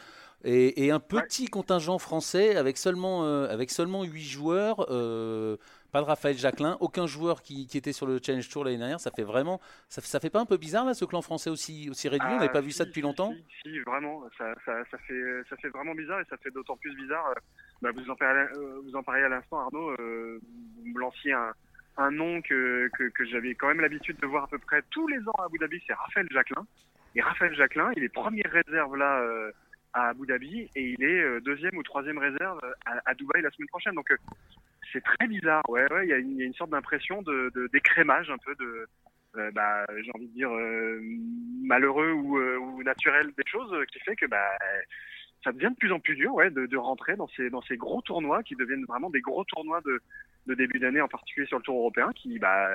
Et, 0.43 0.91
un 0.91 1.01
petit 1.01 1.49
contingent 1.49 1.99
français 1.99 2.57
avec 2.57 2.79
seulement, 2.79 3.25
avec 3.45 3.71
seulement 3.71 4.05
8 4.05 4.23
joueurs. 4.23 4.87
pas 4.87 6.01
de 6.01 6.07
Raphaël 6.07 6.39
Jacquelin, 6.39 6.79
aucun 6.81 7.07
joueur 7.07 7.43
qui, 7.43 7.69
était 7.75 7.93
sur 7.93 8.07
le 8.07 8.19
Challenge 8.25 8.49
Tour 8.49 8.65
l'année 8.65 8.79
dernière. 8.79 9.01
Ça 9.01 9.11
fait 9.11 9.23
vraiment, 9.23 9.61
ça, 9.91 10.01
ça, 10.01 10.19
fait 10.19 10.31
pas 10.31 10.41
un 10.41 10.47
peu 10.47 10.57
bizarre 10.57 10.87
là, 10.87 10.95
ce 10.95 11.05
clan 11.05 11.21
français 11.21 11.51
aussi, 11.51 11.91
aussi 11.91 12.09
réduit? 12.09 12.27
On 12.27 12.37
n'avait 12.37 12.49
pas 12.49 12.63
vu 12.63 12.71
ça 12.71 12.87
depuis 12.87 13.03
longtemps? 13.03 13.35
Si, 13.63 13.81
vraiment, 13.81 14.23
ça, 14.39 14.55
ça, 14.65 14.97
fait, 15.07 15.43
ça 15.51 15.57
fait 15.59 15.69
vraiment 15.69 15.95
bizarre 15.95 16.21
et 16.21 16.25
ça 16.31 16.39
fait 16.39 16.51
d'autant 16.51 16.79
plus 16.79 16.97
bizarre. 16.97 17.35
Bah, 17.83 17.91
vous 17.95 18.09
en 18.09 18.17
parlez, 18.17 18.47
vous 18.85 18.97
en 18.97 19.03
parlez 19.03 19.25
à 19.25 19.29
l'instant, 19.29 19.59
Arnaud. 19.59 19.95
vous 19.99 20.87
me 20.87 21.01
lanciez 21.01 21.35
un, 21.35 21.53
un 21.97 22.11
nom 22.11 22.41
que, 22.43 22.89
que, 22.97 23.05
que 23.11 23.25
j'avais 23.27 23.55
quand 23.55 23.69
même 23.69 23.81
l'habitude 23.81 24.19
de 24.19 24.27
voir 24.27 24.45
à 24.45 24.47
peu 24.49 24.59
près 24.59 24.83
tous 24.91 25.07
les 25.09 25.19
ans 25.29 25.35
à 25.39 25.45
Abu 25.45 25.59
Dhabi, 25.59 25.83
c'est 25.87 25.95
Raphaël 25.95 26.27
Jacquelin. 26.31 26.67
Et 27.15 27.21
Raphaël 27.21 27.55
Jacquelin, 27.55 27.91
il 27.97 28.05
est 28.05 28.09
première 28.09 28.51
réserve 28.51 28.97
là 28.97 29.21
euh, 29.21 29.51
à 29.93 30.09
Abu 30.11 30.27
Dhabi 30.27 30.69
et 30.75 30.83
il 30.91 31.03
est 31.03 31.23
euh, 31.23 31.41
deuxième 31.41 31.77
ou 31.77 31.83
troisième 31.83 32.19
réserve 32.19 32.61
à, 32.87 33.01
à, 33.05 33.15
Dubaï 33.15 33.43
la 33.43 33.51
semaine 33.51 33.69
prochaine. 33.69 33.95
Donc 33.95 34.11
euh, 34.11 34.17
c'est 34.93 35.03
très 35.03 35.27
bizarre. 35.27 35.63
Ouais, 35.69 35.87
il 36.05 36.09
y, 36.09 36.13
a 36.13 36.19
une, 36.19 36.39
y 36.39 36.43
a 36.43 36.47
une 36.47 36.55
sorte 36.55 36.71
d'impression 36.71 37.23
de, 37.23 37.51
de 37.55 37.69
d'écrémage 37.73 38.31
un 38.31 38.39
peu 38.39 38.55
de, 38.55 39.51
bah, 39.53 39.85
j'ai 40.03 40.11
envie 40.15 40.29
de 40.29 40.35
dire 40.35 40.51
malheureux 41.63 42.13
ou, 42.13 42.39
ou 42.39 42.83
naturel 42.83 43.33
des 43.37 43.45
choses 43.47 43.73
qui 43.93 44.01
fait 44.01 44.17
que 44.17 44.27
bah 44.27 44.57
ça 45.43 45.53
devient 45.53 45.71
de 45.71 45.77
plus 45.77 45.93
en 45.93 46.01
plus 46.01 46.17
dur 46.17 46.35
ouais, 46.35 46.51
de, 46.51 46.77
rentrer 46.77 47.17
dans 47.17 47.29
ces, 47.29 47.51
dans 47.51 47.63
gros 47.73 48.03
tournois 48.03 48.43
qui 48.43 48.57
deviennent 48.57 48.85
vraiment 48.85 49.11
des 49.11 49.21
gros 49.21 49.45
tournois 49.45 49.81
de, 49.85 50.01
de 50.47 50.55
début 50.55 50.79
d'année, 50.79 51.01
en 51.01 51.09
particulier 51.09 51.47
sur 51.47 51.59
le 51.59 51.63
Tour 51.63 51.77
européen, 51.77 52.13
qui 52.15 52.39
bah, 52.39 52.69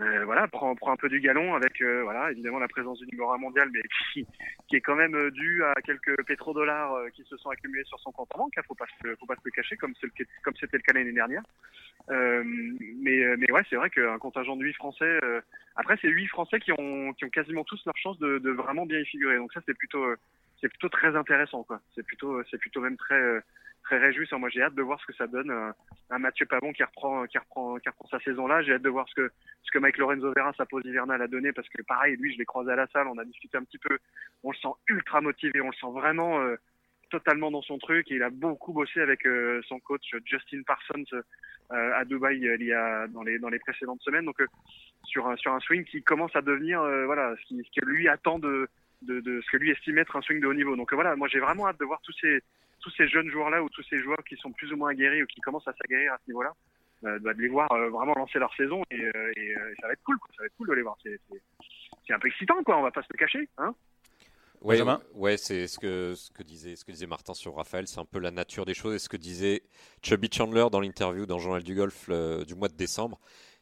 euh, 0.00 0.24
voilà, 0.24 0.46
prend, 0.46 0.76
prend 0.76 0.92
un 0.92 0.96
peu 0.96 1.08
du 1.08 1.20
galon 1.20 1.54
avec 1.56 1.80
euh, 1.80 2.02
voilà, 2.04 2.30
évidemment 2.30 2.60
la 2.60 2.68
présence 2.68 2.98
du 3.00 3.06
numéro 3.06 3.32
1 3.32 3.38
mondial, 3.38 3.68
mais 3.72 3.80
qui, 4.12 4.24
qui 4.68 4.76
est 4.76 4.80
quand 4.80 4.94
même 4.94 5.16
euh, 5.16 5.30
dû 5.32 5.64
à 5.64 5.74
quelques 5.84 6.24
pétrodollars 6.24 6.94
qui 7.14 7.24
se 7.24 7.36
sont 7.36 7.50
accumulés 7.50 7.82
sur 7.84 7.98
son 7.98 8.12
compte 8.12 8.28
en 8.34 8.38
banque. 8.38 8.56
Hein, 8.56 8.62
faut 8.68 8.76
pas 8.76 8.86
faut 9.18 9.26
pas 9.26 9.34
se 9.34 9.40
le 9.44 9.50
cacher, 9.50 9.76
comme 9.76 9.94
c'était 10.00 10.26
comme 10.44 10.54
c'était 10.60 10.76
le 10.76 10.82
cas 10.82 10.92
l'année 10.92 11.12
dernière. 11.12 11.42
mais 12.08 13.36
mais 13.36 13.50
ouais, 13.50 13.62
c'est 13.68 13.76
vrai 13.76 13.90
qu'un 13.90 14.18
contingent 14.18 14.56
de 14.56 14.64
8 14.64 14.74
Français. 14.74 15.18
après, 15.74 15.98
c'est 16.00 16.08
8 16.08 16.28
Français 16.28 16.60
qui 16.60 16.70
ont 16.72 17.12
qui 17.14 17.24
ont 17.24 17.30
quasiment 17.30 17.64
tous 17.64 17.84
leur 17.84 17.96
chance 17.96 18.18
de, 18.20 18.38
de 18.38 18.50
vraiment 18.50 18.86
bien 18.86 19.00
y 19.00 19.04
figurer. 19.04 19.36
Donc 19.36 19.52
ça, 19.52 19.60
c'est 19.66 19.74
plutôt 19.74 20.06
c'est 20.60 20.68
plutôt 20.68 20.88
très 20.88 21.16
intéressant, 21.16 21.64
quoi. 21.64 21.80
C'est 21.96 22.04
plutôt 22.04 22.40
c'est 22.50 22.58
plutôt 22.58 22.80
même 22.80 22.96
très 22.96 23.42
très 23.88 23.98
réjouissant. 23.98 24.38
Moi, 24.38 24.50
j'ai 24.50 24.62
hâte 24.62 24.74
de 24.74 24.82
voir 24.82 25.00
ce 25.00 25.06
que 25.06 25.14
ça 25.14 25.26
donne. 25.26 25.50
Euh, 25.50 25.72
un 26.10 26.18
Mathieu 26.18 26.44
Pavon 26.44 26.72
qui 26.72 26.84
reprend, 26.84 27.24
qui 27.24 27.38
reprend, 27.38 27.78
qui 27.78 27.88
reprend 27.88 28.08
sa 28.08 28.20
saison 28.20 28.46
là. 28.46 28.62
J'ai 28.62 28.74
hâte 28.74 28.82
de 28.82 28.88
voir 28.90 29.08
ce 29.08 29.14
que, 29.14 29.32
ce 29.62 29.70
que 29.70 29.78
Mike 29.78 29.96
Lorenzo 29.96 30.30
Vera, 30.34 30.52
sa 30.56 30.66
pause 30.66 30.84
hivernale, 30.84 31.22
a 31.22 31.26
donné 31.26 31.52
parce 31.52 31.68
que 31.70 31.82
pareil, 31.82 32.16
lui, 32.16 32.32
je 32.32 32.38
l'ai 32.38 32.44
croisé 32.44 32.70
à 32.70 32.76
la 32.76 32.86
salle. 32.88 33.08
On 33.08 33.16
a 33.16 33.24
discuté 33.24 33.56
un 33.56 33.64
petit 33.64 33.78
peu. 33.78 33.98
On 34.44 34.50
le 34.50 34.56
sent 34.58 34.74
ultra 34.88 35.22
motivé. 35.22 35.62
On 35.62 35.68
le 35.68 35.76
sent 35.80 35.90
vraiment 35.92 36.38
euh, 36.40 36.56
totalement 37.10 37.50
dans 37.50 37.62
son 37.62 37.78
truc. 37.78 38.10
Il 38.10 38.22
a 38.22 38.28
beaucoup 38.28 38.74
bossé 38.74 39.00
avec 39.00 39.26
euh, 39.26 39.62
son 39.66 39.80
coach 39.80 40.14
Justin 40.24 40.62
Parsons 40.66 41.22
à 41.70 42.06
Dubaï 42.06 42.38
il 42.38 42.64
y 42.64 42.72
a 42.72 43.06
dans 43.08 43.22
les 43.22 43.38
dans 43.38 43.50
les 43.50 43.58
précédentes 43.58 44.00
semaines. 44.00 44.24
Donc 44.24 44.42
sur 45.04 45.28
un 45.28 45.36
sur 45.36 45.52
un 45.52 45.60
swing 45.60 45.84
qui 45.84 46.02
commence 46.02 46.34
à 46.34 46.40
devenir 46.40 46.80
voilà 47.04 47.34
ce, 47.36 47.46
qui, 47.46 47.62
ce 47.62 47.80
que 47.80 47.84
lui 47.84 48.08
attend 48.08 48.38
de, 48.38 48.70
de, 49.02 49.20
de 49.20 49.40
ce 49.40 49.50
que 49.50 49.56
lui 49.56 49.70
estime 49.70 49.98
être 49.98 50.16
un 50.16 50.22
swing 50.22 50.40
de 50.40 50.46
haut 50.46 50.54
niveau. 50.54 50.76
Donc 50.76 50.92
voilà, 50.92 51.16
moi 51.16 51.28
j'ai 51.28 51.40
vraiment 51.40 51.68
hâte 51.68 51.78
de 51.78 51.84
voir 51.84 52.00
tous 52.02 52.14
ces 52.20 52.42
tous 52.80 52.90
ces 52.96 53.08
jeunes 53.08 53.30
joueurs-là 53.30 53.62
ou 53.62 53.68
tous 53.68 53.82
ces 53.88 53.98
joueurs 53.98 54.22
qui 54.28 54.36
sont 54.36 54.52
plus 54.52 54.72
ou 54.72 54.76
moins 54.76 54.90
aguerris 54.90 55.22
ou 55.22 55.26
qui 55.26 55.40
commencent 55.40 55.68
à 55.68 55.74
s'aguerrir 55.74 56.12
à 56.12 56.18
ce 56.18 56.30
niveau-là, 56.30 56.52
euh, 57.04 57.18
bah, 57.20 57.34
de 57.34 57.40
les 57.40 57.48
voir 57.48 57.70
euh, 57.72 57.90
vraiment 57.90 58.14
lancer 58.14 58.38
leur 58.38 58.54
saison 58.54 58.82
et, 58.90 59.00
euh, 59.00 59.32
et, 59.36 59.54
ça 59.80 59.86
va 59.86 59.92
être 59.92 60.02
cool, 60.04 60.18
quoi. 60.18 60.28
ça 60.36 60.42
va 60.42 60.46
être 60.46 60.56
cool 60.56 60.68
de 60.68 60.74
les 60.74 60.82
voir. 60.82 60.96
C'est 61.02 62.12
un 62.12 62.18
peu 62.18 62.28
excitant, 62.28 62.62
quoi. 62.64 62.78
On 62.78 62.82
va 62.82 62.90
pas 62.90 63.02
se 63.02 63.08
le 63.10 63.18
cacher, 63.18 63.48
hein. 63.58 63.74
Ouais, 64.60 64.80
ouais, 65.14 65.36
c'est 65.36 65.68
ce 65.68 65.78
que, 65.78 66.14
ce, 66.16 66.32
que 66.32 66.42
disait, 66.42 66.74
ce 66.74 66.84
que 66.84 66.90
disait 66.90 67.06
Martin 67.06 67.32
sur 67.32 67.54
Raphaël, 67.54 67.86
c'est 67.86 68.00
un 68.00 68.04
peu 68.04 68.18
la 68.18 68.32
nature 68.32 68.64
des 68.64 68.74
choses 68.74 68.92
et 68.92 68.98
ce 68.98 69.08
que 69.08 69.16
disait 69.16 69.62
Chubby 70.02 70.28
Chandler 70.32 70.66
dans 70.72 70.80
l'interview 70.80 71.26
dans 71.26 71.36
le 71.36 71.42
Journal 71.42 71.62
du 71.62 71.76
Golf 71.76 72.10
du 72.44 72.56
mois 72.56 72.66
de 72.66 72.74
décembre. 72.74 73.20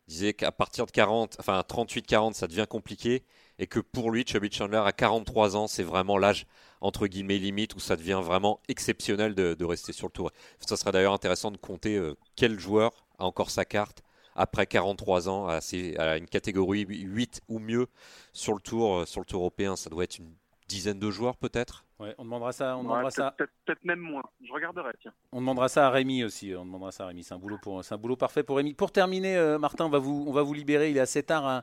Il 0.09 0.13
disait 0.13 0.33
qu'à 0.33 0.53
partir 0.53 0.87
de 0.87 0.93
40, 0.93 1.37
enfin 1.39 1.61
38-40, 1.61 2.33
ça 2.33 2.47
devient 2.47 2.65
compliqué 2.67 3.25
et 3.59 3.67
que 3.67 3.81
pour 3.81 4.11
lui, 4.11 4.25
Chubby 4.27 4.51
Chandler, 4.51 4.83
à 4.85 4.93
43 4.93 5.57
ans, 5.57 5.67
c'est 5.67 5.83
vraiment 5.83 6.19
l'âge 6.19 6.47
entre 6.81 7.07
guillemets 7.07 7.39
limite 7.39 7.75
où 7.75 7.81
ça 7.81 7.97
devient 7.97 8.21
vraiment 8.23 8.61
exceptionnel 8.69 9.35
de, 9.35 9.65
rester 9.65 9.93
sur 9.93 10.07
le 10.07 10.13
tour. 10.13 10.31
Ça 10.61 10.77
serait 10.77 10.93
d'ailleurs 10.93 11.15
intéressant 11.15 11.51
de 11.51 11.57
compter 11.57 11.97
euh, 11.97 12.17
quel 12.37 12.59
joueur 12.61 13.07
a 13.19 13.25
encore 13.25 13.51
sa 13.51 13.65
carte 13.65 14.03
après 14.35 14.67
43 14.67 15.29
ans 15.29 15.49
à, 15.49 15.61
à, 15.99 16.17
une 16.19 16.27
catégorie 16.27 16.85
8 16.89 17.41
ou 17.49 17.59
mieux 17.59 17.87
sur 18.33 18.55
le 18.55 18.61
tour, 18.61 18.99
euh, 18.99 19.07
sur 19.07 19.21
le 19.21 19.27
tour 19.27 19.41
européen. 19.41 19.77
Ça 19.77 19.89
doit 19.91 20.05
être 20.05 20.19
une 20.19 20.35
dizaine 20.69 20.99
de 20.99 21.11
joueurs 21.11 21.37
peut-être? 21.37 21.85
Ouais, 21.99 22.15
on 22.19 22.25
demandera 22.25 22.53
ça. 22.53 22.77
On 22.77 22.83
demandera 22.83 23.11
ça. 23.11 23.35
Peut-être 23.39 23.85
même 23.85 24.01
moins. 24.01 24.23
Je 24.45 24.53
regarderai. 24.53 24.93
Tiens. 25.01 25.13
On 25.33 25.41
demandera 25.41 25.69
ça 25.69 25.87
à 25.87 25.91
Rémi 25.91 26.25
aussi. 26.25 26.55
On 26.55 26.67
demandera 26.67 26.93
ça 26.93 27.05
à 27.05 27.07
Rémi. 27.07 27.25
C'est 27.25 27.35
un 27.35 27.39
boulot 27.39 27.59
pour, 27.61 27.83
c'est 27.83 27.95
un 27.95 27.99
boulot 27.99 28.17
parfait 28.17 28.43
pour 28.43 28.59
Rémi. 28.59 28.75
Pour 28.75 28.93
terminer, 28.93 29.37
euh, 29.37 29.59
Martin, 29.59 29.87
on 29.87 29.91
va 29.91 29.99
vous, 29.99 30.25
on 30.29 30.33
va 30.33 30.43
vous 30.43 30.53
libérer. 30.53 30.91
Il 30.91 30.97
est 30.99 31.01
assez 31.01 31.23
tard. 31.23 31.63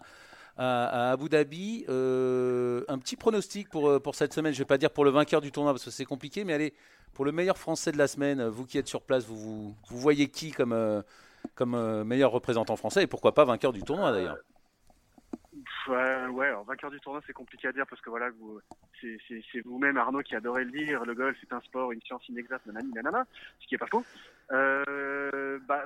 À, 0.57 1.12
Abu 1.12 1.29
Dhabi. 1.29 1.86
Euh, 1.89 2.83
un 2.88 2.98
petit 3.00 3.15
pronostic 3.15 3.69
pour, 3.69 3.89
euh, 3.89 4.00
pour 4.00 4.15
cette 4.15 4.33
semaine. 4.33 4.53
Je 4.53 4.60
ne 4.60 4.63
vais 4.63 4.67
pas 4.67 4.77
dire 4.77 4.91
pour 4.91 5.05
le 5.05 5.12
vainqueur 5.12 5.41
du 5.41 5.51
tournoi 5.51 5.74
parce 5.74 5.86
que 5.86 5.91
c'est 5.91 6.05
compliqué, 6.05 6.43
mais 6.43 6.53
allez, 6.53 6.74
pour 7.13 7.25
le 7.25 7.31
meilleur 7.31 7.57
français 7.57 7.91
de 7.91 7.98
la 7.98 8.07
semaine, 8.07 8.48
vous 8.48 8.65
qui 8.65 8.77
êtes 8.77 8.88
sur 8.88 9.01
place, 9.01 9.25
vous, 9.25 9.75
vous, 9.88 9.98
voyez 10.00 10.29
qui 10.29 10.51
comme, 10.51 11.03
comme 11.55 12.03
meilleur 12.03 12.31
représentant 12.31 12.75
français 12.75 13.03
et 13.03 13.07
pourquoi 13.07 13.33
pas 13.33 13.45
vainqueur 13.45 13.72
du 13.74 13.83
tournoi 13.83 14.12
d'ailleurs 14.12 14.38
Ouais, 15.88 16.48
alors 16.48 16.63
vainqueur 16.63 16.91
du 16.91 17.00
tournoi, 17.00 17.22
c'est 17.27 17.33
compliqué 17.33 17.67
à 17.67 17.72
dire 17.72 17.86
parce 17.88 18.01
que 18.01 18.10
voilà, 18.10 18.29
vous, 18.39 18.60
c'est, 19.01 19.62
vous-même, 19.65 19.98
Arnaud, 19.98 20.22
qui 20.22 20.36
adorez 20.36 20.63
le 20.63 20.72
dire. 20.72 21.05
Le 21.05 21.13
golf, 21.13 21.38
c'est 21.41 21.53
un 21.53 21.62
sport, 21.62 21.91
une 21.91 22.01
science 22.01 22.27
inexacte, 22.29 22.65
nanani, 22.65 22.91
nanana, 22.93 23.25
ce 23.60 23.67
qui 23.67 23.75
est 23.75 23.77
pas 23.77 23.88
faux. 23.88 24.05
Euh, 24.51 25.60
bah, 25.67 25.86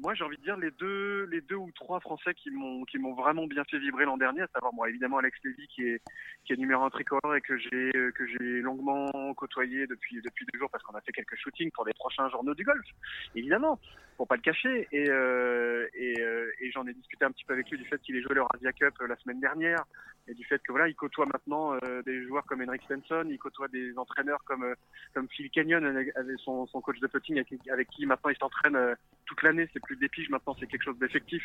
moi, 0.00 0.14
j'ai 0.14 0.24
envie 0.24 0.36
de 0.36 0.42
dire 0.42 0.56
les 0.56 0.70
deux, 0.72 1.24
les 1.30 1.40
deux 1.40 1.56
ou 1.56 1.70
trois 1.74 2.00
Français 2.00 2.34
qui 2.34 2.50
m'ont, 2.50 2.84
qui 2.84 2.98
m'ont 2.98 3.14
vraiment 3.14 3.46
bien 3.46 3.64
fait 3.64 3.78
vibrer 3.78 4.04
l'an 4.04 4.16
dernier, 4.16 4.42
à 4.42 4.48
savoir, 4.48 4.72
moi, 4.72 4.88
évidemment, 4.88 5.18
Alex 5.18 5.38
Lévy, 5.44 5.66
qui 5.68 5.82
est, 5.82 6.02
qui 6.44 6.52
est 6.52 6.56
numéro 6.56 6.82
un 6.82 6.90
tricolore 6.90 7.34
et 7.34 7.40
que 7.40 7.58
j'ai, 7.58 7.90
que 8.14 8.26
j'ai 8.26 8.60
longuement 8.60 9.08
côtoyé 9.34 9.86
depuis, 9.86 10.20
depuis 10.22 10.46
deux 10.52 10.58
jours 10.58 10.70
parce 10.70 10.84
qu'on 10.84 10.94
a 10.94 11.00
fait 11.00 11.12
quelques 11.12 11.36
shootings 11.36 11.70
pour 11.72 11.84
les 11.84 11.94
prochains 11.94 12.28
journaux 12.30 12.54
du 12.54 12.64
golf, 12.64 12.86
évidemment, 13.34 13.78
pour 14.16 14.26
pas 14.26 14.36
le 14.36 14.42
cacher. 14.42 14.88
Et, 14.92 15.08
euh, 15.08 15.86
euh, 15.96 16.50
et 16.60 16.70
j'en 16.72 16.86
ai 16.86 16.92
discuté 16.92 17.24
un 17.24 17.30
petit 17.30 17.44
peu 17.44 17.54
avec 17.54 17.70
lui 17.70 17.78
du 17.78 17.84
fait 17.86 17.98
qu'il 18.02 18.16
ait 18.16 18.22
joué 18.22 18.34
le 18.34 18.42
Radia 18.42 18.72
Cup 18.72 18.94
euh, 19.00 19.06
la 19.06 19.16
semaine 19.16 19.40
dernière 19.40 19.84
et 20.26 20.34
du 20.34 20.44
fait 20.44 20.58
que 20.58 20.72
voilà, 20.72 20.88
il 20.88 20.94
côtoie 20.94 21.24
maintenant 21.24 21.78
des 22.04 22.26
joueurs 22.26 22.44
comme 22.44 22.60
Henrik 22.60 22.82
Stenson, 22.82 23.24
il 23.30 23.38
côtoie 23.38 23.68
des 23.68 23.96
entraîneurs 23.96 24.44
comme 24.44 24.74
comme 25.14 25.26
Phil 25.30 25.48
Kenyon, 25.48 25.82
avec 25.82 26.12
son, 26.44 26.66
son 26.66 26.82
coach 26.82 27.00
de 27.00 27.06
putting 27.06 27.42
avec, 27.72 27.88
qui 27.88 28.04
maintenant 28.04 28.28
il 28.28 28.36
s'entraîne 28.36 28.94
toute 29.24 29.42
l'année. 29.42 29.70
Plus 29.88 29.96
des 29.96 30.08
piges, 30.08 30.30
maintenant 30.30 30.54
c'est 30.60 30.66
quelque 30.66 30.84
chose 30.84 30.98
d'effectif. 30.98 31.42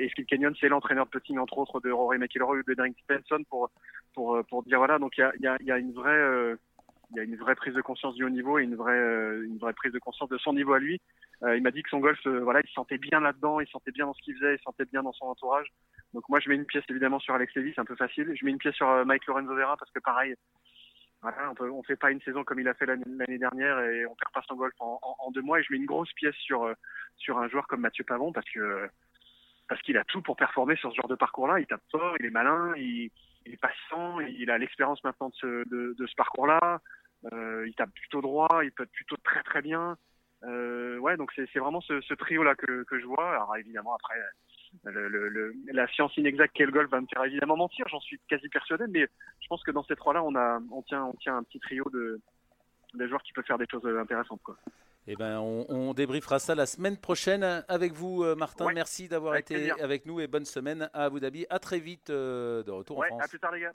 et 0.00 0.08
Phil 0.14 0.26
Kenyon, 0.26 0.54
c'est 0.58 0.68
l'entraîneur 0.68 1.06
de 1.06 1.10
putting 1.10 1.38
entre 1.38 1.58
autres 1.58 1.80
de 1.80 1.90
Rory 1.90 2.18
McIlroy 2.18 2.58
ou 2.58 2.62
de 2.62 2.74
Henrik 2.78 2.96
Stenson 3.04 3.42
pour 3.50 3.70
pour 4.14 4.44
pour 4.48 4.62
dire 4.62 4.78
voilà. 4.78 4.98
Donc 4.98 5.18
il 5.18 5.20
y 5.20 5.46
a 5.46 5.56
y 5.60 5.64
y 5.64 5.70
a 5.70 5.78
une 5.78 5.92
vraie 5.92 6.56
il 7.12 7.16
y 7.16 7.20
a 7.20 7.24
une 7.24 7.36
vraie 7.36 7.54
prise 7.54 7.74
de 7.74 7.82
conscience 7.82 8.14
du 8.14 8.24
haut 8.24 8.30
niveau 8.30 8.58
et 8.58 8.62
une 8.62 8.74
vraie, 8.74 8.96
une 9.44 9.58
vraie 9.58 9.74
prise 9.74 9.92
de 9.92 9.98
conscience 9.98 10.30
de 10.30 10.38
son 10.38 10.54
niveau 10.54 10.72
à 10.72 10.78
lui. 10.78 11.00
Euh, 11.42 11.56
il 11.56 11.62
m'a 11.62 11.70
dit 11.70 11.82
que 11.82 11.90
son 11.90 11.98
golf, 11.98 12.18
euh, 12.26 12.40
voilà, 12.40 12.60
il 12.64 12.68
se 12.68 12.72
sentait 12.72 12.98
bien 12.98 13.20
là-dedans, 13.20 13.60
il 13.60 13.66
se 13.66 13.72
sentait 13.72 13.90
bien 13.90 14.06
dans 14.06 14.14
ce 14.14 14.22
qu'il 14.22 14.34
faisait, 14.34 14.54
il 14.54 14.58
se 14.58 14.62
sentait 14.62 14.84
bien 14.84 15.02
dans 15.02 15.12
son 15.12 15.26
entourage. 15.26 15.66
Donc 16.14 16.28
moi, 16.28 16.40
je 16.40 16.48
mets 16.48 16.54
une 16.54 16.64
pièce 16.64 16.84
évidemment 16.88 17.18
sur 17.18 17.34
Alex 17.34 17.54
Levy, 17.54 17.72
c'est 17.74 17.80
un 17.80 17.84
peu 17.84 17.96
facile. 17.96 18.32
Je 18.34 18.44
mets 18.44 18.52
une 18.52 18.58
pièce 18.58 18.74
sur 18.74 18.88
euh, 18.88 19.04
Mike 19.04 19.26
Lorenzo 19.26 19.54
Vera 19.54 19.76
parce 19.76 19.90
que 19.90 19.98
pareil, 19.98 20.34
voilà, 21.22 21.52
on, 21.60 21.64
on 21.64 21.82
fait 21.84 21.96
pas 21.96 22.10
une 22.10 22.20
saison 22.22 22.44
comme 22.44 22.60
il 22.60 22.68
a 22.68 22.74
fait 22.74 22.86
l'année 22.86 23.38
dernière 23.38 23.78
et 23.80 24.04
on 24.06 24.14
perd 24.14 24.32
pas 24.32 24.42
son 24.46 24.56
golf 24.56 24.74
en, 24.80 25.30
deux 25.30 25.42
mois. 25.42 25.60
Et 25.60 25.62
je 25.62 25.72
mets 25.72 25.78
une 25.78 25.86
grosse 25.86 26.12
pièce 26.14 26.34
sur 26.36 26.68
sur 27.16 27.38
un 27.38 27.48
joueur 27.48 27.66
comme 27.68 27.80
Mathieu 27.80 28.04
Pavon 28.04 28.32
parce 28.32 28.48
que 28.50 28.88
parce 29.68 29.80
qu'il 29.82 29.96
a 29.96 30.04
tout 30.04 30.20
pour 30.20 30.36
performer 30.36 30.76
sur 30.76 30.90
ce 30.90 30.96
genre 30.96 31.08
de 31.08 31.14
parcours-là. 31.14 31.60
Il 31.60 31.66
tape 31.66 31.82
fort, 31.90 32.16
il 32.20 32.26
est 32.26 32.30
malin, 32.30 32.74
il, 32.76 33.10
il 33.46 33.54
est 33.54 33.60
patient, 33.60 34.20
il 34.20 34.50
a 34.50 34.58
l'expérience 34.58 35.02
maintenant 35.04 35.28
de 35.28 35.34
ce, 35.34 35.68
de, 35.68 35.94
de 35.98 36.06
ce 36.06 36.14
parcours-là. 36.14 36.80
Euh, 37.32 37.64
il 37.66 37.74
tape 37.74 37.92
plutôt 37.94 38.20
droit, 38.20 38.60
il 38.64 38.72
peut 38.72 38.82
être 38.82 38.92
plutôt 38.92 39.16
très 39.24 39.42
très 39.44 39.62
bien. 39.62 39.96
Euh, 40.44 40.98
ouais, 40.98 41.16
donc 41.16 41.32
c'est 41.34 41.58
vraiment 41.58 41.80
ce, 41.80 42.00
ce 42.00 42.14
trio-là 42.14 42.54
que, 42.56 42.82
que 42.84 42.98
je 42.98 43.06
vois. 43.06 43.30
Alors 43.30 43.56
évidemment, 43.56 43.94
après, 43.94 44.20
le, 44.84 45.08
le, 45.08 45.54
la 45.72 45.86
science 45.88 46.16
inexacte 46.16 46.54
qu'est 46.54 46.66
le 46.66 46.72
golf 46.72 46.90
va 46.90 47.00
me 47.00 47.06
faire 47.06 47.24
évidemment 47.24 47.56
mentir, 47.56 47.86
j'en 47.88 48.00
suis 48.00 48.18
quasi 48.28 48.48
persuadé, 48.48 48.84
mais 48.88 49.06
je 49.40 49.48
pense 49.48 49.62
que 49.62 49.70
dans 49.70 49.84
ces 49.84 49.96
trois-là, 49.96 50.22
on, 50.22 50.34
a, 50.34 50.60
on, 50.70 50.82
tient, 50.82 51.04
on 51.04 51.14
tient 51.14 51.36
un 51.36 51.42
petit 51.42 51.60
trio 51.60 51.84
de, 51.92 52.20
de 52.94 53.06
joueurs 53.06 53.22
qui 53.22 53.32
peuvent 53.32 53.44
faire 53.44 53.58
des 53.58 53.66
choses 53.70 53.86
intéressantes. 53.98 54.42
Quoi. 54.42 54.56
Eh 55.08 55.16
ben, 55.16 55.40
on, 55.40 55.66
on, 55.68 55.94
débriefera 55.94 56.38
ça 56.38 56.54
la 56.54 56.66
semaine 56.66 56.96
prochaine 56.96 57.64
avec 57.68 57.92
vous, 57.92 58.22
euh, 58.22 58.36
Martin. 58.36 58.72
Merci 58.72 59.08
d'avoir 59.08 59.36
été 59.36 59.72
avec 59.80 60.06
nous 60.06 60.20
et 60.20 60.28
bonne 60.28 60.44
semaine 60.44 60.88
à 60.92 61.04
Abu 61.04 61.18
Dhabi. 61.18 61.44
À 61.50 61.58
très 61.58 61.80
vite 61.80 62.10
euh, 62.10 62.62
de 62.62 62.70
retour 62.70 62.98
en 62.98 63.02
France. 63.02 63.22
À 63.24 63.28
plus 63.28 63.40
tard, 63.40 63.52
les 63.52 63.60
gars. 63.60 63.72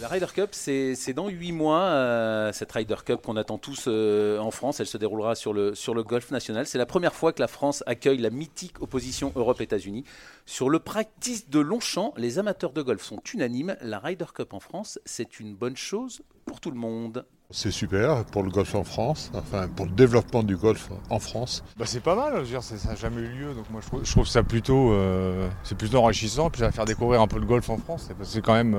La 0.00 0.08
Ryder 0.08 0.26
Cup, 0.34 0.50
c'est 0.52 1.12
dans 1.14 1.28
8 1.28 1.52
mois, 1.52 1.82
euh, 1.82 2.52
cette 2.52 2.72
Ryder 2.72 2.96
Cup 3.04 3.20
qu'on 3.24 3.36
attend 3.36 3.58
tous 3.58 3.84
euh, 3.86 4.40
en 4.40 4.50
France. 4.50 4.80
Elle 4.80 4.88
se 4.88 4.98
déroulera 4.98 5.36
sur 5.36 5.52
le, 5.52 5.76
sur 5.76 5.94
le 5.94 6.02
golf 6.02 6.32
national. 6.32 6.66
C'est 6.66 6.78
la 6.78 6.86
première 6.86 7.14
fois 7.14 7.32
que 7.32 7.40
la 7.40 7.46
France 7.46 7.84
accueille 7.86 8.18
la 8.18 8.30
mythique 8.30 8.82
opposition 8.82 9.32
Europe-États-Unis. 9.36 10.04
Sur 10.46 10.68
le 10.68 10.80
practice 10.80 11.48
de 11.48 11.60
Longchamp, 11.60 12.12
les 12.16 12.40
amateurs 12.40 12.72
de 12.72 12.82
golf 12.82 13.04
sont 13.04 13.20
unanimes. 13.32 13.76
La 13.82 14.00
Ryder 14.00 14.26
Cup 14.34 14.52
en 14.52 14.60
France, 14.60 14.98
c'est 15.04 15.38
une 15.38 15.54
bonne 15.54 15.76
chose 15.76 16.22
pour 16.44 16.60
tout 16.60 16.72
le 16.72 16.78
monde. 16.78 17.24
C'est 17.50 17.70
super 17.70 18.24
pour 18.24 18.42
le 18.42 18.50
golf 18.50 18.74
en 18.74 18.82
France, 18.82 19.30
enfin 19.32 19.68
pour 19.68 19.86
le 19.86 19.92
développement 19.92 20.42
du 20.42 20.56
golf 20.56 20.88
en 21.08 21.20
France. 21.20 21.62
Bah 21.76 21.84
c'est 21.86 22.00
pas 22.00 22.16
mal, 22.16 22.32
je 22.36 22.40
veux 22.40 22.46
dire, 22.46 22.62
ça 22.62 22.74
n'a 22.88 22.96
jamais 22.96 23.20
eu 23.20 23.28
lieu, 23.28 23.54
donc 23.54 23.70
moi 23.70 23.80
je 23.80 23.86
trouve, 23.86 24.04
je 24.04 24.10
trouve 24.10 24.26
ça 24.26 24.42
plutôt, 24.42 24.92
euh, 24.92 25.48
c'est 25.62 25.76
plutôt 25.76 25.98
enrichissant, 25.98 26.50
puis 26.50 26.60
ça 26.60 26.66
va 26.66 26.72
faire 26.72 26.86
découvrir 26.86 27.20
un 27.20 27.28
peu 27.28 27.38
le 27.38 27.46
golf 27.46 27.68
en 27.70 27.76
France. 27.76 28.08
C'est 28.22 28.42
quand 28.42 28.54
même 28.54 28.74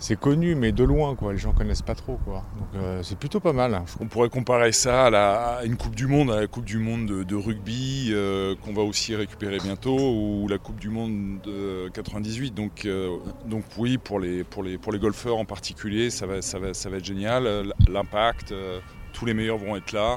c'est 0.00 0.18
connu, 0.18 0.54
mais 0.54 0.72
de 0.72 0.82
loin, 0.82 1.14
quoi. 1.14 1.34
Les 1.34 1.38
gens 1.38 1.52
connaissent 1.52 1.82
pas 1.82 1.94
trop, 1.94 2.18
quoi. 2.24 2.42
Donc 2.58 2.82
euh, 2.82 3.02
c'est 3.02 3.18
plutôt 3.18 3.38
pas 3.38 3.52
mal. 3.52 3.82
On 4.00 4.06
pourrait 4.06 4.30
comparer 4.30 4.72
ça 4.72 5.04
à, 5.04 5.10
la, 5.10 5.60
une 5.64 5.76
Coupe 5.76 5.94
du 5.94 6.06
Monde, 6.06 6.30
à 6.30 6.40
la 6.40 6.46
Coupe 6.46 6.64
du 6.64 6.78
Monde 6.78 7.06
de, 7.06 7.36
rugby 7.36 8.08
euh, 8.10 8.54
qu'on 8.64 8.72
va 8.72 8.80
aussi 8.80 9.14
récupérer 9.14 9.58
bientôt, 9.58 9.98
ou 9.98 10.48
la 10.48 10.56
Coupe 10.56 10.80
du 10.80 10.88
Monde 10.88 11.40
de 11.44 11.90
98. 11.92 12.54
Donc, 12.54 12.86
euh, 12.86 13.18
donc 13.44 13.64
oui, 13.76 13.98
pour 13.98 14.20
les, 14.20 14.42
pour, 14.42 14.62
les, 14.62 14.78
pour 14.78 14.90
les 14.90 14.98
golfeurs 14.98 15.36
en 15.36 15.44
particulier, 15.44 16.08
ça 16.08 16.26
va, 16.26 16.40
ça 16.40 16.58
va, 16.58 16.72
ça 16.72 16.88
va 16.88 16.96
être 16.96 17.04
génial. 17.04 17.70
L'impact, 17.86 18.54
tous 19.12 19.26
les 19.26 19.34
meilleurs 19.34 19.58
vont 19.58 19.76
être 19.76 19.92
là. 19.92 20.16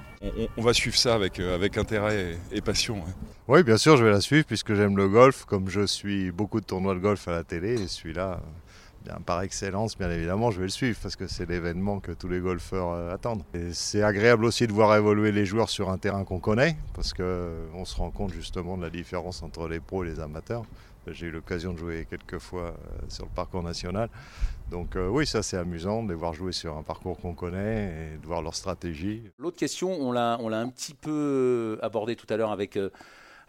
On, 0.56 0.62
va 0.62 0.72
suivre 0.72 0.96
ça 0.96 1.13
avec, 1.13 1.41
avec 1.41 1.78
intérêt 1.78 2.38
et, 2.54 2.62
passion. 2.62 3.04
Oui, 3.50 3.63
bien 3.63 3.76
sûr, 3.76 3.98
je 3.98 4.06
vais 4.06 4.12
la 4.12 4.22
suivre 4.22 4.46
puisque 4.46 4.76
j'aime 4.76 4.96
le 4.96 5.10
golf, 5.10 5.43
comme 5.43 5.67
je 5.67 5.86
suis 5.86 6.32
beaucoup 6.32 6.62
de 6.62 6.65
tournois 6.65 6.93
de 6.93 7.00
golf 7.00 7.28
à 7.28 7.32
la 7.32 7.43
télé, 7.43 7.82
et 7.82 7.88
celui-là 7.88 8.39
par 9.26 9.42
excellence, 9.42 9.98
bien 9.98 10.10
évidemment, 10.10 10.52
je 10.52 10.58
vais 10.58 10.66
le 10.66 10.70
suivre 10.70 10.98
parce 11.02 11.16
que 11.16 11.28
c'est 11.28 11.48
l'événement 11.48 12.00
que 12.00 12.12
tous 12.12 12.28
les 12.28 12.39
golfeurs 12.39 12.92
euh, 12.92 13.13
attendent. 13.13 13.44
c'est 13.72 14.04
agréable 14.04 14.46
aussi 14.46 14.68
de 14.68 14.74
voir 14.74 14.96
évoluer 14.96 15.32
les 15.32 15.46
joueurs 15.46 15.70
sur 15.70 15.89
un 15.89 15.98
terrain 15.98 16.24
qu'on 16.24 16.39
connaît 16.39 16.78
parce 16.94 17.13
qu'on 17.13 17.24
euh, 17.24 17.86
se 17.86 17.96
rend 17.96 18.12
compte 18.12 18.32
justement 18.32 18.78
de 18.78 18.84
la 18.84 18.89
différence 18.89 19.44
entre 19.44 19.68
les 19.68 19.80
pros 19.80 20.04
et 20.04 20.08
les 20.08 20.20
amateurs. 20.20 20.63
J'ai 21.08 21.28
eu 21.28 21.32
l'occasion 21.32 21.74
de 21.74 21.78
jouer 21.78 22.08
quelques 22.10 22.39
fois 22.39 22.68
euh, 22.68 22.72
sur 23.10 23.26
le 23.26 23.32
parcours 23.32 23.62
national. 23.62 24.10
Donc 24.72 24.96
oui, 24.96 25.28
ça 25.28 25.44
c'est 25.44 25.58
amusant 25.58 26.02
de 26.02 26.10
les 26.10 26.16
voir 26.16 26.34
jouer 26.34 26.52
sur 26.52 26.78
un 26.78 26.82
parcours 26.82 27.20
qu'on 27.20 27.34
connaît 27.34 28.13
et 28.16 28.18
de 28.18 28.26
voir 28.26 28.42
leur 28.42 28.56
stratégie. 28.56 29.22
L'autre 29.38 29.58
question, 29.58 29.92
on 29.92 30.12
l'a 30.12 30.38
un 30.39 30.70
petit 30.70 30.96
peu 30.96 31.78
abordé 31.84 32.16
tout 32.16 32.26
à 32.30 32.38
l'heure 32.38 32.52
avec 32.52 32.80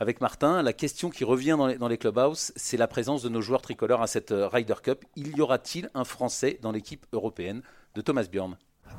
avec 0.05 0.21
Martin. 0.21 0.63
La 0.63 0.75
question 0.75 1.09
qui 1.09 1.25
revient 1.25 1.57
dans 1.59 1.67
les, 1.67 1.79
dans 1.79 1.89
les 1.89 1.97
clubhouses, 1.97 2.53
c'est 2.57 2.77
la 2.77 2.87
présence 2.87 3.23
de 3.23 3.31
nos 3.31 3.41
joueurs 3.41 3.63
tricolores 3.63 4.03
à 4.03 4.07
cette 4.07 4.33
euh, 4.33 4.49
Ryder 4.49 4.75
Cup. 4.83 5.03
Il 5.17 5.35
y 5.35 5.41
aura-t-il 5.41 5.89
un 5.95 6.05
Français 6.05 6.59
dans 6.61 6.73
l'équipe 6.73 7.07
européenne 7.15 7.63
de 7.95 8.03
Thomas 8.03 8.27
Bjorn? 8.31 8.59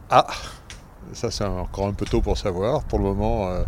Ah, 0.09 0.25
ça 1.13 1.29
c'est 1.29 1.43
encore 1.43 1.85
un 1.85 1.93
peu 1.93 2.07
tôt 2.07 2.21
pour 2.21 2.39
savoir. 2.39 2.83
Pour 2.85 2.97
le 2.97 3.05
moment, 3.05 3.49
euh, 3.49 3.63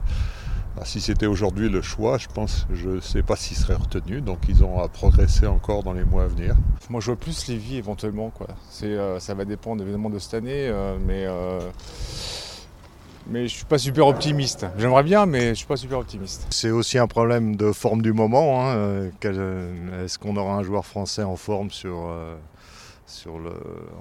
bah, 0.75 0.81
si 0.83 0.99
c'était 0.99 1.27
aujourd'hui 1.27 1.69
le 1.69 1.83
choix, 1.83 2.17
je 2.17 2.27
pense, 2.27 2.65
je 2.73 2.89
ne 2.89 2.99
sais 3.01 3.21
pas 3.21 3.35
s'il 3.35 3.55
serait 3.55 3.75
retenu. 3.75 4.21
Donc 4.21 4.39
ils 4.49 4.63
ont 4.63 4.79
à 4.79 4.87
progresser 4.87 5.45
encore 5.45 5.83
dans 5.83 5.93
les 5.93 6.05
mois 6.05 6.23
à 6.23 6.27
venir. 6.27 6.55
Moi 6.89 7.01
je 7.01 7.05
vois 7.05 7.17
plus 7.17 7.47
Lévi 7.47 7.77
éventuellement. 7.77 8.31
Quoi. 8.31 8.47
Euh, 8.81 9.19
ça 9.19 9.35
va 9.35 9.45
dépendre 9.45 9.83
évidemment 9.83 10.09
de 10.09 10.17
cette 10.17 10.33
année, 10.33 10.73
mais 11.05 11.27
mais 13.29 13.47
je 13.47 13.55
suis 13.55 13.65
pas 13.65 13.77
super 13.77 14.07
optimiste. 14.07 14.65
J'aimerais 14.77 15.03
bien, 15.03 15.25
mais 15.25 15.49
je 15.49 15.55
suis 15.55 15.65
pas 15.65 15.77
super 15.77 15.99
optimiste. 15.99 16.47
C'est 16.49 16.71
aussi 16.71 16.97
un 16.97 17.07
problème 17.07 17.55
de 17.55 17.71
forme 17.71 18.01
du 18.01 18.13
moment. 18.13 18.61
Hein. 18.61 18.75
Euh, 18.75 20.03
est-ce 20.03 20.17
qu'on 20.17 20.35
aura 20.37 20.55
un 20.55 20.63
joueur 20.63 20.85
français 20.85 21.23
en 21.23 21.35
forme 21.35 21.71
sur, 21.71 22.07
euh, 22.09 22.35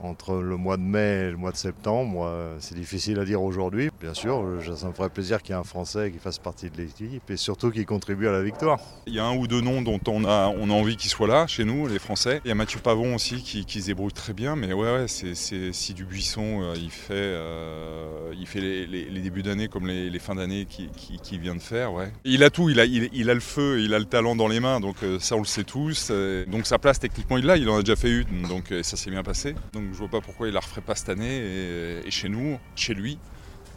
entre 0.03 0.37
le 0.37 0.57
mois 0.57 0.77
de 0.77 0.83
mai 0.83 1.27
et 1.29 1.31
le 1.31 1.37
mois 1.37 1.53
de 1.53 1.57
septembre. 1.57 2.31
C'est 2.61 2.75
difficile 2.75 3.19
à 3.19 3.25
dire 3.25 3.43
aujourd'hui. 3.43 3.91
Bien 4.01 4.15
sûr, 4.15 4.45
ça 4.77 4.89
me 4.89 4.93
ferait 4.93 5.11
plaisir 5.11 5.43
qu'il 5.43 5.55
y 5.55 5.57
ait 5.57 5.61
un 5.61 5.65
Français 5.65 6.11
qui 6.11 6.19
fasse 6.19 6.39
partie 6.39 6.71
de 6.71 6.77
l'équipe 6.77 7.31
et 7.31 7.37
surtout 7.37 7.71
qui 7.71 7.85
contribue 7.85 8.29
à 8.29 8.33
la 8.33 8.43
victoire. 8.43 8.79
Il 9.07 9.15
y 9.15 9.19
a 9.19 9.25
un 9.25 9.37
ou 9.37 9.47
deux 9.47 9.61
noms 9.61 9.83
dont 9.83 10.01
on 10.09 10.25
a, 10.25 10.49
on 10.49 10.71
a 10.71 10.73
envie 10.73 10.97
qu'ils 10.97 11.11
soient 11.11 11.27
là 11.29 11.47
chez 11.47 11.65
nous, 11.65 11.87
les 11.87 11.99
Français. 11.99 12.41
Il 12.45 12.49
y 12.49 12.51
a 12.51 12.55
Mathieu 12.55 12.81
Pavon 12.81 13.15
aussi 13.15 13.43
qui, 13.43 13.81
se 13.81 13.87
débrouille 13.87 14.13
très 14.13 14.33
bien, 14.33 14.57
mais 14.57 14.73
ouais, 14.73 15.07
c'est, 15.09 15.35
si 15.35 15.95
Dubuisson 15.95 16.63
euh, 16.63 16.75
il 16.77 16.91
fait, 16.91 17.15
euh, 17.15 18.33
il 18.39 18.47
fait 18.47 18.61
les, 18.61 19.21
débuts 19.21 19.43
d'année 19.43 19.69
comme 19.69 19.87
les, 19.87 20.19
fins 20.19 20.35
d'année 20.35 20.67
qu'il 20.67 20.91
qui, 20.91 21.39
vient 21.39 21.55
de 21.55 21.61
faire. 21.61 21.93
Ouais. 21.93 22.11
Il 22.25 22.43
a 22.43 22.51
tout, 22.51 22.71
il 22.71 22.81
a, 22.81 22.85
il, 22.85 23.31
a 23.31 23.35
le 23.35 23.41
feu, 23.41 23.81
il 23.81 23.95
a 23.95 23.99
le 23.99 24.05
talent 24.05 24.37
dans 24.37 24.49
les 24.49 24.61
mains, 24.61 24.81
donc 24.81 24.97
euh, 25.03 25.19
ça 25.19 25.37
on 25.37 25.41
le 25.41 25.45
sait 25.45 25.65
tous. 25.65 26.11
donc 26.47 26.67
sa 26.67 26.79
place 26.79 26.99
techniquement 26.99 27.37
il 27.37 27.47
l'a, 27.47 27.57
il 27.57 27.69
en 27.69 27.77
a 27.77 27.81
déjà 27.81 27.97
fait 27.97 28.11
une, 28.11 28.47
ça 28.97 29.05
s'est 29.05 29.11
bien 29.11 29.23
passé. 29.23 29.55
Donc 29.73 29.85
je 29.93 29.99
vois 29.99 30.09
pas 30.09 30.21
pourquoi 30.21 30.49
il 30.49 30.55
la 30.55 30.61
referait 30.61 30.81
pas 30.81 30.95
cette 30.95 31.09
année 31.09 32.03
et, 32.05 32.11
chez 32.11 32.29
nous, 32.29 32.59
chez 32.75 32.95
lui, 32.95 33.19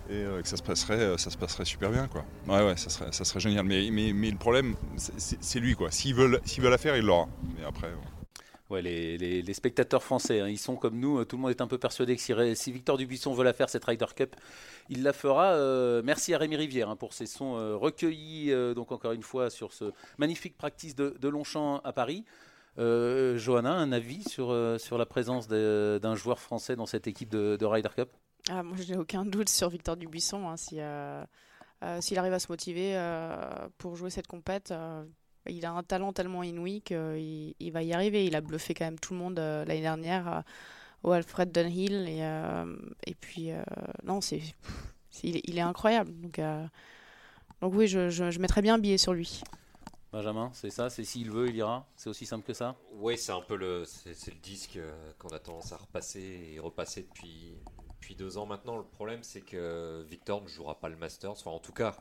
et 0.10 0.14
euh, 0.14 0.42
que 0.42 0.48
ça 0.48 0.58
se 0.58 0.64
passerait, 0.64 1.18
ça 1.18 1.30
se 1.30 1.38
passerait 1.38 1.66
super 1.66 1.92
bien 1.92 2.08
quoi. 2.08 2.26
Ouais 2.48 2.66
ouais, 2.66 2.78
ça 2.78 2.90
serait, 2.90 3.12
ça 3.12 3.26
serait 3.26 3.40
génial. 3.40 3.66
Mais, 3.66 3.90
mais, 3.92 4.32
le 4.32 4.38
problème, 4.38 4.76
c'est 4.98 5.60
lui 5.60 5.76
quoi. 5.76 5.92
S'il 5.92 6.16
veut, 6.16 6.40
s'il 6.46 6.64
veut 6.64 6.70
la 6.70 6.78
faire, 6.78 6.98
il 6.98 7.06
l'aura. 7.06 7.28
Mais 7.58 7.66
après. 7.66 7.92
Ouais, 8.70 8.84
les, 8.84 9.18
les, 9.18 9.54
spectateurs 9.56 10.04
français, 10.04 10.42
hein, 10.42 10.48
ils 10.48 10.60
sont 10.60 10.76
comme 10.76 11.00
nous. 11.00 11.26
Tout 11.26 11.38
le 11.38 11.42
monde 11.42 11.50
est 11.50 11.62
un 11.62 11.68
peu 11.68 11.80
persuadé 11.80 12.16
que 12.16 12.22
si, 12.22 12.34
si, 12.54 12.72
Victor 12.72 12.98
Dubuisson 12.98 13.34
veut 13.34 13.44
la 13.44 13.54
faire, 13.54 13.68
cette 13.68 13.84
Ryder 13.84 14.06
Cup, 14.16 14.36
il 14.90 15.02
la 15.02 15.12
fera. 15.12 15.54
Euh, 15.54 16.04
merci 16.06 16.36
à 16.36 16.38
Rémi 16.38 16.56
Rivière 16.56 16.88
hein, 16.88 16.96
pour 16.96 17.14
ses 17.14 17.26
sons 17.26 17.58
euh, 17.58 17.76
recueillis, 17.76 18.52
euh, 18.52 18.76
donc 18.76 18.92
encore 18.92 19.14
une 19.14 19.24
fois, 19.24 19.50
sur 19.50 19.74
ce 19.74 19.86
magnifique 20.20 20.56
practice 20.56 20.96
de, 20.96 21.16
de 21.20 21.30
Longchamp 21.30 21.82
à 21.84 21.94
Paris. 21.94 22.26
Johanna, 22.78 23.74
un 23.74 23.92
avis 23.92 24.24
sur, 24.24 24.56
sur 24.80 24.98
la 24.98 25.06
présence 25.06 25.48
d'un 25.48 26.16
joueur 26.16 26.40
français 26.40 26.76
dans 26.76 26.86
cette 26.86 27.08
équipe 27.08 27.30
de, 27.30 27.58
de 27.58 27.66
Ryder 27.66 27.90
Cup? 27.96 28.10
Ah, 28.50 28.64
Moi, 28.64 28.78
je 28.80 28.94
n'ai 28.94 28.98
aucun 28.98 29.26
doute 29.26 29.50
sur 29.50 29.70
Victor 29.70 29.98
Dubuisson. 29.98 30.48
Hein, 30.50 30.56
s'il 32.00 32.18
arrive 32.18 32.34
à 32.34 32.40
se 32.40 32.48
motiver 32.50 32.98
pour 33.78 33.96
jouer 33.96 34.10
cette 34.10 34.28
compète, 34.28 34.74
il 35.48 35.66
a 35.66 35.72
un 35.72 35.84
talent 35.84 36.14
tellement 36.14 36.44
inouï 36.44 36.82
qu'il 36.82 37.56
il 37.60 37.72
va 37.72 37.84
y 37.84 37.94
arriver. 37.94 38.26
Il 38.26 38.36
a 38.36 38.42
bluffé 38.42 38.74
quand 38.74 38.86
même 38.86 39.00
tout 39.00 39.14
le 39.14 39.20
monde 39.20 39.40
euh, 39.40 39.66
l'année 39.66 39.82
dernière 39.82 40.28
euh, 40.28 40.42
au 41.04 41.12
Alfred 41.12 41.52
Dunhill. 41.52 42.08
Et, 42.08 42.20
euh, 42.22 42.76
et 43.06 43.16
puis, 43.16 43.50
non, 44.04 44.22
c'est, 44.22 44.42
il, 45.24 45.58
est 45.58 45.62
incroyable. 45.62 46.12
Donc, 46.22 46.40
oui, 47.62 47.88
je, 47.88 48.10
je, 48.10 48.40
mettrais 48.40 48.62
bien 48.62 48.76
un 48.76 48.80
billet 48.80 48.98
sur 48.98 49.14
lui. 49.14 49.42
Benjamin, 50.12 50.50
c'est 50.54 50.72
ça, 50.72 50.90
c'est 50.90 51.04
s'il 51.04 51.30
veut, 51.30 51.50
il 51.50 51.56
ira. 51.56 51.88
C'est 51.96 52.10
aussi 52.10 52.26
simple 52.26 52.46
que 52.46 52.54
ça? 52.54 52.76
Oui, 52.94 53.18
c'est 53.18 53.32
un 53.32 53.42
peu 53.42 53.56
le, 53.56 53.86
c'est, 53.86 54.32
le 54.32 54.40
disque 54.42 54.80
qu'on 55.20 55.30
a 55.30 55.40
tendance 55.40 55.72
à 55.72 55.78
repasser 55.78 56.54
et 56.56 56.60
repasser 56.60 57.04
depuis 57.04 57.54
depuis 58.00 58.16
deux 58.16 58.38
ans 58.38 58.46
maintenant. 58.46 58.78
Le 58.78 58.84
problème, 58.84 59.20
c'est 59.24 59.42
que 59.42 60.04
Victor 60.10 60.42
ne 60.42 60.48
jouera 60.48 60.80
pas 60.80 60.90
le 60.90 60.96
Masters. 60.96 61.32
Enfin, 61.32 61.52
en 61.52 61.60
tout 61.60 61.74
cas, 61.74 61.96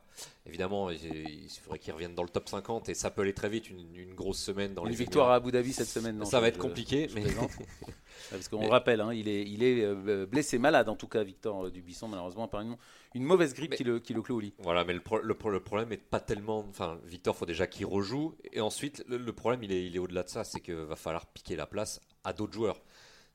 évidemment, 0.46 0.90
il, 0.90 1.48
faudrait 1.62 1.78
qu'il 1.78 1.92
revienne 1.92 2.14
dans 2.14 2.22
le 2.22 2.28
top 2.28 2.48
50 2.48 2.88
et 2.88 2.94
ça 2.94 3.10
peut 3.10 3.22
aller 3.22 3.34
très 3.34 3.48
vite. 3.48 3.70
Une, 3.70 4.14
grosse 4.14 4.38
semaine 4.38 4.74
dans 4.74 4.84
une 4.84 4.90
les 4.90 4.96
victoire 4.96 5.30
à 5.30 5.36
Abu 5.36 5.52
Dhabi 5.52 5.72
cette 5.72 5.88
semaine. 5.88 6.18
Non, 6.18 6.24
ça 6.24 6.40
va 6.40 6.48
être 6.48 6.58
compliqué, 6.58 7.08
mais 7.14 7.24
parce 8.30 8.48
qu'on 8.48 8.68
rappelle, 8.68 9.00
hein, 9.00 9.12
il 9.12 9.28
est, 9.28 9.42
il 9.42 9.62
est 9.62 9.82
euh, 9.84 10.26
blessé, 10.26 10.58
malade 10.58 10.88
en 10.88 10.96
tout 10.96 11.06
cas, 11.06 11.22
Victor 11.22 11.66
euh, 11.66 11.70
Dubuisson, 11.70 12.08
malheureusement, 12.08 12.44
apparemment 12.44 12.78
une 13.14 13.24
mauvaise 13.24 13.54
grippe 13.54 13.74
qui, 13.74 13.84
le, 13.84 14.00
qui 14.00 14.12
le 14.12 14.22
clôt 14.22 14.36
au 14.36 14.40
lit. 14.40 14.54
Voilà, 14.58 14.84
mais 14.84 14.92
le, 14.92 15.00
le, 15.22 15.60
problème 15.60 15.92
est 15.92 15.96
pas 15.96 16.20
tellement. 16.20 16.64
Enfin, 16.68 16.98
Victor, 17.04 17.36
faut 17.36 17.46
déjà 17.46 17.66
qu'il 17.66 17.86
rejoue. 17.86 18.34
Et 18.52 18.60
ensuite, 18.60 19.04
le, 19.08 19.32
problème, 19.32 19.62
il 19.62 19.72
est, 19.72 19.86
il 19.86 19.96
est 19.96 19.98
au-delà 19.98 20.22
de 20.22 20.28
ça, 20.28 20.44
c'est 20.44 20.60
qu'il 20.60 20.74
va 20.74 20.96
falloir 20.96 21.26
piquer 21.26 21.56
la 21.56 21.66
place 21.66 22.00
à 22.24 22.32
d'autres 22.32 22.52
joueurs. 22.52 22.80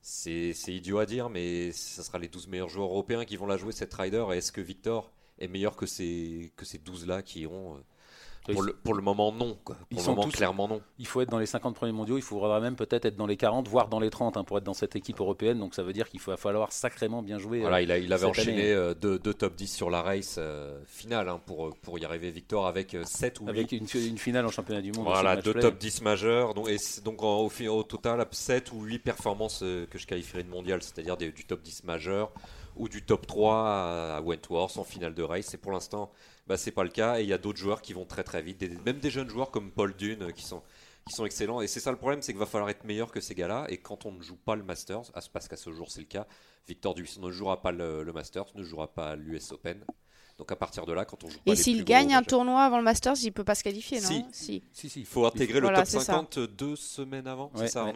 C'est 0.06 0.52
idiot 0.68 0.98
à 0.98 1.06
dire, 1.06 1.30
mais 1.30 1.72
ce 1.72 2.02
sera 2.02 2.18
les 2.18 2.28
12 2.28 2.48
meilleurs 2.48 2.68
joueurs 2.68 2.90
européens 2.90 3.24
qui 3.24 3.38
vont 3.38 3.46
la 3.46 3.56
jouer 3.56 3.72
cette 3.72 3.94
Rider. 3.94 4.22
Est-ce 4.32 4.52
que 4.52 4.60
Victor 4.60 5.10
est 5.38 5.48
meilleur 5.48 5.76
que 5.76 5.86
ces, 5.86 6.52
que 6.56 6.66
ces 6.66 6.76
12 6.76 7.06
là 7.06 7.22
qui 7.22 7.40
iront 7.40 7.76
euh, 7.76 7.80
pour 8.52 8.62
le, 8.62 8.72
pour 8.74 8.94
le, 8.94 9.02
moment, 9.02 9.32
non. 9.32 9.56
Pour 9.64 9.74
Ils 9.90 9.96
le 9.96 10.02
sont 10.02 10.14
moment, 10.14 10.28
clairement, 10.28 10.68
non. 10.68 10.82
Il 10.98 11.06
faut 11.06 11.22
être 11.22 11.30
dans 11.30 11.38
les 11.38 11.46
50 11.46 11.74
premiers 11.74 11.92
mondiaux. 11.92 12.18
Il 12.18 12.22
faudra 12.22 12.60
même 12.60 12.76
peut-être 12.76 13.06
être 13.06 13.16
dans 13.16 13.26
les 13.26 13.36
40, 13.36 13.68
voire 13.68 13.88
dans 13.88 14.00
les 14.00 14.10
30 14.10 14.36
hein, 14.36 14.44
pour 14.44 14.58
être 14.58 14.64
dans 14.64 14.74
cette 14.74 14.96
équipe 14.96 15.20
européenne. 15.20 15.58
Donc 15.58 15.74
ça 15.74 15.82
veut 15.82 15.92
dire 15.92 16.08
qu'il 16.08 16.20
va 16.20 16.36
falloir 16.36 16.70
sacrément 16.72 17.22
bien 17.22 17.38
jouer. 17.38 17.60
Voilà, 17.60 17.80
il, 17.80 17.90
a, 17.90 17.98
il 17.98 18.12
avait 18.12 18.26
enchaîné 18.26 18.72
euh, 18.72 18.94
deux, 18.94 19.18
top 19.18 19.54
10 19.54 19.66
sur 19.66 19.88
la 19.88 20.02
race 20.02 20.36
euh, 20.38 20.78
finale 20.86 21.28
hein, 21.28 21.40
pour, 21.46 21.74
pour 21.76 21.98
y 21.98 22.04
arriver, 22.04 22.30
Victor, 22.30 22.66
avec 22.66 22.96
7 23.04 23.40
ou 23.40 23.44
8. 23.46 23.50
Avec 23.50 23.72
une, 23.72 23.86
une, 23.94 24.18
finale 24.18 24.44
en 24.44 24.50
championnat 24.50 24.82
du 24.82 24.92
monde. 24.92 25.06
Voilà, 25.06 25.36
deux 25.36 25.54
top 25.54 25.78
10 25.78 26.02
majeurs. 26.02 26.54
Donc, 26.54 26.68
et 26.68 26.76
donc 27.02 27.22
au, 27.22 27.50
au, 27.68 27.82
total, 27.82 28.26
7 28.30 28.72
ou 28.72 28.82
8 28.82 28.98
performances 28.98 29.60
que 29.60 29.98
je 29.98 30.06
qualifierais 30.06 30.42
de 30.42 30.50
mondial, 30.50 30.82
c'est-à-dire 30.82 31.16
du 31.16 31.32
top 31.32 31.62
10 31.62 31.84
majeur 31.84 32.30
ou 32.76 32.88
du 32.88 33.02
top 33.02 33.26
3 33.26 34.16
à 34.16 34.20
Wentworth 34.20 34.76
en 34.76 34.84
finale 34.84 35.14
de 35.14 35.22
race. 35.22 35.54
Et 35.54 35.58
pour 35.58 35.72
l'instant, 35.72 36.10
bah, 36.46 36.56
c'est 36.56 36.72
pas 36.72 36.84
le 36.84 36.90
cas. 36.90 37.18
Et 37.18 37.22
il 37.22 37.28
y 37.28 37.32
a 37.32 37.38
d'autres 37.38 37.58
joueurs 37.58 37.82
qui 37.82 37.92
vont 37.92 38.04
très 38.04 38.24
très 38.24 38.42
vite, 38.42 38.62
même 38.84 38.98
des 38.98 39.10
jeunes 39.10 39.28
joueurs 39.28 39.50
comme 39.50 39.70
Paul 39.70 39.94
Dune 39.94 40.24
euh, 40.24 40.30
qui 40.30 40.42
sont 40.42 40.62
qui 41.06 41.14
sont 41.14 41.26
excellents. 41.26 41.60
Et 41.60 41.66
c'est 41.66 41.80
ça 41.80 41.90
le 41.90 41.98
problème, 41.98 42.22
c'est 42.22 42.32
qu'il 42.32 42.38
va 42.38 42.46
falloir 42.46 42.70
être 42.70 42.84
meilleur 42.84 43.12
que 43.12 43.20
ces 43.20 43.34
gars-là. 43.34 43.66
Et 43.68 43.76
quand 43.76 44.06
on 44.06 44.12
ne 44.12 44.22
joue 44.22 44.36
pas 44.36 44.56
le 44.56 44.62
Masters, 44.62 45.12
parce 45.32 45.48
qu'à 45.48 45.56
ce 45.56 45.70
jour 45.70 45.90
c'est 45.90 46.00
le 46.00 46.06
cas, 46.06 46.26
Victor 46.66 46.94
Dubuisson 46.94 47.20
ne 47.20 47.30
jouera 47.30 47.60
pas 47.60 47.72
le, 47.72 48.10
Masters, 48.12 48.46
ne 48.54 48.62
jouera 48.62 48.88
pas 48.88 49.16
l'US 49.16 49.52
Open. 49.52 49.84
Donc 50.38 50.50
à 50.50 50.56
partir 50.56 50.84
de 50.86 50.92
là, 50.92 51.04
quand 51.04 51.22
on 51.22 51.28
joue 51.28 51.38
pas 51.40 51.52
Et 51.52 51.56
s'il 51.56 51.84
gagne 51.84 52.14
un 52.14 52.22
tournoi 52.22 52.62
avant 52.62 52.78
le 52.78 52.84
Masters, 52.84 53.16
il 53.22 53.32
peut 53.32 53.44
pas 53.44 53.54
se 53.54 53.62
qualifier, 53.62 54.00
non 54.00 54.08
si. 54.08 54.62
Si. 54.72 54.88
si. 54.88 55.00
Il 55.00 55.06
faut 55.06 55.26
intégrer 55.26 55.60
le 55.60 55.68
top 55.68 55.84
50 55.84 56.38
deux 56.38 56.76
semaines 56.76 57.26
avant, 57.26 57.52
c'est 57.54 57.68
ça 57.68 57.92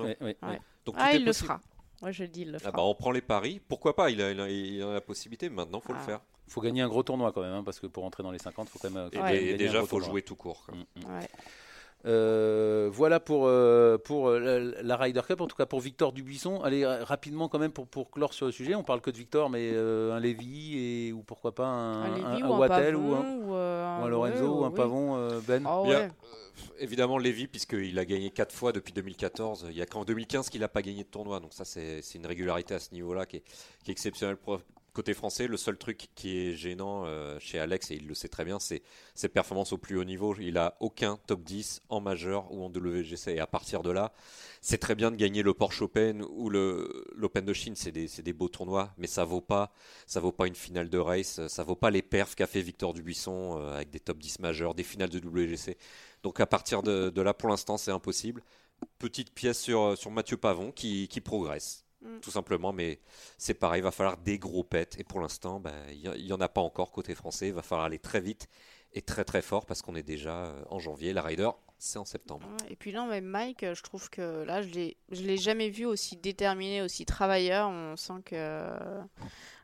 Donc, 0.84 0.96
ah, 0.98 1.14
il 1.14 1.24
le 1.24 1.32
fera. 1.32 1.60
Moi, 2.00 2.12
je 2.12 2.24
dis, 2.24 2.42
il 2.42 2.52
le 2.52 2.58
ah 2.64 2.70
bah, 2.70 2.82
on 2.82 2.94
prend 2.94 3.10
les 3.10 3.20
paris. 3.20 3.60
Pourquoi 3.66 3.96
pas 3.96 4.10
il 4.10 4.22
a, 4.22 4.30
il, 4.30 4.82
a, 4.82 4.92
la 4.92 5.00
possibilité. 5.00 5.48
Maintenant, 5.48 5.80
faut 5.80 5.92
le 5.92 5.98
ah. 5.98 6.04
faire. 6.04 6.20
Il 6.48 6.52
faut 6.52 6.62
gagner 6.62 6.80
un 6.80 6.88
gros 6.88 7.02
tournoi 7.02 7.30
quand 7.32 7.42
même, 7.42 7.52
hein, 7.52 7.62
parce 7.62 7.78
que 7.78 7.86
pour 7.86 8.04
entrer 8.04 8.22
dans 8.22 8.30
les 8.30 8.38
50, 8.38 8.68
il 8.68 8.70
faut 8.70 8.78
quand 8.78 8.90
même. 8.90 9.10
et, 9.30 9.54
déjà, 9.58 9.80
il 9.80 9.86
faut 9.86 10.00
jouer 10.00 10.22
tout 10.22 10.34
court. 10.34 10.66
Mm, 10.72 11.00
mm. 11.00 11.20
Euh, 12.06 12.88
voilà 12.92 13.18
pour, 13.18 13.46
euh, 13.46 13.98
pour 13.98 14.28
euh, 14.28 14.72
la, 14.82 14.96
Ryder 14.96 15.20
Cup, 15.26 15.40
en 15.40 15.48
tout 15.48 15.56
cas 15.56 15.66
pour 15.66 15.80
Victor 15.80 16.12
Dubuisson. 16.12 16.62
Allez, 16.62 16.86
rapidement 16.86 17.48
quand 17.48 17.58
même 17.58 17.72
pour, 17.72 17.88
pour 17.88 18.10
clore 18.10 18.32
sur 18.32 18.46
le 18.46 18.52
sujet, 18.52 18.74
on 18.76 18.84
parle 18.84 19.00
que 19.00 19.10
de 19.10 19.16
Victor, 19.16 19.50
mais 19.50 19.76
un 19.76 20.20
Lévy 20.20 20.78
et, 20.78 21.12
ou 21.12 21.22
pourquoi 21.22 21.54
pas 21.54 21.66
un, 21.66 22.24
un, 22.24 22.48
ou, 22.48 22.56
Wattel 22.56 22.96
ou, 22.96 23.14
un, 23.14 24.08
Lorenzo 24.08 24.60
ou 24.60 24.64
un 24.64 24.70
Pavon, 24.70 25.40
Ben 25.46 25.64
oh, 25.68 25.88
Évidemment 26.80 27.18
Lévy, 27.18 27.46
puisqu'il 27.46 27.98
a 27.98 28.04
gagné 28.04 28.30
4 28.30 28.54
fois 28.54 28.72
depuis 28.72 28.92
2014. 28.92 29.66
Il 29.70 29.76
n'y 29.76 29.82
a 29.82 29.86
qu'en 29.86 30.04
2015 30.04 30.48
qu'il 30.48 30.60
n'a 30.60 30.68
pas 30.68 30.82
gagné 30.82 31.04
de 31.04 31.08
tournoi, 31.08 31.40
donc 31.40 31.52
ça 31.52 31.64
c'est 31.64 32.02
une 32.14 32.26
régularité 32.26 32.74
à 32.74 32.78
ce 32.78 32.92
niveau-là 32.94 33.26
qui 33.26 33.38
est, 33.38 33.42
qui 33.82 33.90
est 33.90 33.92
exceptionnelle 33.92 34.36
Côté 34.98 35.14
français, 35.14 35.46
le 35.46 35.56
seul 35.56 35.78
truc 35.78 36.08
qui 36.16 36.40
est 36.40 36.54
gênant 36.54 37.04
euh, 37.06 37.38
chez 37.38 37.60
Alex, 37.60 37.92
et 37.92 37.94
il 37.94 38.08
le 38.08 38.14
sait 38.14 38.26
très 38.26 38.44
bien, 38.44 38.58
c'est 38.58 38.82
ses 39.14 39.28
performances 39.28 39.72
au 39.72 39.78
plus 39.78 39.96
haut 39.96 40.02
niveau. 40.02 40.34
Il 40.40 40.58
a 40.58 40.76
aucun 40.80 41.18
top 41.28 41.44
10 41.44 41.82
en 41.88 42.00
majeur 42.00 42.50
ou 42.50 42.64
en 42.64 42.68
WGC. 42.68 43.34
Et 43.34 43.38
à 43.38 43.46
partir 43.46 43.84
de 43.84 43.92
là, 43.92 44.12
c'est 44.60 44.78
très 44.78 44.96
bien 44.96 45.12
de 45.12 45.16
gagner 45.16 45.44
le 45.44 45.54
Porsche 45.54 45.82
Open 45.82 46.24
ou 46.28 46.50
l'Open 46.50 47.44
de 47.44 47.52
Chine. 47.52 47.76
C'est 47.76 47.92
des, 47.92 48.32
beaux 48.32 48.48
tournois, 48.48 48.92
mais 48.98 49.06
ça 49.06 49.22
vaut 49.22 49.40
pas, 49.40 49.72
ça 50.08 50.18
vaut 50.18 50.32
pas 50.32 50.48
une 50.48 50.56
finale 50.56 50.90
de 50.90 50.98
race. 50.98 51.46
Ça 51.46 51.62
vaut 51.62 51.76
pas 51.76 51.92
les 51.92 52.02
perfs 52.02 52.34
qu'a 52.34 52.48
fait 52.48 52.60
Victor 52.60 52.92
Dubuisson 52.92 53.56
euh, 53.56 53.76
avec 53.76 53.90
des 53.90 54.00
top 54.00 54.18
10 54.18 54.40
majeurs, 54.40 54.74
des 54.74 54.82
finales 54.82 55.10
de 55.10 55.20
WGC. 55.20 55.78
Donc 56.24 56.40
à 56.40 56.46
partir 56.46 56.82
de, 56.82 57.20
là, 57.20 57.34
pour 57.34 57.50
l'instant, 57.50 57.76
c'est 57.76 57.92
impossible. 57.92 58.42
Petite 58.98 59.32
pièce 59.32 59.60
sur, 59.60 59.96
Mathieu 60.10 60.38
Pavon 60.38 60.72
qui 60.72 61.06
progresse 61.24 61.84
Mm. 62.02 62.20
tout 62.20 62.30
simplement. 62.30 62.72
Mais 62.72 63.00
c'est 63.36 63.54
pareil, 63.54 63.80
il 63.80 63.84
va 63.84 63.90
falloir 63.90 64.16
des 64.18 64.38
gros 64.38 64.64
pets. 64.64 64.96
Et 64.98 65.04
pour 65.04 65.20
l'instant, 65.20 65.60
ben, 65.60 65.74
il 65.90 66.24
n'y 66.24 66.32
en 66.32 66.40
a 66.40 66.48
pas 66.48 66.60
encore 66.60 66.92
côté 66.92 67.14
français. 67.14 67.48
Il 67.48 67.54
va 67.54 67.62
falloir 67.62 67.86
aller 67.86 67.98
très 67.98 68.20
vite 68.20 68.48
et 68.94 69.02
très 69.02 69.24
très 69.24 69.42
fort 69.42 69.66
parce 69.66 69.82
qu'on 69.82 69.94
est 69.94 70.02
déjà 70.02 70.46
euh, 70.46 70.62
en 70.70 70.78
janvier. 70.78 71.12
La 71.12 71.22
Ryder, 71.22 71.50
c'est 71.78 71.98
en 71.98 72.04
septembre. 72.04 72.46
Et 72.68 72.76
puis 72.76 72.92
là, 72.92 73.06
même 73.06 73.24
Mike, 73.24 73.64
je 73.74 73.82
trouve 73.82 74.08
que 74.10 74.44
là, 74.44 74.62
je 74.62 74.68
ne 74.68 75.26
l'ai 75.26 75.36
jamais 75.36 75.70
vu 75.70 75.84
aussi 75.86 76.16
déterminé, 76.16 76.82
aussi 76.82 77.04
travailleur. 77.04 77.68
On 77.68 77.96
sent 77.96 78.22
que. 78.24 78.68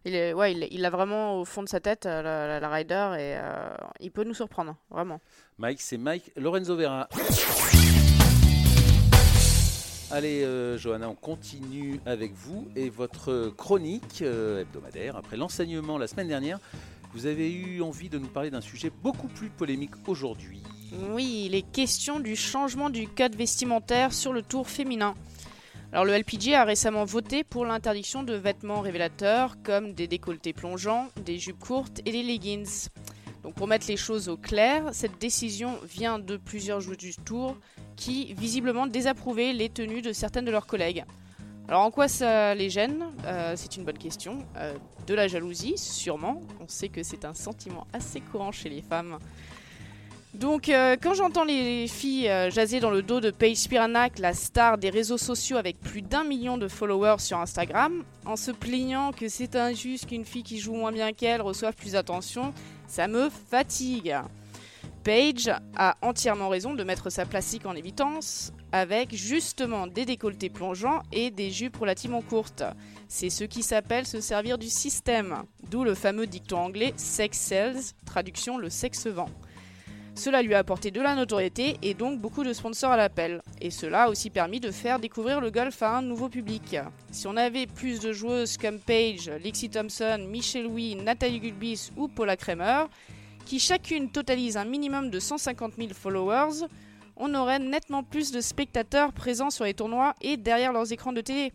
Il, 0.07 0.15
est, 0.15 0.35
ouais, 0.35 0.53
il, 0.53 0.85
a 0.85 0.91
vraiment 0.91 1.41
au 1.41 1.47
fond 1.47 1.63
de 1.63 1.69
sa 1.69 1.81
tête 1.81 2.05
euh, 2.05 2.21
la, 2.21 2.61
la, 2.61 2.69
Ryder 2.69 3.15
et 3.19 3.39
euh, 3.39 3.75
il 4.01 4.11
peut 4.11 4.25
nous 4.25 4.35
surprendre, 4.35 4.77
vraiment. 4.91 5.19
Mike, 5.57 5.81
c'est 5.81 5.97
Mike 5.97 6.31
Lorenzo 6.37 6.77
Vera. 6.77 7.09
Allez, 10.11 10.45
euh, 10.45 10.77
Johanna, 10.77 11.09
on 11.09 11.15
continue 11.15 11.99
avec 12.07 12.33
vous 12.35 12.69
et 12.77 12.91
votre 12.91 13.53
chronique 13.57 14.23
euh, 14.23 14.61
hebdomadaire. 14.61 15.17
Après 15.17 15.37
l'enseignement 15.37 15.99
la 15.99 16.07
semaine 16.07 16.29
dernière, 16.29 16.59
vous 17.15 17.27
avez 17.27 17.53
eu 17.53 17.81
envie 17.83 18.09
de 18.09 18.19
nous 18.19 18.29
parler 18.29 18.51
d'un 18.51 18.61
sujet 18.61 18.91
beaucoup 19.03 19.29
plus 19.29 19.49
polémique 19.49 19.93
aujourd'hui. 20.07 20.63
Oui, 21.11 21.49
les 21.51 21.63
questions 21.63 22.21
du 22.21 22.37
changement 22.37 22.91
du 22.91 23.09
code 23.09 23.35
vestimentaire 23.35 24.13
sur 24.13 24.33
le 24.33 24.43
tour 24.43 24.69
féminin. 24.69 25.15
Alors 25.91 26.05
le 26.05 26.13
LPG 26.13 26.55
a 26.55 26.65
récemment 26.65 27.05
voté 27.05 27.43
pour 27.43 27.65
l'interdiction 27.65 28.23
de 28.23 28.35
vêtements 28.35 28.81
révélateurs 28.81 29.57
comme 29.63 29.95
des 29.95 30.07
décolletés 30.07 30.53
plongeants, 30.53 31.09
des 31.25 31.39
jupes 31.39 31.61
courtes 31.61 32.01
et 32.05 32.13
des 32.13 32.23
leggings. 32.23 32.89
Donc 33.43 33.55
pour 33.55 33.69
mettre 33.69 33.87
les 33.89 33.97
choses 33.97 34.29
au 34.29 34.37
clair, 34.37 34.91
cette 34.93 35.19
décision 35.21 35.79
vient 35.85 36.19
de 36.19 36.37
plusieurs 36.37 36.81
joueurs 36.81 36.97
du 36.97 37.15
tour 37.15 37.57
qui 37.97 38.35
visiblement 38.35 38.87
désapprouvaient 38.87 39.53
les 39.53 39.69
tenues 39.69 40.03
de 40.03 40.13
certaines 40.13 40.45
de 40.45 40.51
leurs 40.51 40.67
collègues. 40.67 41.05
Alors 41.67 41.83
en 41.83 41.91
quoi 41.91 42.09
ça 42.09 42.55
les 42.55 42.69
gêne? 42.69 43.05
Euh, 43.25 43.55
C'est 43.57 43.77
une 43.77 43.85
bonne 43.85 43.99
question. 43.99 44.39
Euh, 44.57 44.75
de 45.07 45.15
la 45.15 45.29
jalousie, 45.29 45.79
sûrement. 45.79 46.41
On 46.61 46.69
sait 46.69 46.89
que 46.89 47.03
c'est 47.03 47.25
un 47.25 47.35
sentiment 47.35 47.87
assez 47.93 48.21
courant 48.21 48.53
chez 48.53 48.69
les 48.69 48.83
femmes. 48.83 49.19
Donc 50.35 50.69
euh, 50.69 50.97
quand 51.01 51.15
j'entends 51.15 51.45
les 51.45 51.87
filles 51.87 52.31
jaser 52.51 52.81
dans 52.81 52.91
le 52.91 53.03
dos 53.03 53.21
de 53.21 53.31
Paige 53.31 53.57
Spiranak, 53.57 54.19
la 54.19 54.35
star 54.35 54.79
des 54.79 54.91
réseaux 54.91 55.17
sociaux 55.17 55.57
avec 55.57 55.79
plus 55.81 56.03
d'un 56.03 56.25
million 56.25 56.59
de 56.59 56.69
followers 56.69 57.21
sur 57.21 57.39
Instagram, 57.39 58.03
en 58.27 58.37
se 58.37 58.51
plaignant 58.51 59.13
que 59.13 59.29
c'est 59.29 59.55
injuste 59.55 60.07
qu'une 60.07 60.25
fille 60.25 60.43
qui 60.43 60.59
joue 60.59 60.75
moins 60.75 60.93
bien 60.93 61.13
qu'elle 61.13 61.41
reçoive 61.41 61.75
plus 61.75 61.93
d'attention, 61.93 62.53
ça 62.89 63.07
me 63.07 63.31
fatigue. 63.31 64.17
Page 65.05 65.53
a 65.77 65.97
entièrement 66.01 66.49
raison 66.49 66.73
de 66.75 66.83
mettre 66.83 67.11
sa 67.11 67.27
plastique 67.27 67.67
en 67.67 67.75
évidence. 67.77 68.53
avec 68.75 69.15
justement 69.15 69.87
des 69.87 70.05
décolletés 70.05 70.51
plongeants 70.51 71.03
et 71.13 71.31
des 71.31 71.53
jupes 71.53 71.77
relativement 71.77 72.23
courtes. 72.23 72.65
C'est 73.07 73.31
ce 73.31 73.45
qui 73.45 73.63
s'appelle 73.63 74.05
se 74.05 74.21
servir 74.21 74.59
du 74.59 74.69
système, 74.69 75.45
d'où 75.71 75.85
le 75.85 75.95
fameux 75.95 76.27
dicton 76.27 76.59
anglais 76.59 76.93
sex 76.97 77.39
sells, 77.39 77.93
traduction 78.05 78.59
le 78.59 78.71
sexe 78.71 79.07
vend. 79.07 79.29
Cela 80.17 80.43
lui 80.43 80.55
a 80.55 80.59
apporté 80.59 80.91
de 80.91 81.01
la 81.01 81.15
notoriété 81.15 81.77
et 81.83 81.95
donc 81.95 82.21
beaucoup 82.21 82.43
de 82.43 82.53
sponsors 82.53 82.91
à 82.91 82.97
l'appel. 82.97 83.43
Et 83.61 83.71
cela 83.71 84.05
a 84.05 84.09
aussi 84.09 84.29
permis 84.29 84.59
de 84.59 84.73
faire 84.73 84.99
découvrir 84.99 85.41
le 85.41 85.53
golf 85.53 85.81
à 85.81 85.97
un 85.97 86.03
nouveau 86.03 86.29
public. 86.29 86.77
Si 87.13 87.29
on 87.29 87.37
avait 87.37 87.69
plus 87.69 88.01
de 88.01 88.13
joueuses 88.13 88.57
comme 88.57 88.81
Paige, 88.81 89.31
Lexi 89.43 89.71
Thompson, 89.71 90.27
Michelle 90.29 90.65
Louis, 90.65 90.97
Nathalie 90.97 91.39
Gulbis 91.39 91.93
ou 91.97 92.09
Paula 92.09 92.37
Kramer, 92.37 92.87
qui 93.45 93.61
chacune 93.61 94.11
totalise 94.11 94.57
un 94.57 94.65
minimum 94.65 95.11
de 95.11 95.19
150 95.21 95.75
000 95.77 95.89
followers, 95.93 96.67
on 97.17 97.35
aurait 97.35 97.59
nettement 97.59 98.03
plus 98.03 98.33
de 98.33 98.41
spectateurs 98.41 99.13
présents 99.13 99.51
sur 99.51 99.65
les 99.65 99.75
tournois 99.75 100.15
et 100.21 100.37
derrière 100.37 100.73
leurs 100.73 100.93
écrans 100.93 101.13
de 101.13 101.21
télé. 101.21 101.53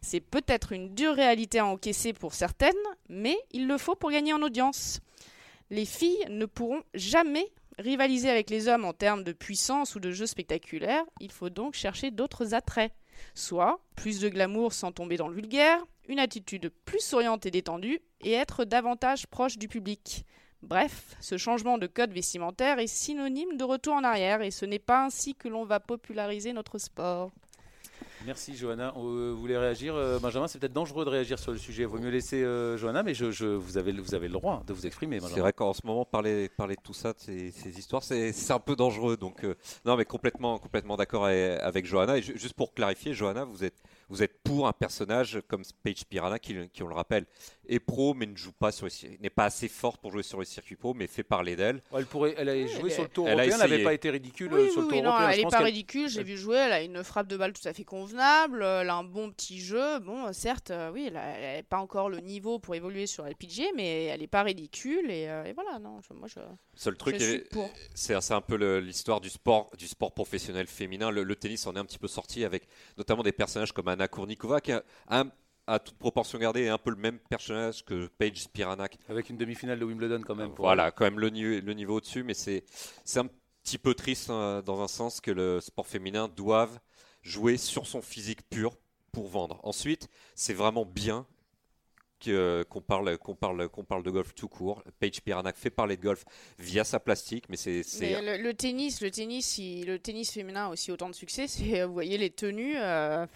C'est 0.00 0.20
peut-être 0.20 0.72
une 0.72 0.94
dure 0.94 1.14
réalité 1.14 1.58
à 1.58 1.66
encaisser 1.66 2.12
pour 2.12 2.34
certaines, 2.34 2.74
mais 3.08 3.36
il 3.52 3.66
le 3.66 3.78
faut 3.78 3.94
pour 3.94 4.10
gagner 4.10 4.32
en 4.32 4.42
audience. 4.42 5.00
Les 5.70 5.84
filles 5.84 6.24
ne 6.28 6.46
pourront 6.46 6.82
jamais 6.94 7.46
rivaliser 7.78 8.28
avec 8.28 8.50
les 8.50 8.68
hommes 8.68 8.84
en 8.84 8.92
termes 8.92 9.24
de 9.24 9.32
puissance 9.32 9.94
ou 9.94 10.00
de 10.00 10.10
jeux 10.10 10.26
spectaculaires, 10.26 11.04
il 11.20 11.30
faut 11.30 11.50
donc 11.50 11.74
chercher 11.74 12.10
d'autres 12.10 12.54
attraits. 12.54 12.92
Soit 13.34 13.80
plus 13.96 14.20
de 14.20 14.28
glamour 14.28 14.72
sans 14.72 14.92
tomber 14.92 15.16
dans 15.16 15.28
le 15.28 15.34
vulgaire, 15.34 15.84
une 16.08 16.18
attitude 16.18 16.72
plus 16.84 17.00
souriante 17.00 17.46
et 17.46 17.50
détendue, 17.50 18.00
et 18.20 18.32
être 18.32 18.64
davantage 18.64 19.26
proche 19.26 19.58
du 19.58 19.68
public. 19.68 20.24
Bref, 20.62 21.16
ce 21.20 21.36
changement 21.36 21.78
de 21.78 21.86
code 21.86 22.12
vestimentaire 22.12 22.78
est 22.78 22.88
synonyme 22.88 23.56
de 23.56 23.64
retour 23.64 23.94
en 23.94 24.04
arrière, 24.04 24.42
et 24.42 24.50
ce 24.50 24.64
n'est 24.64 24.78
pas 24.78 25.04
ainsi 25.04 25.34
que 25.34 25.48
l'on 25.48 25.64
va 25.64 25.80
populariser 25.80 26.52
notre 26.52 26.78
sport. 26.78 27.30
Merci 28.26 28.56
Johanna. 28.56 28.92
Euh, 28.96 29.32
vous 29.32 29.40
voulez 29.40 29.56
réagir 29.56 29.94
euh, 29.94 30.18
Benjamin, 30.18 30.48
c'est 30.48 30.58
peut-être 30.58 30.72
dangereux 30.72 31.04
de 31.04 31.10
réagir 31.10 31.38
sur 31.38 31.52
le 31.52 31.58
sujet. 31.58 31.82
Il 31.82 31.88
vaut 31.88 31.98
mieux 31.98 32.10
laisser 32.10 32.42
euh, 32.42 32.76
Johanna, 32.76 33.02
mais 33.02 33.14
je, 33.14 33.44
vous, 33.44 33.78
avez, 33.78 33.92
vous 33.92 34.14
avez 34.14 34.26
le 34.26 34.32
droit 34.32 34.62
de 34.66 34.72
vous 34.72 34.86
exprimer. 34.86 35.20
C'est 35.20 35.40
vrai 35.40 35.52
qu'en 35.52 35.72
ce 35.72 35.86
moment, 35.86 36.04
parler, 36.04 36.48
parler 36.48 36.74
de 36.74 36.80
tout 36.82 36.92
ça, 36.92 37.12
de 37.12 37.18
ces, 37.18 37.78
histoires, 37.78 38.02
c'est 38.02 38.50
un 38.50 38.58
peu 38.58 38.74
dangereux. 38.74 39.16
Donc, 39.16 39.46
non, 39.84 39.96
mais 39.96 40.04
complètement, 40.04 40.58
complètement 40.58 40.96
d'accord 40.96 41.26
avec 41.26 41.86
Johanna. 41.86 42.18
Et 42.18 42.22
juste 42.22 42.54
pour 42.54 42.74
clarifier, 42.74 43.14
Johanna, 43.14 43.44
vous 43.44 43.64
êtes 43.64 43.82
vous 44.08 44.22
êtes 44.22 44.42
pour 44.42 44.66
un 44.66 44.72
personnage 44.72 45.40
comme 45.48 45.62
Paige 45.82 46.04
Piranha, 46.06 46.38
qui, 46.38 46.56
qui, 46.70 46.82
on 46.82 46.88
le 46.88 46.94
rappelle, 46.94 47.26
est 47.68 47.80
pro, 47.80 48.14
mais 48.14 48.26
ne 48.26 48.36
joue 48.36 48.52
pas 48.52 48.72
sur 48.72 48.88
n'est 49.20 49.30
pas 49.30 49.44
assez 49.44 49.68
forte 49.68 50.00
pour 50.00 50.12
jouer 50.12 50.22
sur 50.22 50.40
les 50.40 50.46
circuits 50.46 50.76
pro, 50.76 50.94
mais 50.94 51.06
fait 51.06 51.22
parler 51.22 51.56
d'elle. 51.56 51.82
Elle 51.94 52.06
pourrait, 52.06 52.34
elle 52.36 52.48
a 52.48 52.66
joué 52.66 52.90
sur 52.90 53.02
le 53.02 53.08
tour 53.08 53.26
européen, 53.26 53.50
elle 53.52 53.58
n'avait 53.58 53.84
pas 53.84 53.94
été 53.94 54.10
ridicule 54.10 54.52
oui, 54.52 54.70
sur 54.70 54.82
le 54.82 54.88
tour 54.88 55.02
non, 55.02 55.10
européen. 55.10 55.30
Elle 55.30 55.44
n'est 55.44 55.50
pas 55.50 55.58
ridicule, 55.58 56.08
j'ai 56.08 56.22
vu 56.22 56.36
jouer, 56.36 56.56
elle 56.56 56.72
a 56.72 56.82
une 56.82 57.04
frappe 57.04 57.28
de 57.28 57.36
balle 57.36 57.52
tout 57.52 57.66
à 57.66 57.72
fait 57.72 57.84
convenable, 57.84 58.62
elle 58.62 58.88
a 58.88 58.94
un 58.94 59.04
bon 59.04 59.30
petit 59.30 59.60
jeu. 59.60 59.98
Bon, 60.00 60.32
certes, 60.32 60.70
euh, 60.70 60.90
oui, 60.92 61.04
elle 61.06 61.14
n'a 61.14 61.62
pas 61.62 61.78
encore 61.78 62.08
le 62.08 62.20
niveau 62.20 62.58
pour 62.58 62.74
évoluer 62.74 63.06
sur 63.06 63.26
LPG, 63.26 63.72
mais 63.76 64.04
elle 64.06 64.20
n'est 64.20 64.26
pas 64.26 64.42
ridicule 64.42 65.10
et, 65.10 65.28
euh, 65.28 65.44
et, 65.44 65.52
voilà, 65.52 65.78
non, 65.78 66.00
moi 66.14 66.28
je. 66.28 66.40
Seul 66.74 66.96
truc, 66.96 67.16
c'est 67.94 68.14
un 68.32 68.40
peu 68.40 68.78
l'histoire 68.78 69.20
du 69.20 69.30
sport, 69.30 69.70
du 69.76 69.86
sport 69.86 70.12
professionnel 70.12 70.66
féminin. 70.66 71.10
Le, 71.10 71.22
le, 71.22 71.36
tennis 71.36 71.66
en 71.66 71.74
est 71.76 71.78
un 71.78 71.84
petit 71.84 71.98
peu 71.98 72.08
sorti 72.08 72.44
avec 72.44 72.68
notamment 72.96 73.22
des 73.22 73.32
personnages 73.32 73.72
comme 73.72 73.88
Anna 73.88 74.08
Kournikova 74.08 74.60
qui 74.60 74.72
à 75.68 75.78
toute 75.78 75.98
proportion 75.98 76.38
gardée, 76.38 76.62
est 76.62 76.68
un 76.68 76.78
peu 76.78 76.90
le 76.90 76.96
même 76.96 77.18
personnage 77.28 77.84
que 77.84 78.06
Paige 78.18 78.42
Spiranak. 78.42 78.96
Avec 79.08 79.28
une 79.28 79.36
demi-finale 79.36 79.78
de 79.78 79.84
Wimbledon 79.84 80.22
quand 80.26 80.34
même. 80.34 80.52
voilà, 80.56 80.90
quand 80.90 81.04
même 81.04 81.20
le, 81.20 81.28
le 81.28 81.74
niveau 81.74 81.96
au-dessus, 81.96 82.22
mais 82.22 82.34
c'est 82.34 82.64
un 83.16 83.28
petit 83.62 83.78
peu 83.78 83.94
triste 83.94 84.30
hein, 84.30 84.62
dans 84.64 84.80
un 84.80 84.88
sens 84.88 85.20
que 85.20 85.30
le 85.30 85.60
sport 85.60 85.86
féminin 85.86 86.28
doive 86.28 86.78
jouer 87.22 87.58
sur 87.58 87.86
son 87.86 88.00
physique 88.00 88.48
pur 88.48 88.76
pour 89.12 89.28
vendre. 89.28 89.60
Ensuite, 89.62 90.08
c'est 90.34 90.54
vraiment 90.54 90.86
bien 90.86 91.26
qu'on 92.24 92.80
parle, 92.80 93.18
qu'on 93.18 93.34
parle, 93.34 93.68
qu'on 93.68 93.84
parle 93.84 94.02
de 94.02 94.10
golf 94.10 94.34
tout 94.34 94.48
court. 94.48 94.82
Paige 94.98 95.20
Piranac 95.20 95.56
fait 95.56 95.70
parler 95.70 95.96
de 95.96 96.02
golf 96.02 96.24
via 96.58 96.82
sa 96.82 96.98
plastique, 96.98 97.44
mais 97.48 97.56
c'est. 97.56 97.82
Le, 98.00 98.52
tennis, 98.52 99.00
le 99.02 99.10
tennis, 99.10 99.58
le 99.58 99.98
tennis 99.98 100.32
féminin 100.32 100.66
a 100.66 100.68
aussi 100.70 100.90
autant 100.90 101.10
de 101.10 101.14
succès. 101.14 101.46
C'est, 101.46 101.84
vous 101.84 101.92
voyez 101.92 102.16
les 102.18 102.30
tenues. 102.30 102.76
Euh, 102.76 103.26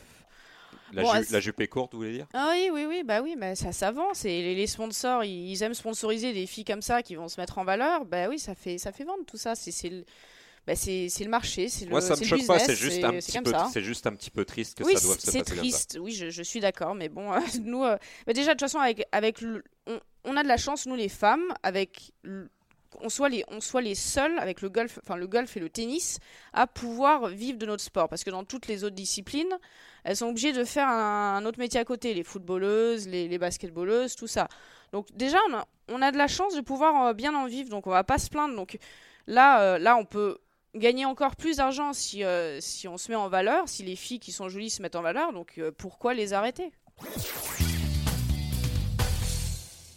la, 0.93 1.41
jupe 1.41 1.61
est 1.61 1.69
courte, 1.69 1.93
vous 1.93 2.01
voulez 2.01 2.13
dire? 2.13 2.27
Ah 2.35 2.53
oui, 2.53 2.71
oui, 2.73 2.87
oui, 2.89 3.03
bah 3.05 3.21
oui, 3.23 3.37
bah 3.39 3.55
ça 3.55 3.73
s'avance. 3.73 4.25
Et 4.25 4.55
les, 4.55 4.67
sponsors, 4.67 5.25
ils, 5.25 5.63
aiment 5.63 5.75
sponsoriser 5.75 6.33
des 6.33 6.47
filles 6.47 6.65
comme 6.65 6.83
ça 6.83 7.03
qui 7.03 7.15
vont 7.15 7.29
se 7.29 7.41
mettre 7.41 7.59
en 7.59 7.65
valeur. 7.65 8.05
Bah 8.05 8.29
oui, 8.29 8.39
ça 8.39 8.55
fait, 8.55 8.79
ça 8.79 8.93
fait 8.93 9.05
vendre 9.05 9.25
tout 9.27 9.37
ça. 9.37 9.55
C'est 9.55 9.89
le, 9.89 10.05
bah 10.67 10.77
c'est 10.77 11.09
le 11.21 11.29
marché, 11.29 11.69
c'est 11.69 11.87
le 11.87 11.91
Moi, 11.91 12.01
ça 12.01 12.15
me 12.15 12.25
choque 12.25 12.47
pas, 12.47 12.59
c'est 12.59 12.77
juste, 12.77 13.05
un 13.05 13.13
petit 13.13 13.41
peu, 13.41 13.81
juste 13.81 14.07
un 14.07 14.15
petit 14.15 14.31
peu 14.31 14.45
triste 14.45 14.79
que 14.79 14.85
ça 14.85 14.91
doive 14.91 15.19
se 15.19 15.27
passer 15.27 15.39
c'est 15.39 15.45
triste, 15.45 15.99
oui, 16.01 16.13
je, 16.13 16.31
je 16.31 16.43
suis 16.43 16.61
d'accord. 16.61 16.95
Mais 16.95 17.09
bon, 17.09 17.31
nous, 17.63 17.83
euh, 17.83 17.97
bah 18.27 18.33
déjà, 18.33 18.49
de 18.49 18.53
toute 18.53 18.61
façon, 18.61 18.79
avec, 18.79 19.05
avec 19.11 19.43
on, 19.87 19.99
on, 20.25 20.37
a 20.37 20.43
de 20.43 20.49
la 20.49 20.57
chance, 20.57 20.87
nous 20.87 20.95
les 20.95 21.09
femmes, 21.09 21.53
avec 21.65 22.13
on 23.01 23.09
soit 23.09 23.29
les 23.29 23.45
on 23.49 23.61
soit 23.61 23.81
les 23.81 23.95
seuls 23.95 24.39
avec 24.39 24.63
le 24.63 24.69
golf 24.69 24.99
enfin 25.03 25.17
le 25.17 25.27
golf 25.27 25.57
et 25.57 25.61
le 25.61 25.69
tennis 25.69 26.19
à 26.53 26.67
pouvoir 26.67 27.29
vivre 27.29 27.59
de 27.59 27.67
notre 27.67 27.83
sport. 27.83 28.09
Parce 28.09 28.25
que 28.25 28.31
dans 28.31 28.45
toutes 28.45 28.67
les 28.67 28.85
autres 28.85 28.95
disciplines 28.95 29.59
elles 30.05 30.17
sont 30.17 30.27
obligées 30.27 30.53
de 30.53 30.65
faire 30.65 30.89
un, 30.89 31.45
autre 31.45 31.59
métier 31.59 31.81
à 31.81 31.85
côté 31.85 32.15
les 32.15 32.25
footballeuses 32.25 33.09
les, 33.09 33.39
basketballeuses 33.39 34.17
tout 34.17 34.27
ça. 34.27 34.49
Donc 34.93 35.07
déjà 35.15 35.39
on 35.51 35.55
a, 35.55 35.67
on 35.89 36.03
a 36.03 36.13
de 36.13 36.19
la 36.19 36.29
chance 36.29 36.55
de 36.55 36.61
pouvoir 36.61 37.07
euh, 37.07 37.13
bien 37.13 37.35
en 37.35 37.47
vivre 37.47 37.71
donc 37.71 37.87
on 37.87 37.91
va 37.91 38.05
pas 38.05 38.19
se 38.19 38.31
plaindre. 38.31 38.55
Donc 38.55 38.79
là 39.27 39.63
euh, 39.63 39.79
là 39.79 39.97
on 39.97 40.05
peut 40.05 40.39
gagner 40.75 41.05
encore 41.05 41.37
plus 41.37 41.59
d'argent 41.59 41.93
si 41.93 42.25
euh, 42.25 42.61
si 42.61 42.89
on 42.89 42.97
se 42.97 43.11
met 43.11 43.17
en 43.17 43.29
valeur 43.29 43.69
si 43.69 43.83
les 43.83 43.97
filles 43.97 44.21
qui 44.21 44.33
sont 44.33 44.49
jolies 44.49 44.71
se 44.71 44.83
mettent 44.83 44.97
en 44.97 45.03
valeur. 45.03 45.33
Donc 45.33 45.61
pourquoi 45.79 46.15
les 46.15 46.33
arrêter? 46.33 46.73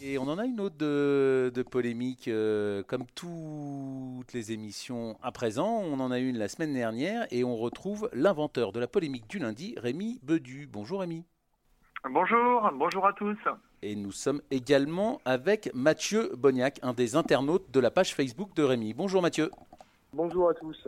Et 0.06 0.18
on 0.18 0.28
en 0.28 0.38
a 0.38 0.44
une 0.44 0.60
autre 0.60 0.76
de, 0.78 1.62
polémique, 1.68 2.28
euh, 2.28 2.84
comme 2.84 3.06
toutes 3.14 4.32
les 4.32 4.52
émissions 4.52 5.16
à 5.20 5.32
présent. 5.32 5.82
On 5.84 5.98
en 5.98 6.12
a 6.12 6.20
une 6.20 6.38
la 6.38 6.46
semaine 6.46 6.72
dernière 6.72 7.26
et 7.32 7.42
on 7.42 7.56
retrouve 7.56 8.08
l'inventeur 8.12 8.70
de 8.70 8.78
la 8.78 8.86
polémique 8.86 9.28
du 9.28 9.40
lundi, 9.40 9.74
Rémi 9.76 10.20
Bedu. 10.22 10.68
Bonjour 10.72 11.00
Rémi. 11.00 11.24
Bonjour, 12.08 12.70
bonjour 12.74 13.04
à 13.04 13.12
tous. 13.14 13.38
Et 13.82 13.96
nous 13.96 14.12
sommes 14.12 14.42
également 14.52 15.20
avec 15.24 15.70
Mathieu 15.74 16.30
Bognac, 16.36 16.78
un 16.82 16.92
des 16.92 17.16
internautes 17.16 17.72
de 17.72 17.80
la 17.80 17.90
page 17.90 18.14
Facebook 18.14 18.54
de 18.54 18.62
Rémi. 18.62 18.94
Bonjour 18.94 19.22
Mathieu. 19.22 19.50
Bonjour 20.12 20.50
à 20.50 20.54
tous. 20.54 20.86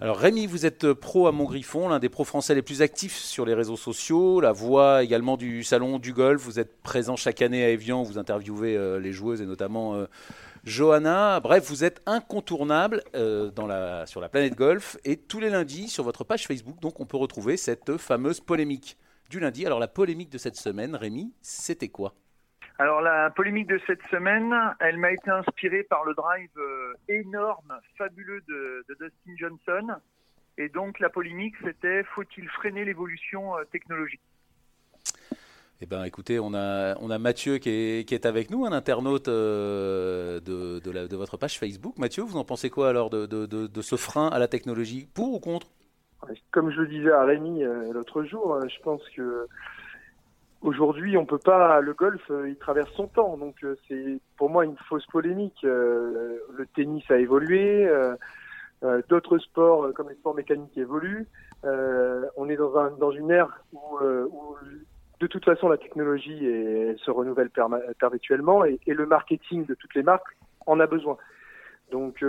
Alors 0.00 0.18
Rémi, 0.18 0.46
vous 0.46 0.66
êtes 0.66 0.92
pro 0.92 1.26
à 1.26 1.32
Montgriffon, 1.32 1.88
l'un 1.88 1.98
des 1.98 2.08
pros 2.08 2.24
français 2.24 2.54
les 2.54 2.62
plus 2.62 2.82
actifs 2.82 3.16
sur 3.16 3.44
les 3.44 3.54
réseaux 3.54 3.76
sociaux, 3.76 4.40
la 4.40 4.52
voix 4.52 5.02
également 5.02 5.36
du 5.36 5.64
salon 5.64 5.98
du 5.98 6.12
golf. 6.12 6.40
Vous 6.40 6.60
êtes 6.60 6.80
présent 6.82 7.16
chaque 7.16 7.42
année 7.42 7.64
à 7.64 7.70
Evian, 7.70 8.02
vous 8.02 8.18
interviewez 8.18 8.76
euh, 8.76 9.00
les 9.00 9.12
joueuses 9.12 9.40
et 9.40 9.46
notamment 9.46 9.94
euh, 9.94 10.06
Johanna. 10.64 11.40
Bref, 11.40 11.68
vous 11.68 11.84
êtes 11.84 12.00
incontournable 12.06 13.02
euh, 13.14 13.50
sur 14.06 14.20
la 14.20 14.28
planète 14.28 14.54
golf 14.54 14.96
et 15.04 15.16
tous 15.16 15.40
les 15.40 15.50
lundis 15.50 15.88
sur 15.88 16.04
votre 16.04 16.24
page 16.24 16.46
Facebook, 16.46 16.80
donc 16.80 17.00
on 17.00 17.06
peut 17.06 17.16
retrouver 17.16 17.56
cette 17.56 17.96
fameuse 17.96 18.40
polémique 18.40 18.96
du 19.30 19.40
lundi. 19.40 19.66
Alors 19.66 19.80
la 19.80 19.88
polémique 19.88 20.30
de 20.30 20.38
cette 20.38 20.56
semaine, 20.56 20.94
Rémi, 20.94 21.32
c'était 21.42 21.88
quoi? 21.88 22.14
Alors 22.78 23.00
la 23.00 23.30
polémique 23.30 23.66
de 23.66 23.80
cette 23.88 24.02
semaine, 24.08 24.54
elle 24.78 24.98
m'a 24.98 25.10
été 25.10 25.30
inspirée 25.30 25.82
par 25.82 26.04
le 26.04 26.14
drive 26.14 26.48
euh, 26.56 26.94
énorme, 27.08 27.74
fabuleux 27.96 28.40
de, 28.46 28.84
Dustin 28.88 29.36
Johnson. 29.36 29.96
Et 30.58 30.68
donc 30.68 31.00
la 31.00 31.08
polémique, 31.08 31.56
c'était 31.64 32.04
faut-il 32.04 32.48
freiner 32.48 32.84
l'évolution 32.84 33.56
euh, 33.56 33.64
technologique? 33.64 34.20
Eh 35.80 35.86
ben, 35.86 36.04
écoutez, 36.04 36.38
on 36.38 36.54
a, 36.54 36.96
on 37.00 37.10
a 37.10 37.18
Mathieu 37.18 37.58
qui 37.58 37.70
est, 37.70 38.08
qui 38.08 38.14
est 38.14 38.26
avec 38.26 38.50
nous, 38.50 38.64
un 38.64 38.72
internaute 38.72 39.26
euh, 39.26 40.38
de, 40.40 40.78
de, 40.78 41.06
de, 41.08 41.16
votre 41.16 41.36
page 41.36 41.58
Facebook. 41.58 41.98
Mathieu, 41.98 42.22
vous 42.22 42.36
en 42.36 42.44
pensez 42.44 42.70
quoi 42.70 42.88
alors 42.90 43.10
de, 43.10 43.26
de, 43.26 43.82
ce 43.82 43.96
frein 43.96 44.28
à 44.28 44.38
la 44.38 44.46
technologie 44.46 45.08
Pour 45.14 45.34
ou 45.34 45.40
contre? 45.40 45.66
Comme 46.52 46.70
je 46.70 46.80
le 46.80 46.88
disais 46.88 47.12
à 47.12 47.24
Rémi 47.24 47.62
l'autre 47.92 48.24
jour, 48.24 48.60
je 48.68 48.82
pense 48.82 49.02
que 49.16 49.46
Aujourd'hui, 50.60 51.16
on 51.16 51.24
peut 51.24 51.38
pas. 51.38 51.80
Le 51.80 51.94
golf, 51.94 52.20
euh, 52.30 52.48
il 52.48 52.56
traverse 52.56 52.90
son 52.94 53.06
temps, 53.06 53.36
donc 53.36 53.54
euh, 53.62 53.76
c'est 53.86 54.20
pour 54.36 54.50
moi 54.50 54.64
une 54.64 54.76
fausse 54.88 55.06
polémique. 55.06 55.62
Euh, 55.62 56.38
le 56.52 56.66
tennis 56.74 57.08
a 57.10 57.18
évolué, 57.18 57.88
d'autres 59.08 59.38
sports 59.38 59.92
comme 59.94 60.08
les 60.08 60.16
sports 60.16 60.34
mécaniques 60.34 60.76
évoluent. 60.76 61.26
on 61.64 62.48
est 62.48 62.56
dans, 62.56 62.76
un, 62.76 62.90
dans 62.92 63.12
une 63.12 63.30
ère 63.30 63.60
où, 63.72 63.98
où, 64.00 64.56
de 65.20 65.26
toute 65.26 65.44
façon, 65.44 65.68
la 65.68 65.78
technologie 65.78 66.40
se 67.04 67.10
renouvelle 67.10 67.50
perpétuellement 67.98 68.64
et, 68.64 68.78
et, 68.86 68.94
le 68.94 69.06
marketing 69.06 69.66
de 69.66 69.74
toutes 69.74 69.94
les 69.94 70.04
marques 70.04 70.36
en 70.66 70.78
a 70.78 70.86
besoin. 70.86 71.16
Donc, 71.90 72.24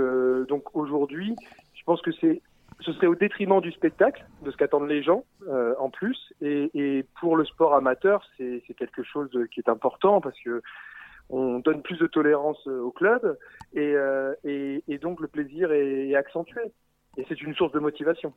donc 0.48 0.76
aujourd'hui, 0.76 1.36
je 1.76 1.84
pense 1.84 2.02
que 2.02 2.12
c'est 2.14 2.42
ce 2.82 2.94
serait 2.94 3.08
au 3.08 3.16
détriment 3.16 3.62
du 3.62 3.72
spectacle, 3.72 4.26
de 4.44 4.52
ce 4.52 4.58
qu'attendent 4.58 4.88
les 4.88 5.04
gens 5.04 5.26
euh, 5.48 5.76
en 5.80 5.90
plus. 5.90 6.18
Et, 6.42 6.70
et, 6.74 7.06
pour 7.20 7.36
le 7.36 7.46
sport 7.46 7.76
amateur, 7.76 8.26
c'est 8.38 8.62
quelque 8.78 9.04
chose 9.04 9.30
qui 9.52 9.60
est 9.60 9.70
important 9.70 10.22
parce 10.22 10.40
que 10.42 10.62
on 11.30 11.60
donne 11.60 11.84
plus 11.84 11.98
de 11.98 12.08
tolérance 12.08 12.58
euh, 12.68 12.82
au 12.82 12.92
club 12.92 13.38
et, 13.74 13.94
euh, 13.94 14.34
et, 14.44 14.84
et 14.88 14.98
donc 14.98 15.20
le 15.20 15.28
plaisir 15.28 15.72
est, 15.72 16.16
accentué. 16.16 16.62
Et 17.18 17.26
c'est 17.28 17.40
une 17.42 17.54
source 17.54 17.72
de 17.72 17.80
motivation. 17.80 18.34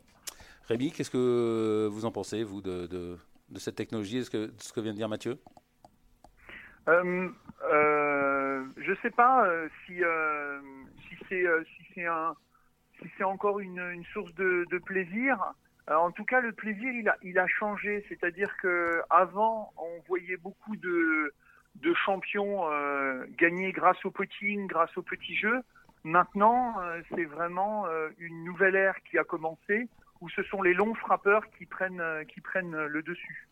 Rémi, 0.69 0.93
qu'est-ce 0.93 1.11
que 1.11 1.87
vous 1.87 2.05
en 2.05 2.11
pensez, 2.11 2.43
vous, 2.43 2.61
de, 2.61 2.87
de, 2.87 3.17
cette 3.57 3.77
technologie, 3.77 4.19
de 4.19 4.25
ce, 4.25 4.31
que, 4.31 4.51
ce 4.59 4.73
que 4.73 4.81
vient 4.81 4.93
de 4.93 4.97
dire 4.97 5.09
Mathieu? 5.09 5.39
Euh, 6.89 7.29
euh, 7.73 8.65
Je 8.77 8.91
ne 8.91 8.97
sais 9.03 9.11
pas 9.11 9.47
euh, 9.47 9.69
si, 9.87 9.95
si 11.09 11.25
c'est 11.29 11.45
si 11.95 12.03
un 12.03 12.35
si 13.03 13.11
c'est 13.17 13.25
encore 13.25 13.61
une, 13.61 14.05
source 14.13 14.35
de, 14.35 14.79
plaisir. 14.85 15.39
en 15.89 16.11
tout 16.11 16.25
cas, 16.25 16.41
le 16.41 16.53
plaisir, 16.53 16.93
il 17.23 17.39
a, 17.39 17.47
changé. 17.47 18.05
C'est-à-dire 18.09 18.55
que 18.61 19.01
avant, 19.11 19.73
on 19.77 20.01
voyait 20.09 20.37
beaucoup 20.37 20.77
de, 20.77 21.33
champions 22.05 22.63
gagner 23.39 23.73
grâce 23.73 24.03
au 24.05 24.11
potting, 24.11 24.67
grâce 24.67 24.97
au 24.97 25.03
petit 25.03 25.37
jeu. 25.37 25.61
Maintenant, 26.05 26.77
c'est 27.11 27.25
vraiment 27.25 27.87
une 28.19 28.45
nouvelle 28.45 28.77
ère 28.77 28.97
qui 29.05 29.19
a 29.19 29.25
commencé 29.25 29.89
où 30.23 30.31
ce 30.31 30.43
sont 30.45 30.63
les 30.63 30.73
longs 30.73 30.95
frappeurs 30.95 31.43
euh, 31.43 32.25
qui 32.25 32.41
prennent 32.41 32.87
le 32.87 33.03
dessus. 33.03 33.49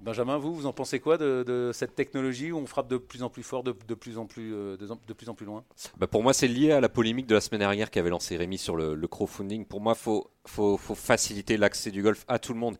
Benjamin, 0.00 0.36
vous, 0.36 0.54
vous 0.54 0.66
en 0.66 0.72
pensez 0.72 1.00
quoi 1.00 1.16
de, 1.16 1.70
cette 1.72 1.94
technologie 1.94 2.52
où 2.52 2.58
on 2.58 2.66
frappe 2.66 2.88
de 2.88 2.96
plus 2.96 3.22
en 3.22 3.30
plus 3.30 3.42
fort, 3.42 3.62
de, 3.62 3.72
plus, 3.72 4.18
en 4.18 4.26
plus, 4.26 4.52
euh, 4.54 4.76
de, 4.76 5.12
plus 5.12 5.28
en 5.28 5.34
plus 5.34 5.46
loin? 5.46 5.64
Bah 5.96 6.06
Pour 6.06 6.22
moi, 6.22 6.32
c'est 6.32 6.48
lié 6.48 6.72
à 6.72 6.80
la 6.80 6.88
polémique 6.88 7.26
de 7.26 7.34
la 7.34 7.40
semaine 7.40 7.60
dernière 7.60 7.90
qu'avait 7.90 8.10
lancé 8.10 8.36
Rémi 8.36 8.58
sur 8.58 8.76
le, 8.76 9.06
crowdfunding. 9.06 9.64
Pour 9.64 9.80
moi, 9.80 9.94
il 9.96 10.02
faut, 10.02 10.30
faut, 10.46 10.76
faciliter 10.94 11.56
l'accès 11.56 11.90
du 11.90 12.02
golf 12.02 12.24
à 12.28 12.38
tout 12.38 12.52
le 12.52 12.58
monde. 12.58 12.76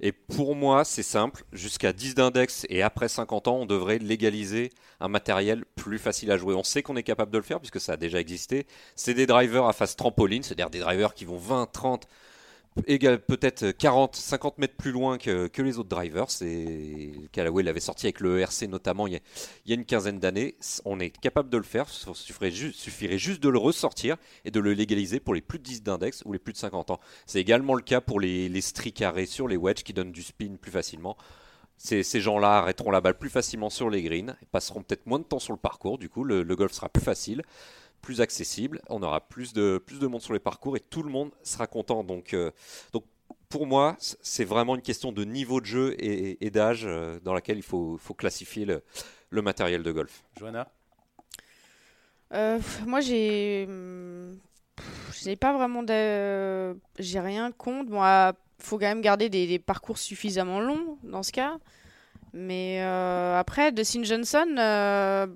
Et 0.00 0.10
pour 0.10 0.56
moi, 0.56 0.84
c'est 0.84 1.04
simple. 1.04 1.44
Jusqu'à 1.52 1.92
10 1.92 2.16
d'index 2.16 2.66
et 2.68 2.82
après 2.82 3.08
50 3.08 3.48
ans, 3.48 3.56
on 3.58 3.66
devrait 3.66 3.98
légaliser 3.98 4.70
un 4.98 5.08
matériel 5.08 5.64
plus 5.76 5.98
facile 5.98 6.32
à 6.32 6.36
jouer. 6.36 6.54
On 6.54 6.64
sait 6.64 6.82
qu'on 6.82 6.96
est 6.96 7.04
capable 7.04 7.30
de 7.30 7.38
le 7.38 7.44
faire 7.44 7.60
puisque 7.60 7.80
ça 7.80 7.92
a 7.92 7.96
déjà 7.96 8.18
existé. 8.18 8.66
C'est 8.96 9.14
des 9.14 9.26
drivers 9.26 9.64
à 9.66 9.72
face 9.72 9.94
trampoline, 9.94 10.42
c'est-à-dire 10.42 10.70
des 10.70 10.80
drivers 10.80 11.14
qui 11.14 11.24
vont 11.24 11.38
20, 11.38 11.66
30, 11.70 12.08
peut-être 12.74 13.70
40, 13.70 14.16
50 14.16 14.58
mètres 14.58 14.76
plus 14.76 14.92
loin 14.92 15.18
que, 15.18 15.50
les 15.62 15.78
autres 15.78 15.88
drivers. 15.88 16.30
C'est 16.30 17.12
Callaway 17.32 17.62
l'avait 17.62 17.80
sorti 17.80 18.06
avec 18.06 18.20
le 18.20 18.40
ERC 18.40 18.62
notamment 18.68 19.06
il 19.06 19.14
y 19.66 19.72
a, 19.72 19.74
une 19.74 19.84
quinzaine 19.84 20.18
d'années. 20.18 20.56
On 20.84 21.00
est 21.00 21.10
capable 21.10 21.50
de 21.50 21.58
le 21.58 21.62
faire. 21.62 21.86
Il 22.06 22.14
suffirait 22.14 23.18
juste, 23.18 23.42
de 23.42 23.48
le 23.48 23.58
ressortir 23.58 24.16
et 24.44 24.50
de 24.50 24.60
le 24.60 24.72
légaliser 24.72 25.20
pour 25.20 25.34
les 25.34 25.40
plus 25.40 25.58
de 25.58 25.64
10 25.64 25.82
d'index 25.82 26.22
ou 26.24 26.32
les 26.32 26.38
plus 26.38 26.52
de 26.52 26.58
50 26.58 26.90
ans. 26.90 27.00
C'est 27.26 27.40
également 27.40 27.74
le 27.74 27.82
cas 27.82 28.00
pour 28.00 28.20
les, 28.20 28.48
les 28.48 28.62
carrés 28.94 29.26
sur 29.26 29.48
les 29.48 29.56
wedges 29.56 29.82
qui 29.82 29.92
donnent 29.92 30.12
du 30.12 30.22
spin 30.22 30.56
plus 30.60 30.70
facilement. 30.70 31.16
Ces, 31.76 32.20
gens-là 32.20 32.58
arrêteront 32.58 32.92
la 32.92 33.00
balle 33.00 33.18
plus 33.18 33.28
facilement 33.28 33.68
sur 33.68 33.90
les 33.90 34.02
greens 34.02 34.36
et 34.40 34.46
passeront 34.46 34.84
peut-être 34.84 35.04
moins 35.06 35.18
de 35.18 35.24
temps 35.24 35.40
sur 35.40 35.52
le 35.52 35.58
parcours. 35.58 35.98
Du 35.98 36.08
coup, 36.08 36.22
le 36.22 36.56
golf 36.56 36.72
sera 36.72 36.88
plus 36.88 37.02
facile 37.02 37.42
plus 38.02 38.20
accessible, 38.20 38.82
on 38.90 39.02
aura 39.02 39.20
plus 39.20 39.54
de, 39.54 39.82
plus 39.84 39.98
de 39.98 40.06
monde 40.06 40.20
sur 40.20 40.34
les 40.34 40.40
parcours 40.40 40.76
et 40.76 40.80
tout 40.80 41.02
le 41.02 41.10
monde 41.10 41.30
sera 41.42 41.66
content. 41.66 42.04
Donc, 42.04 42.34
euh, 42.34 42.50
donc 42.92 43.04
pour 43.48 43.66
moi, 43.66 43.96
c'est 43.98 44.44
vraiment 44.44 44.74
une 44.74 44.82
question 44.82 45.12
de 45.12 45.24
niveau 45.24 45.60
de 45.60 45.66
jeu 45.66 45.94
et, 45.98 46.50
d'âge 46.50 46.84
euh, 46.84 47.18
dans 47.20 47.32
laquelle 47.32 47.56
il 47.56 47.62
faut, 47.62 47.96
faut 47.98 48.14
classifier 48.14 48.64
le, 48.64 48.82
le, 49.30 49.42
matériel 49.42 49.82
de 49.82 49.92
golf. 49.92 50.24
Johanna? 50.38 50.68
Euh, 52.34 52.58
Moi, 52.86 53.00
j'ai. 53.00 53.68
J'ai 55.12 55.36
pas 55.36 55.52
vraiment 55.52 55.82
de. 55.82 56.76
J'ai 56.98 57.20
rien 57.20 57.52
contre. 57.52 57.90
Il 57.92 58.64
faut 58.64 58.78
quand 58.78 58.86
même 58.86 59.02
garder 59.02 59.28
des, 59.28 59.46
des, 59.46 59.58
parcours 59.58 59.98
suffisamment 59.98 60.60
longs 60.60 60.98
dans 61.04 61.22
ce 61.22 61.30
cas. 61.30 61.58
Mais 62.32 62.80
après, 62.80 63.70
de 63.70 63.82
Sin 63.82 64.02
Johnson 64.02 65.28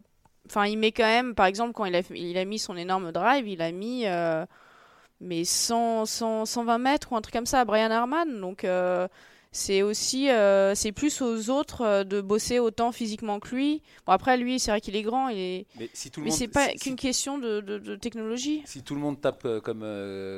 Enfin, 0.46 0.66
il 0.66 0.78
met 0.78 0.92
quand 0.92 1.04
même, 1.04 1.34
par 1.34 1.46
exemple, 1.46 1.72
quand 1.72 1.84
il 1.84 1.94
a, 1.96 2.02
il 2.14 2.38
a 2.38 2.44
mis 2.44 2.58
son 2.58 2.76
énorme 2.76 3.12
drive, 3.12 3.48
il 3.48 3.62
a 3.62 3.72
mis 3.72 4.06
euh, 4.06 4.46
mais 5.20 5.44
100, 5.44 6.06
120 6.06 6.78
mètres 6.78 7.12
ou 7.12 7.16
un 7.16 7.20
truc 7.20 7.34
comme 7.34 7.46
ça 7.46 7.60
à 7.60 7.64
Brian 7.64 7.90
Harman. 7.90 8.40
Donc, 8.40 8.64
euh, 8.64 9.08
c'est 9.56 9.82
aussi 9.82 10.30
euh, 10.30 10.74
c'est 10.74 10.92
plus 10.92 11.22
aux 11.22 11.50
autres 11.50 11.80
euh, 11.80 12.04
de 12.04 12.20
bosser 12.20 12.58
autant 12.58 12.92
physiquement 12.92 13.40
que 13.40 13.54
lui. 13.54 13.82
Bon 14.06 14.12
après 14.12 14.36
lui 14.36 14.60
c'est 14.60 14.70
vrai 14.70 14.80
qu'il 14.80 14.94
est 14.96 15.02
grand 15.02 15.28
mais, 15.28 15.66
si 15.94 16.12
mais 16.18 16.30
c'est 16.30 16.48
pas 16.48 16.68
qu'une 16.68 16.96
question 16.96 17.38
de, 17.38 17.60
de, 17.60 17.96
technologie. 17.96 18.62
Si 18.66 18.82
tout 18.82 18.94
le 18.94 19.00
monde 19.00 19.20
tape 19.20 19.44
euh, 19.46 19.60
comme 19.60 19.84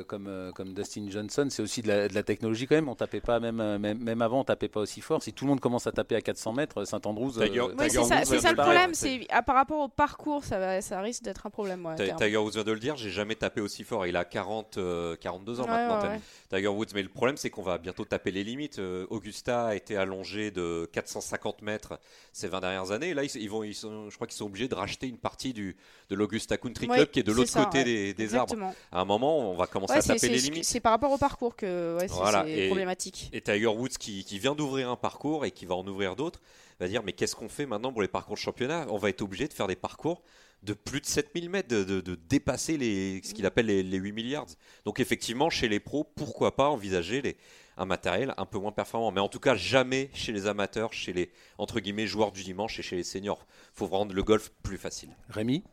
comme 0.07 0.51
comme 0.55 0.73
Dustin 0.73 1.07
Johnson, 1.09 1.47
c'est 1.49 1.61
aussi 1.61 1.81
de 1.81 1.89
la, 1.89 2.07
de 2.07 2.13
la, 2.13 2.23
technologie 2.23 2.65
quand 2.65 2.75
même. 2.75 2.87
On 2.87 2.95
tapait 2.95 3.19
pas 3.19 3.39
même, 3.39 3.77
même, 3.77 3.99
même 3.99 4.21
avant 4.21 4.39
on 4.39 4.43
tapait 4.43 4.69
pas 4.69 4.79
aussi 4.79 5.01
fort. 5.01 5.21
Si 5.21 5.33
tout 5.33 5.43
le 5.45 5.49
monde 5.49 5.59
commence 5.59 5.85
à 5.85 5.91
taper 5.91 6.15
à 6.15 6.21
400 6.21 6.53
mètres, 6.53 6.85
Saint-Andrews. 6.85 7.33
c'est 7.33 7.89
ça, 7.89 8.23
ça, 8.23 8.51
le 8.51 8.55
problème. 8.55 8.93
C'est 8.93 9.27
par 9.45 9.55
rapport 9.55 9.81
au 9.81 9.89
parcours 9.89 10.43
ça 10.45 10.81
ça 10.81 11.01
risque 11.01 11.23
d'être 11.23 11.45
un 11.45 11.49
problème. 11.49 11.87
Tiger 11.97 12.37
Woods 12.37 12.51
vient 12.51 12.63
de 12.63 12.71
le 12.71 12.79
dire. 12.79 12.95
J'ai 12.95 13.09
jamais 13.09 13.35
tapé 13.35 13.59
aussi 13.59 13.83
fort. 13.83 14.07
Il 14.07 14.15
a 14.15 14.23
40 14.23 14.79
42 15.19 15.59
ans 15.59 15.67
maintenant. 15.67 16.17
Tiger 16.49 16.67
Woods, 16.67 16.87
mais 16.95 17.03
le 17.03 17.09
problème 17.09 17.35
c'est 17.35 17.49
qu'on 17.49 17.63
va 17.63 17.77
bientôt 17.77 18.05
taper 18.05 18.31
les 18.31 18.45
limites. 18.45 18.79
Augusta 19.09 19.67
a 19.67 19.75
été 19.75 19.97
allongé 19.97 20.51
de 20.51 20.89
450 20.93 21.61
mètres 21.61 21.99
ces 22.33 22.47
20 22.47 22.61
dernières 22.61 22.91
années. 22.91 23.13
là, 23.13 23.23
ils, 23.23 23.49
vont, 23.49 23.63
ils 23.63 23.75
sont, 23.75 24.09
je 24.09 24.15
crois 24.15 24.27
qu'ils 24.27 24.37
sont 24.37 24.45
obligés 24.45 24.67
de 24.67 24.75
racheter 24.75 25.07
une 25.07 25.17
partie 25.17 25.53
du, 25.53 25.75
de 26.09 26.15
l'Augusta 26.15 26.57
Country 26.57 26.87
Club 26.87 27.09
qui 27.09 27.19
est 27.19 27.23
de 27.23 27.31
l'autre 27.31 27.53
côté 27.53 28.13
des, 28.13 28.35
arbres. 28.35 28.55
À 28.91 29.01
un 29.01 29.05
moment, 29.05 29.51
on 29.51 29.55
va 29.55 29.67
commencer 29.67 29.93
à 29.93 30.01
taper 30.01 30.29
les 30.29 30.39
limites. 30.39 30.65
C'est 30.65 30.79
par 30.79 30.91
rapport 30.91 31.11
au 31.11 31.17
parcours 31.17 31.55
que 31.55 31.97
c'est 31.99 32.67
problématique. 32.67 33.29
Et 33.33 33.41
Tiger 33.41 33.67
Woods 33.67 33.97
qui, 33.99 34.39
vient 34.39 34.55
d'ouvrir 34.55 34.89
un 34.89 34.95
parcours 34.95 35.45
et 35.45 35.51
qui 35.51 35.65
va 35.65 35.75
en 35.75 35.85
ouvrir 35.85 36.15
d'autres 36.15 36.39
va 36.79 36.87
dire 36.87 37.03
mais 37.03 37.13
qu'est-ce 37.13 37.35
qu'on 37.35 37.49
fait 37.49 37.65
maintenant 37.65 37.91
pour 37.91 38.01
les 38.01 38.07
parcours 38.07 38.35
de 38.35 38.39
championnat? 38.39 38.85
On 38.89 38.97
va 38.97 39.09
être 39.09 39.21
obligé 39.21 39.47
de 39.47 39.53
faire 39.53 39.67
des 39.67 39.75
parcours 39.75 40.21
de 40.63 40.73
plus 40.73 40.99
de 40.99 41.05
7000 41.05 41.49
mètres, 41.49 41.69
de, 41.69 42.15
dépasser 42.29 42.77
les, 42.77 43.21
ce 43.23 43.33
qu'il 43.33 43.45
appelle 43.45 43.67
les, 43.67 43.81
les, 43.81 43.97
8 43.97 44.11
milliards. 44.11 44.45
Donc 44.83 44.99
effectivement, 44.99 45.49
chez 45.49 45.69
les 45.69 45.79
pros, 45.79 46.03
pourquoi 46.03 46.55
pas 46.55 46.67
envisager 46.67 47.21
les, 47.21 47.37
un 47.79 47.85
matériel 47.85 48.33
un 48.37 48.45
peu 48.45 48.59
moins 48.59 48.71
performant. 48.71 49.11
Mais 49.11 49.21
en 49.21 49.29
tout 49.29 49.39
cas, 49.39 49.55
jamais 49.55 50.11
chez 50.13 50.31
les 50.31 50.45
amateurs, 50.45 50.93
chez 50.93 51.13
les 51.13 51.31
entre 51.57 51.79
guillemets 51.79 52.05
joueurs 52.05 52.31
du 52.31 52.43
dimanche 52.43 52.77
et 52.77 52.83
chez 52.83 52.95
les 52.95 53.03
seniors. 53.03 53.47
Il 53.73 53.79
faut 53.79 53.87
rendre 53.87 54.13
le 54.13 54.21
golf 54.21 54.51
plus 54.63 54.77
facile. 54.77 55.09
Rémi? 55.29 55.63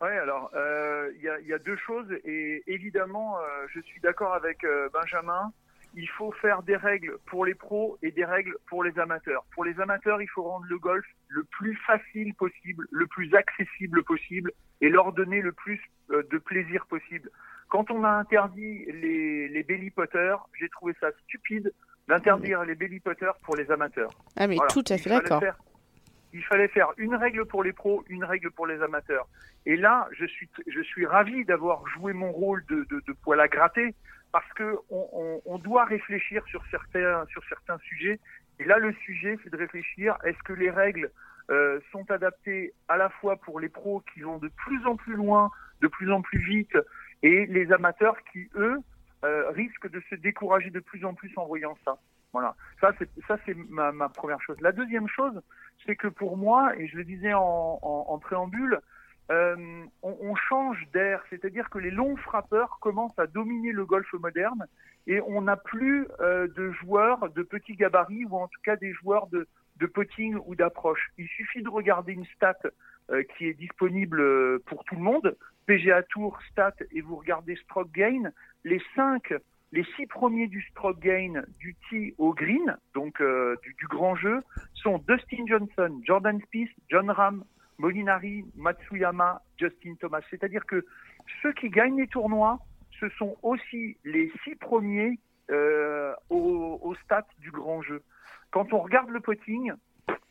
Oui, 0.00 0.10
alors 0.10 0.50
euh, 0.54 1.10
il 1.16 1.46
y, 1.46 1.52
a 1.52 1.58
deux 1.58 1.76
choses 1.76 2.10
et 2.24 2.62
évidemment, 2.66 3.38
euh, 3.38 3.66
je 3.72 3.80
suis 3.80 4.00
d'accord 4.00 4.34
avec 4.34 4.62
euh, 4.64 4.88
Benjamin. 4.92 5.52
Il 5.96 6.08
faut 6.10 6.30
faire 6.32 6.62
des 6.62 6.76
règles 6.76 7.16
pour 7.26 7.46
les 7.46 7.54
pros 7.54 7.98
et 8.02 8.10
des 8.10 8.24
règles 8.24 8.54
pour 8.68 8.84
les 8.84 8.98
amateurs. 8.98 9.44
Pour 9.54 9.64
les 9.64 9.80
amateurs, 9.80 10.20
il 10.20 10.28
faut 10.28 10.42
rendre 10.42 10.66
le 10.68 10.78
golf 10.78 11.06
le 11.28 11.42
plus 11.44 11.74
facile 11.86 12.34
possible, 12.34 12.86
le 12.90 13.06
plus 13.06 13.34
accessible 13.34 14.04
possible 14.04 14.52
et 14.80 14.90
leur 14.90 15.12
donner 15.12 15.40
le 15.40 15.52
plus 15.52 15.80
de 16.10 16.38
plaisir 16.38 16.86
possible. 16.86 17.30
Quand 17.68 17.90
on 17.90 18.04
a 18.04 18.10
interdit 18.10 18.84
les, 18.92 19.48
les 19.48 19.62
belly 19.62 19.90
potters, 19.90 20.36
j'ai 20.60 20.68
trouvé 20.68 20.94
ça 21.00 21.08
stupide 21.24 21.72
d'interdire 22.08 22.64
les 22.64 22.74
belly 22.74 23.00
potters 23.00 23.34
pour 23.42 23.56
les 23.56 23.70
amateurs. 23.70 24.10
Ah 24.36 24.46
mais 24.46 24.56
tout 24.68 24.84
à 24.88 24.98
fait 24.98 25.10
d'accord. 25.10 25.42
Il 26.32 26.44
fallait 26.44 26.68
faire 26.68 26.92
une 26.98 27.14
règle 27.14 27.46
pour 27.46 27.62
les 27.62 27.72
pros, 27.72 28.04
une 28.08 28.24
règle 28.24 28.50
pour 28.50 28.66
les 28.66 28.82
amateurs. 28.82 29.26
Et 29.64 29.76
là, 29.76 30.06
je 30.12 30.26
suis, 30.26 30.48
je 30.66 30.80
suis 30.82 31.06
ravi 31.06 31.44
d'avoir 31.44 31.86
joué 31.88 32.12
mon 32.12 32.30
rôle 32.30 32.64
de, 32.66 32.86
de, 32.90 33.02
de, 33.06 33.12
poil 33.22 33.40
à 33.40 33.48
gratter 33.48 33.94
parce 34.32 34.52
que 34.54 34.76
on, 34.90 35.58
doit 35.58 35.84
réfléchir 35.84 36.44
sur 36.46 36.62
certains, 36.70 37.24
sur 37.26 37.42
certains 37.48 37.78
sujets. 37.78 38.20
Et 38.58 38.64
là, 38.64 38.78
le 38.78 38.92
sujet, 38.92 39.38
c'est 39.42 39.50
de 39.50 39.56
réfléchir 39.56 40.16
est-ce 40.24 40.38
que 40.42 40.52
les 40.52 40.70
règles 40.70 41.10
euh, 41.50 41.80
sont 41.92 42.10
adaptées 42.10 42.72
à 42.88 42.96
la 42.96 43.08
fois 43.08 43.36
pour 43.36 43.60
les 43.60 43.68
pros 43.68 44.02
qui 44.12 44.20
vont 44.20 44.38
de 44.38 44.48
plus 44.48 44.86
en 44.86 44.96
plus 44.96 45.14
loin, 45.14 45.50
de 45.80 45.88
plus 45.88 46.10
en 46.12 46.22
plus 46.22 46.38
vite, 46.38 46.76
et 47.22 47.46
les 47.46 47.72
amateurs 47.72 48.16
qui, 48.32 48.48
eux, 48.56 48.78
euh, 49.24 49.50
risquent 49.50 49.90
de 49.90 50.02
se 50.10 50.14
décourager 50.14 50.70
de 50.70 50.80
plus 50.80 51.04
en 51.04 51.14
plus 51.14 51.32
en 51.36 51.46
voyant 51.46 51.76
ça. 51.84 51.98
Voilà, 52.32 52.54
ça 52.80 52.92
c'est 52.98 53.08
ça 53.26 53.38
c'est 53.46 53.56
ma, 53.70 54.08
première 54.10 54.42
chose. 54.42 54.60
La 54.60 54.72
deuxième 54.72 55.08
chose, 55.08 55.40
c'est 55.86 55.96
que 55.96 56.08
pour 56.08 56.36
moi, 56.36 56.76
et 56.76 56.86
je 56.88 56.96
le 56.96 57.04
disais 57.04 57.32
en 57.32 58.18
préambule, 58.20 58.80
euh, 59.30 59.56
on, 60.02 60.16
on, 60.20 60.34
change 60.36 60.86
d'air, 60.92 61.22
c'est-à-dire 61.30 61.68
que 61.68 61.78
les 61.78 61.90
longs 61.90 62.16
frappeurs 62.16 62.78
commencent 62.80 63.18
à 63.18 63.26
dominer 63.26 63.72
le 63.72 63.84
golf 63.84 64.12
moderne 64.12 64.66
et 65.06 65.20
on 65.20 65.42
n'a 65.42 65.56
plus 65.56 66.06
euh, 66.20 66.46
de 66.56 66.70
joueurs 66.70 67.30
de 67.30 67.42
petits 67.42 67.74
gabarits 67.74 68.24
ou 68.24 68.36
en 68.36 68.46
tout 68.46 68.60
cas 68.64 68.76
des 68.76 68.92
joueurs 68.92 69.26
de, 69.28 69.48
de 69.78 69.86
potting 69.86 70.36
ou 70.46 70.54
d'approche. 70.54 71.10
Il 71.18 71.26
suffit 71.28 71.62
de 71.62 71.68
regarder 71.68 72.12
une 72.12 72.26
stat 72.36 72.58
euh, 73.10 73.22
qui 73.36 73.46
est 73.46 73.54
disponible 73.54 74.20
euh, 74.20 74.58
pour 74.66 74.84
tout 74.84 74.96
le 74.96 75.00
monde, 75.02 75.36
PGA 75.66 76.02
Tour, 76.02 76.36
Stat, 76.50 76.74
et 76.90 77.00
vous 77.00 77.14
regardez 77.14 77.54
Stroke 77.54 77.92
Gain, 77.92 78.32
les 78.64 78.82
cinq, 78.96 79.32
les 79.70 79.84
six 79.96 80.06
premiers 80.06 80.48
du 80.48 80.60
Stroke 80.62 80.98
Gain 80.98 81.44
du 81.60 81.76
tee 81.88 82.14
au 82.18 82.34
green, 82.34 82.76
donc 82.94 83.20
euh, 83.20 83.54
du, 83.62 83.74
du, 83.74 83.86
grand 83.86 84.16
jeu, 84.16 84.40
sont 84.74 84.98
Dustin 84.98 85.46
Johnson, 85.46 86.00
Jordan 86.04 86.40
Spieth, 86.46 86.70
John 86.90 87.08
Ram, 87.08 87.44
Molinari, 87.78 88.44
Matsuyama, 88.56 89.42
Justin 89.58 89.94
Thomas. 90.00 90.20
C'est-à-dire 90.30 90.64
que 90.66 90.84
ceux 91.42 91.52
qui 91.52 91.68
gagnent 91.70 91.98
les 91.98 92.06
tournois, 92.08 92.58
ce 93.00 93.08
sont 93.18 93.36
aussi 93.42 93.96
les 94.04 94.32
six 94.44 94.54
premiers 94.56 95.18
euh, 95.50 96.12
au, 96.30 96.78
au 96.82 96.94
stat 97.04 97.26
du 97.38 97.50
grand 97.50 97.82
jeu. 97.82 98.02
Quand 98.50 98.72
on 98.72 98.78
regarde 98.80 99.10
le 99.10 99.20
potting, 99.20 99.72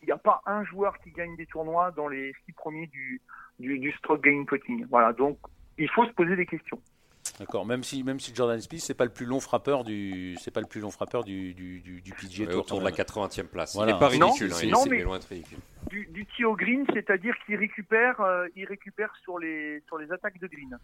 il 0.02 0.06
n'y 0.06 0.12
a 0.12 0.18
pas 0.18 0.41
un 0.46 0.64
joueur 0.66 0.98
qui 1.00 1.12
gagne 1.12 1.36
des 1.36 1.46
tournois 1.46 1.91
dans 1.91 2.08
les 2.08 2.34
six 2.46 2.52
premiers 2.54 2.88
du, 2.88 3.22
du, 3.60 3.78
du 3.80 3.91
stroke 3.93 4.24
game 4.24 4.46
potting. 4.46 4.86
Voilà, 4.89 5.14
donc 5.14 5.38
il 5.78 5.89
faut 5.89 6.06
se 6.06 6.12
poser 6.14 6.36
des 6.36 6.46
questions. 6.46 6.80
D'accord, 7.39 7.66
même 7.66 7.84
si 7.84 8.04
même 8.04 8.20
si 8.20 8.34
Jordan 8.34 8.62
Spieth 8.62 8.82
c'est 8.82 8.93
pas 8.93 9.04
le 9.04 9.12
plus 9.12 9.26
long 9.26 9.39
frappeur 9.41 9.84
du 9.84 10.36
c'est 10.39 10.52
pas 10.52 10.62
le 10.62 10.68
plus 10.68 10.80
long 10.80 10.91
frappeur 10.91 11.24
du 11.24 11.54
du, 11.54 11.82
du, 11.82 12.00
du 12.02 12.14
PGA 12.14 12.46
Ouais, 12.46 12.52
Tour, 12.52 12.62
autour 12.62 12.80
de 12.80 12.86
la 12.86 12.91
même. 12.91 13.00
80e 13.00 13.48
place. 13.48 13.76
Voilà. 13.76 13.91
Il 13.91 13.93
n'est 13.96 14.00
pas 14.00 14.16
Non, 14.16 14.28
ridicule, 14.32 14.54
hein, 14.54 14.60
il 14.64 14.72
non, 14.72 14.86
est- 14.86 14.89
mais- 14.89 14.96
il 14.98 15.00
est 15.02 15.04
loin 15.04 15.18
d'être 15.18 15.28
ridicule. 15.30 15.58
Du, 15.96 16.06
du 16.12 16.26
tee 16.26 16.43
au 16.43 16.56
green, 16.58 16.86
c'est-à-dire 16.93 17.34
qu'il 17.46 17.56
récupère, 17.56 18.20
euh, 18.20 18.48
il 18.58 18.66
récupère 18.66 19.14
sur 19.24 19.39
les 19.39 19.82
sur 19.88 19.98
les 19.98 20.12
attaques 20.12 20.39
de 20.41 20.48
green. 20.48 20.78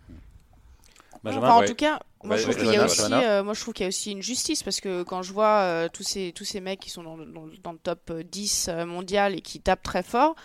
Benjamin, 1.24 1.47
Enfin, 1.47 1.55
en 1.57 1.59
ouais. 1.59 1.66
tout 1.68 1.76
cas, 1.76 1.99
moi, 2.24 2.36
Ouais, 2.36 2.38
je 2.38 2.43
trouve 2.43 2.55
ouais, 2.55 2.62
qu'il 2.64 2.72
y 2.74 2.78
a 2.78 2.86
aussi, 2.86 3.12
euh, 3.14 3.43
moi 3.43 3.53
je 3.53 3.62
trouve 3.62 3.74
qu'il 3.74 3.84
y 3.84 3.86
a 3.86 3.89
aussi 3.89 4.12
une 4.14 4.22
justice 4.22 4.64
parce 4.64 4.80
que 4.80 5.03
quand 5.03 5.22
je 5.22 5.34
vois 5.34 5.59
euh, 5.64 5.89
tous 5.89 6.03
ces 6.03 6.32
tous 6.34 6.45
ces 6.45 6.62
mecs 6.62 6.80
qui 6.80 6.89
sont 6.89 7.03
dans, 7.03 7.18
le- 7.18 7.26
dans, 7.26 7.45
le- 7.45 7.57
dans 7.57 7.74
le 7.74 7.78
top 7.78 8.09
euh, 8.09 8.24
10 8.24 8.70
euh, 8.70 8.86
mondial 8.86 9.36
et 9.36 9.41
qui 9.41 9.59
tapent 9.59 9.84
très 9.84 10.01
fort, 10.03 10.36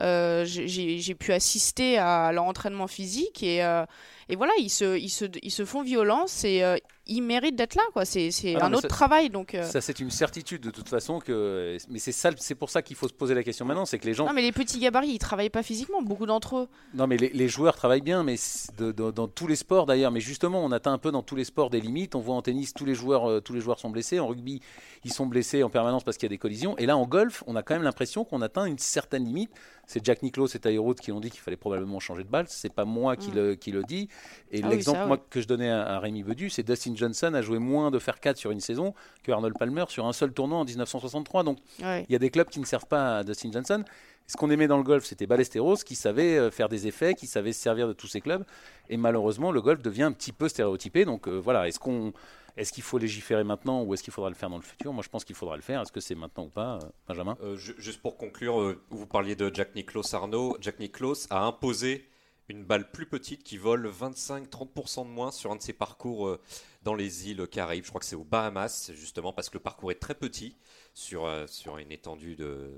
euh, 0.00 0.44
j'ai- 0.44 1.14
pu 1.14 1.32
assister 1.32 1.98
à 1.98 2.32
leur 2.32 2.44
entraînement 2.44 2.88
physique 2.88 3.42
et 3.42 3.64
euh, 3.64 3.86
et 4.28 4.36
voilà 4.36 4.52
ils 4.58 4.70
se 4.70 4.98
ils 4.98 5.08
se 5.08 5.24
ils 5.42 5.50
se 5.52 5.64
font 5.64 5.82
violence 5.82 6.44
et 6.44 6.62
ils 7.06 7.20
méritent 7.22 7.56
d'être 7.56 7.74
là 7.74 7.82
quoi. 7.92 8.04
C'est 8.04 8.30
c'est 8.30 8.56
Ah 8.56 8.66
un 8.66 8.72
autre 8.72 8.82
ça- 8.82 8.88
travail 8.88 9.30
donc. 9.30 9.54
euh, 9.54 9.62
Ça 9.64 9.80
c'est 9.80 10.00
une 10.00 10.10
certitude 10.10 10.62
de 10.62 10.70
toute 10.70 10.88
façon 10.88 11.18
que 11.20 11.76
mais 11.90 11.98
c'est 11.98 12.12
ça 12.12 12.30
c'est 12.36 12.54
pour 12.54 12.70
ça 12.70 12.82
qu'il 12.82 12.96
faut 12.96 13.08
se 13.08 13.12
poser 13.14 13.34
la 13.34 13.42
question 13.42 13.64
maintenant, 13.64 13.84
c'est 13.84 13.98
que 13.98 14.06
les 14.06 14.14
gens 14.14 14.26
Non 14.26 14.32
mais 14.32 14.42
les 14.42 14.52
petits 14.52 14.78
gabarits 14.78 15.10
ils 15.10 15.18
travaillent 15.18 15.50
pas 15.50 15.62
physiquement 15.62 16.02
beaucoup 16.02 16.26
d'entre 16.26 16.56
eux. 16.56 16.68
Non, 16.94 17.06
mais 17.06 17.16
les, 17.16 17.28
les 17.30 17.48
joueurs 17.48 17.76
travaillent 17.76 18.00
bien, 18.00 18.22
mais 18.22 18.36
c'est 18.36 18.74
de- 18.78 18.92
de- 18.92 19.10
dans 19.10 19.28
tous 19.28 19.46
les 19.46 19.56
sports 19.56 19.86
d'ailleurs. 19.86 20.10
Mais 20.10 20.20
justement, 20.20 20.64
on 20.64 20.72
atteint 20.72 20.92
un 20.92 20.98
peu 20.98 21.10
dans 21.10 21.22
tous 21.22 21.36
les 21.36 21.44
sports 21.44 21.70
des 21.70 21.80
limites. 21.80 22.14
On 22.14 22.20
voit 22.20 22.34
en 22.34 22.42
tennis, 22.42 22.72
tous 22.74 22.84
les 22.84 22.94
joueurs, 22.94 23.28
euh, 23.30 23.40
tous 23.40 23.52
les 23.52 23.60
joueurs 23.60 23.78
sont 23.78 23.90
blessés. 23.90 24.18
En 24.20 24.26
rugby, 24.28 24.60
ils 25.04 25.12
sont 25.12 25.26
blessés 25.26 25.62
en 25.62 25.70
permanence 25.70 26.04
parce 26.04 26.16
qu'il 26.16 26.26
y 26.26 26.30
a 26.30 26.34
des 26.34 26.38
collisions. 26.38 26.76
Et 26.78 26.86
là, 26.86 26.96
en 26.96 27.06
golf, 27.06 27.42
on 27.46 27.54
a 27.56 27.62
quand 27.62 27.74
même 27.74 27.82
l'impression 27.82 28.24
qu'on 28.24 28.42
atteint 28.42 28.64
une 28.64 28.78
certaine 28.78 29.24
limite. 29.24 29.50
C'est 29.88 30.04
Jack 30.04 30.22
Nicklaus 30.24 30.48
et 30.54 30.58
Tiger 30.58 30.78
Woods 30.78 30.94
qui 30.96 31.10
l'ont 31.12 31.20
dit 31.20 31.30
qu'il 31.30 31.40
fallait 31.40 31.56
probablement 31.56 32.00
changer 32.00 32.24
de 32.24 32.28
balle. 32.28 32.46
C'est 32.48 32.72
pas 32.72 32.84
moi 32.84 33.14
qui, 33.16 33.30
Mm. 33.30 33.34
le, 33.34 33.54
qui 33.54 33.70
le 33.70 33.84
dis. 33.84 34.08
Et 34.50 34.60
Ah 34.64 34.68
l'exemple 34.68 35.06
oui. 35.08 35.16
que 35.30 35.40
je 35.40 35.46
donnais 35.46 35.70
à, 35.70 35.82
à 35.86 35.98
Rémi 36.00 36.22
Bedu, 36.24 36.50
c'est 36.50 36.64
Dustin 36.64 36.92
Johnson 36.96 37.32
a 37.34 37.42
joué 37.42 37.58
moins 37.58 37.90
de 37.90 37.98
faire 37.98 38.18
4 38.20 38.36
sur 38.36 38.50
une 38.50 38.60
saison 38.60 38.94
que 39.22 39.30
Arnold 39.32 39.56
Palmer 39.58 39.84
sur 39.88 40.06
un 40.06 40.12
seul 40.12 40.32
tournoi 40.32 40.58
en 40.58 40.64
1963. 40.64 41.42
Donc 41.44 41.58
Ouais. 41.82 42.04
il 42.08 42.12
y 42.12 42.16
a 42.16 42.18
des 42.18 42.30
clubs 42.30 42.48
qui 42.48 42.60
ne 42.60 42.64
servent 42.64 42.86
pas 42.86 43.18
à 43.18 43.24
Dustin 43.24 43.50
Johnson. 43.52 43.84
Ce 44.28 44.36
qu'on 44.36 44.50
aimait 44.50 44.66
dans 44.66 44.76
le 44.78 44.82
golf, 44.82 45.04
c'était 45.04 45.26
Ballesteros 45.28 45.76
qui 45.84 45.94
savait 45.94 46.36
euh, 46.36 46.50
faire 46.50 46.68
des 46.68 46.88
effets, 46.88 47.14
qui 47.14 47.28
savait 47.28 47.52
se 47.52 47.60
servir 47.60 47.86
de 47.86 47.92
tous 47.92 48.08
ces 48.08 48.20
clubs. 48.20 48.44
Et 48.88 48.96
malheureusement, 48.96 49.52
le 49.52 49.60
golf 49.62 49.80
devient 49.82 50.02
un 50.02 50.12
petit 50.12 50.32
peu 50.32 50.48
stéréotypé. 50.48 51.04
Donc 51.04 51.28
euh, 51.28 51.36
voilà, 51.38 51.68
est-ce 51.68 51.78
qu'on, 51.78 52.12
est-ce 52.56 52.72
qu'il 52.72 52.82
faut 52.82 52.98
légiférer 52.98 53.44
maintenant 53.44 53.82
ou 53.84 53.94
est-ce 53.94 54.02
qu'il 54.02 54.12
faudra 54.12 54.28
le 54.28 54.34
faire 54.34 54.50
dans 54.50 54.56
le 54.56 54.62
futur? 54.62 54.92
Moi, 54.92 55.04
je 55.04 55.08
pense 55.10 55.24
qu'il 55.24 55.36
faudra 55.36 55.54
le 55.54 55.62
faire. 55.62 55.80
Est-ce 55.82 55.92
que 55.92 56.00
c'est 56.00 56.16
maintenant 56.16 56.44
ou 56.46 56.48
pas, 56.48 56.74
euh, 56.82 56.88
Benjamin? 57.06 57.36
Euh, 57.44 57.56
ju- 57.56 57.76
juste 57.78 58.02
pour 58.02 58.16
conclure, 58.16 58.74
vous 58.90 59.06
parliez 59.06 59.36
de 59.36 59.48
Jack 59.54 59.76
Nicklaus 59.76 60.12
Arnaud. 60.12 60.56
Jack 60.60 60.80
Nicklaus 60.80 61.28
a 61.30 61.44
imposé 61.44 62.08
une 62.48 62.64
balle 62.64 62.90
plus 62.90 63.06
petite 63.06 63.42
qui 63.42 63.58
vole 63.58 63.86
25-30% 63.88 65.04
de 65.04 65.10
moins 65.10 65.30
sur 65.30 65.50
un 65.52 65.56
de 65.56 65.62
ses 65.62 65.72
parcours 65.72 66.28
euh, 66.28 66.40
dans 66.82 66.94
les 66.94 67.28
îles 67.30 67.46
Caraïbes. 67.48 67.84
Je 67.84 67.88
crois 67.88 67.98
que 67.98 68.04
c'est 68.06 68.16
aux 68.16 68.24
Bahamas, 68.24 68.92
justement, 68.94 69.32
parce 69.32 69.48
que 69.50 69.54
le 69.58 69.62
parcours 69.62 69.90
est 69.90 69.96
très 70.00 70.14
petit 70.14 70.56
sur, 70.94 71.26
euh, 71.26 71.46
sur 71.46 71.78
une 71.78 71.90
étendue 71.90 72.36
de, 72.36 72.70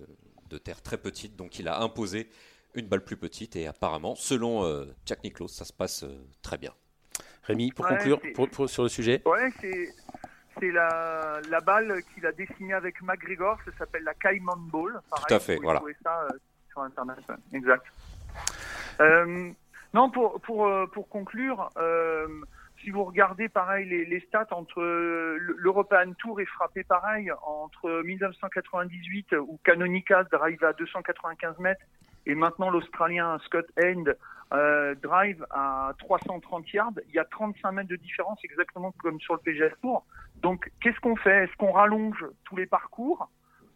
de 0.49 0.59
terre 0.59 0.81
très 0.83 0.97
petite. 0.99 1.37
Donc 1.37 1.59
il 1.59 1.69
a 1.69 1.81
imposé 1.83 2.29
une 2.75 2.87
balle 2.87 3.05
plus 3.05 3.17
petite 3.17 3.57
et 3.57 3.67
apparemment, 3.67 4.15
selon 4.15 4.65
euh, 4.65 4.87
Jack 5.07 5.23
Nicklaus, 5.25 5.49
ça 5.53 5.65
se 5.65 5.73
passe 5.73 6.03
euh, 6.05 6.19
très 6.43 6.57
bien. 6.59 6.73
Rémi, 7.45 7.71
pour 7.73 7.85
Ouais, 7.87 7.97
conclure 7.97 8.21
c'est- 8.23 8.33
pour- 8.33 8.49
pour- 8.51 8.69
sur 8.71 8.83
le 8.83 8.89
sujet. 8.89 9.23
Ouais, 9.27 9.51
c'est 9.61 9.89
c'est 10.61 10.71
la, 10.73 11.41
la 11.51 11.61
balle 11.61 12.03
qu'il 12.13 12.27
a 12.27 12.33
dessinée 12.33 12.73
avec 12.75 13.01
McGregor, 13.01 13.59
ça 13.65 13.71
s'appelle 13.79 14.03
la 14.03 14.15
Cayman 14.15 14.59
Ball. 14.73 15.01
Pareil, 15.09 15.25
Tout 15.29 15.35
à 15.35 15.39
fait, 15.39 15.53
vous 15.55 15.59
pouvez 15.61 15.65
voilà. 15.67 15.79
trouver 15.79 15.97
ça 16.03 16.23
euh, 16.25 16.29
sur 16.71 16.81
internet, 16.83 17.19
exact. 17.53 17.85
Euh, 19.01 19.51
non, 19.95 20.11
pour 20.11 20.41
pour 20.41 20.67
euh, 20.67 20.87
pour 20.87 21.09
conclure, 21.09 21.71
euh, 21.77 22.27
si 22.83 22.91
vous 22.91 23.05
regardez 23.05 23.49
pareil 23.49 23.89
les, 23.89 24.05
les 24.05 24.21
stats 24.21 24.49
entre 24.51 24.83
l'European 24.83 26.13
Tour 26.19 26.41
est 26.41 26.47
frappé 26.47 26.85
pareil 26.85 27.31
entre 27.43 28.03
1998 28.05 29.35
où 29.41 29.59
Canonicas 29.65 30.25
drive 30.25 30.63
à 30.65 30.73
295 30.73 31.59
mètres 31.59 31.85
et 32.27 32.35
maintenant 32.35 32.71
l'Australien 32.71 33.39
Scott 33.45 33.67
End 33.83 34.05
drive 35.03 35.45
à 35.51 35.93
330 35.99 36.73
yards. 36.73 36.93
Il 37.09 37.15
y 37.15 37.19
a 37.19 37.25
35 37.25 37.73
mètres 37.73 37.89
de 37.89 37.97
différence, 37.97 38.39
exactement 38.45 38.93
comme 39.03 39.21
sur 39.21 39.35
le 39.35 39.41
PGA 39.41 39.71
Tour. 39.83 40.07
Donc, 40.37 40.71
qu'est-ce 40.81 40.99
qu'on 41.01 41.17
fait? 41.17 41.45
Est-ce 41.45 41.57
qu'on 41.57 41.73
rallonge 41.73 42.25
tous 42.45 42.57
les 42.57 42.67
parcours 42.67 43.29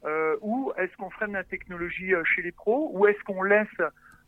euh, 0.04 0.36
ou 0.40 0.72
est-ce 0.78 0.96
qu'on 0.96 1.10
freine 1.10 1.32
la 1.32 1.44
technologie 1.44 2.12
chez 2.24 2.42
les 2.42 2.52
pros 2.52 2.90
ou 2.92 3.06
est-ce 3.06 3.22
qu'on 3.24 3.42
laisse 3.42 3.68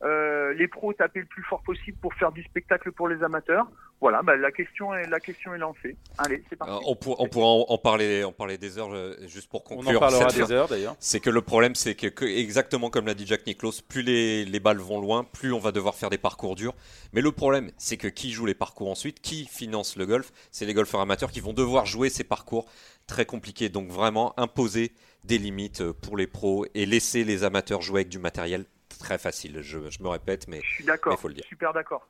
euh, 0.03 0.53
les 0.55 0.69
pros 0.69 0.93
taper 0.93 1.21
le 1.21 1.27
plus 1.27 1.43
fort 1.45 1.63
possible 1.63 1.97
pour 2.01 2.13
faire 2.15 2.33
du 2.33 2.43
spectacle 2.45 2.93
pour 2.93 3.09
les 3.09 3.23
amateurs 3.23 3.67
Voilà, 4.01 4.23
bah, 4.23 4.37
la 4.37 4.51
question 4.51 4.93
est 4.95 5.07
la 5.09 5.21
question 5.21 5.55
est 5.55 5.59
lancée. 5.59 5.97
Allez, 6.19 6.43
c'est 6.51 6.57
parti. 6.57 6.73
Euh, 6.75 6.79
on, 6.87 6.97
pour- 6.97 7.21
on 7.21 7.29
pourra 7.29 7.47
en, 7.47 7.65
en 7.69 7.79
parler, 7.79 8.23
en 8.25 8.33
parler 8.33 8.59
des 8.59 8.77
heures, 8.79 8.93
euh, 8.95 9.15
juste 9.27 9.49
pour 9.49 9.61
On 9.71 9.77
conclure. 9.77 9.97
en 9.97 10.01
parlera 10.01 10.27
des 10.27 10.53
heures 10.53 10.69
d'ailleurs. 10.69 10.97
C'est 10.99 11.21
que 11.21 11.31
le 11.31 11.41
problème, 11.41 11.75
c'est 11.75 11.95
que, 11.95 12.09
que- 12.09 12.25
exactement 12.25 12.91
comme 12.91 13.07
l'a 13.07 13.15
dit 13.15 13.27
Jack 13.27 13.47
Nicklaus, 13.47 13.81
plus 13.81 14.03
les, 14.03 14.45
les 14.45 14.61
balles 14.61 14.79
vont 14.79 15.01
loin, 15.01 15.25
plus 15.25 15.53
on 15.53 15.59
va 15.61 15.73
devoir 15.73 15.95
faire 15.95 16.11
des 16.11 16.19
parcours 16.19 16.55
durs. 16.57 16.75
Mais 17.13 17.21
le 17.23 17.33
problème, 17.33 17.71
c'est 17.79 17.97
que 17.97 18.09
qui 18.09 18.33
joue 18.33 18.47
les 18.47 18.55
parcours 18.55 18.91
ensuite, 18.91 19.21
qui 19.21 19.47
finance 19.47 19.97
le 19.97 20.05
golf, 20.07 20.33
c'est 20.51 20.67
les 20.67 20.75
golfeurs 20.75 21.01
amateurs 21.01 21.31
qui 21.31 21.41
vont 21.41 21.53
devoir 21.55 21.87
jouer 21.87 22.11
ces 22.11 22.25
parcours 22.25 22.67
très 23.07 23.25
compliqués. 23.27 23.69
Donc 23.69 23.89
vraiment 23.89 24.39
imposer 24.39 24.93
des 25.25 25.39
limites 25.39 25.83
pour 25.93 26.17
les 26.19 26.27
pros 26.27 26.67
et 26.75 26.85
laisser 26.85 27.25
les 27.25 27.45
amateurs 27.45 27.81
jouer 27.81 28.01
avec 28.01 28.09
du 28.11 28.19
matériel 28.19 28.67
très 28.99 29.19
facile. 29.19 29.61
Je, 29.61 29.91
je 29.91 30.03
me 30.03 30.09
répète, 30.09 30.49
mais 30.49 30.61
Je 30.63 30.75
suis 30.75 30.85
mais 30.85 30.93
d'accord. 30.93 31.15
il 31.17 31.21
faut 31.21 31.29
le 31.29 31.35
dire. 31.35 31.45
Super 31.47 31.73
d'accord. 31.73 32.07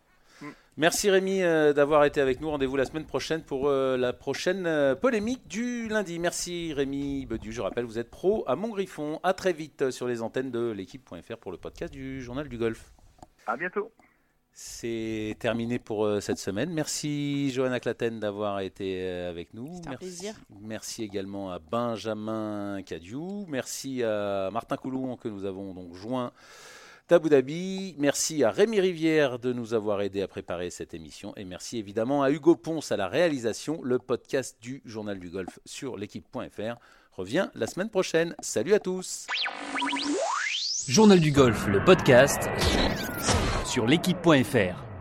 Merci 0.76 1.09
Rémi 1.09 1.43
euh, 1.43 1.72
d'avoir 1.72 2.05
été 2.05 2.20
avec 2.20 2.41
nous. 2.41 2.51
Rendez-vous 2.51 2.76
la 2.76 2.85
semaine 2.85 3.07
prochaine 3.07 3.43
pour 3.43 3.68
euh, 3.68 3.97
la 3.97 4.12
prochaine 4.12 4.66
euh, 4.66 4.97
polémique 4.97 5.47
du 5.47 5.87
lundi. 5.89 6.18
Merci 6.18 6.72
Rémi 6.72 7.26
Bedu. 7.26 7.53
Je 7.53 7.61
rappelle, 7.61 7.85
vous 7.85 8.01
êtes 8.01 8.11
pro 8.11 8.43
à 8.49 8.57
Montgriffon. 8.57 9.20
À 9.22 9.35
très 9.35 9.53
vite 9.53 9.93
sur 9.93 10.09
les 10.09 10.20
antennes 10.22 10.51
de 10.51 10.70
l'équipe.fr 10.72 11.37
pour 11.37 11.53
le 11.53 11.59
podcast 11.59 11.93
du 11.93 12.20
Journal 12.20 12.49
du 12.49 12.59
Golf. 12.59 12.93
À 13.47 13.57
bientôt. 13.57 13.93
C'est 14.57 15.37
terminé 15.41 15.78
pour 15.78 16.09
cette 16.20 16.39
semaine. 16.39 16.72
Merci 16.72 17.51
Johanna 17.51 17.78
Claten 17.80 18.20
d'avoir 18.20 18.61
été 18.61 19.05
avec 19.09 19.53
nous. 19.53 19.66
Un 19.87 19.91
Merci, 19.91 19.97
plaisir. 19.99 20.35
merci 20.61 21.03
également 21.03 21.51
à 21.51 21.59
Benjamin 21.59 22.80
Cadiou. 22.87 23.47
Merci 23.49 24.03
à 24.05 24.51
Martin 24.53 24.76
Coulon 24.76 25.16
que 25.16 25.28
nous 25.28 25.45
avons 25.45 25.74
donc 25.74 25.95
joint 25.95 26.32
d'Abu 27.09 27.28
Dhabi. 27.28 27.94
Merci 27.98 28.44
à 28.44 28.50
Rémi 28.50 28.80
Rivière 28.80 29.38
de 29.38 29.52
nous 29.52 29.74
avoir 29.74 30.00
aidé 30.00 30.22
à 30.22 30.28
préparer 30.28 30.70
cette 30.70 30.94
émission. 30.94 31.34
Et 31.36 31.44
merci 31.44 31.78
évidemment 31.78 32.22
à 32.22 32.30
Hugo 32.30 32.57
Ponce 32.57 32.92
à 32.92 32.96
la 32.96 33.09
réalisation. 33.09 33.80
Le 33.82 33.98
podcast 33.98 34.57
du 34.61 34.82
Journal 34.84 35.18
du 35.18 35.30
Golf 35.30 35.59
sur 35.64 35.96
l'équipe.fr 35.96 36.76
revient 37.12 37.48
la 37.55 37.66
semaine 37.66 37.90
prochaine. 37.90 38.34
Salut 38.40 38.74
à 38.74 38.80
tous. 38.80 39.26
Journal 40.88 41.20
du 41.20 41.32
golf, 41.32 41.66
le 41.66 41.82
podcast 41.82 42.42
sur 43.64 43.86
l'équipe.fr. 43.86 44.93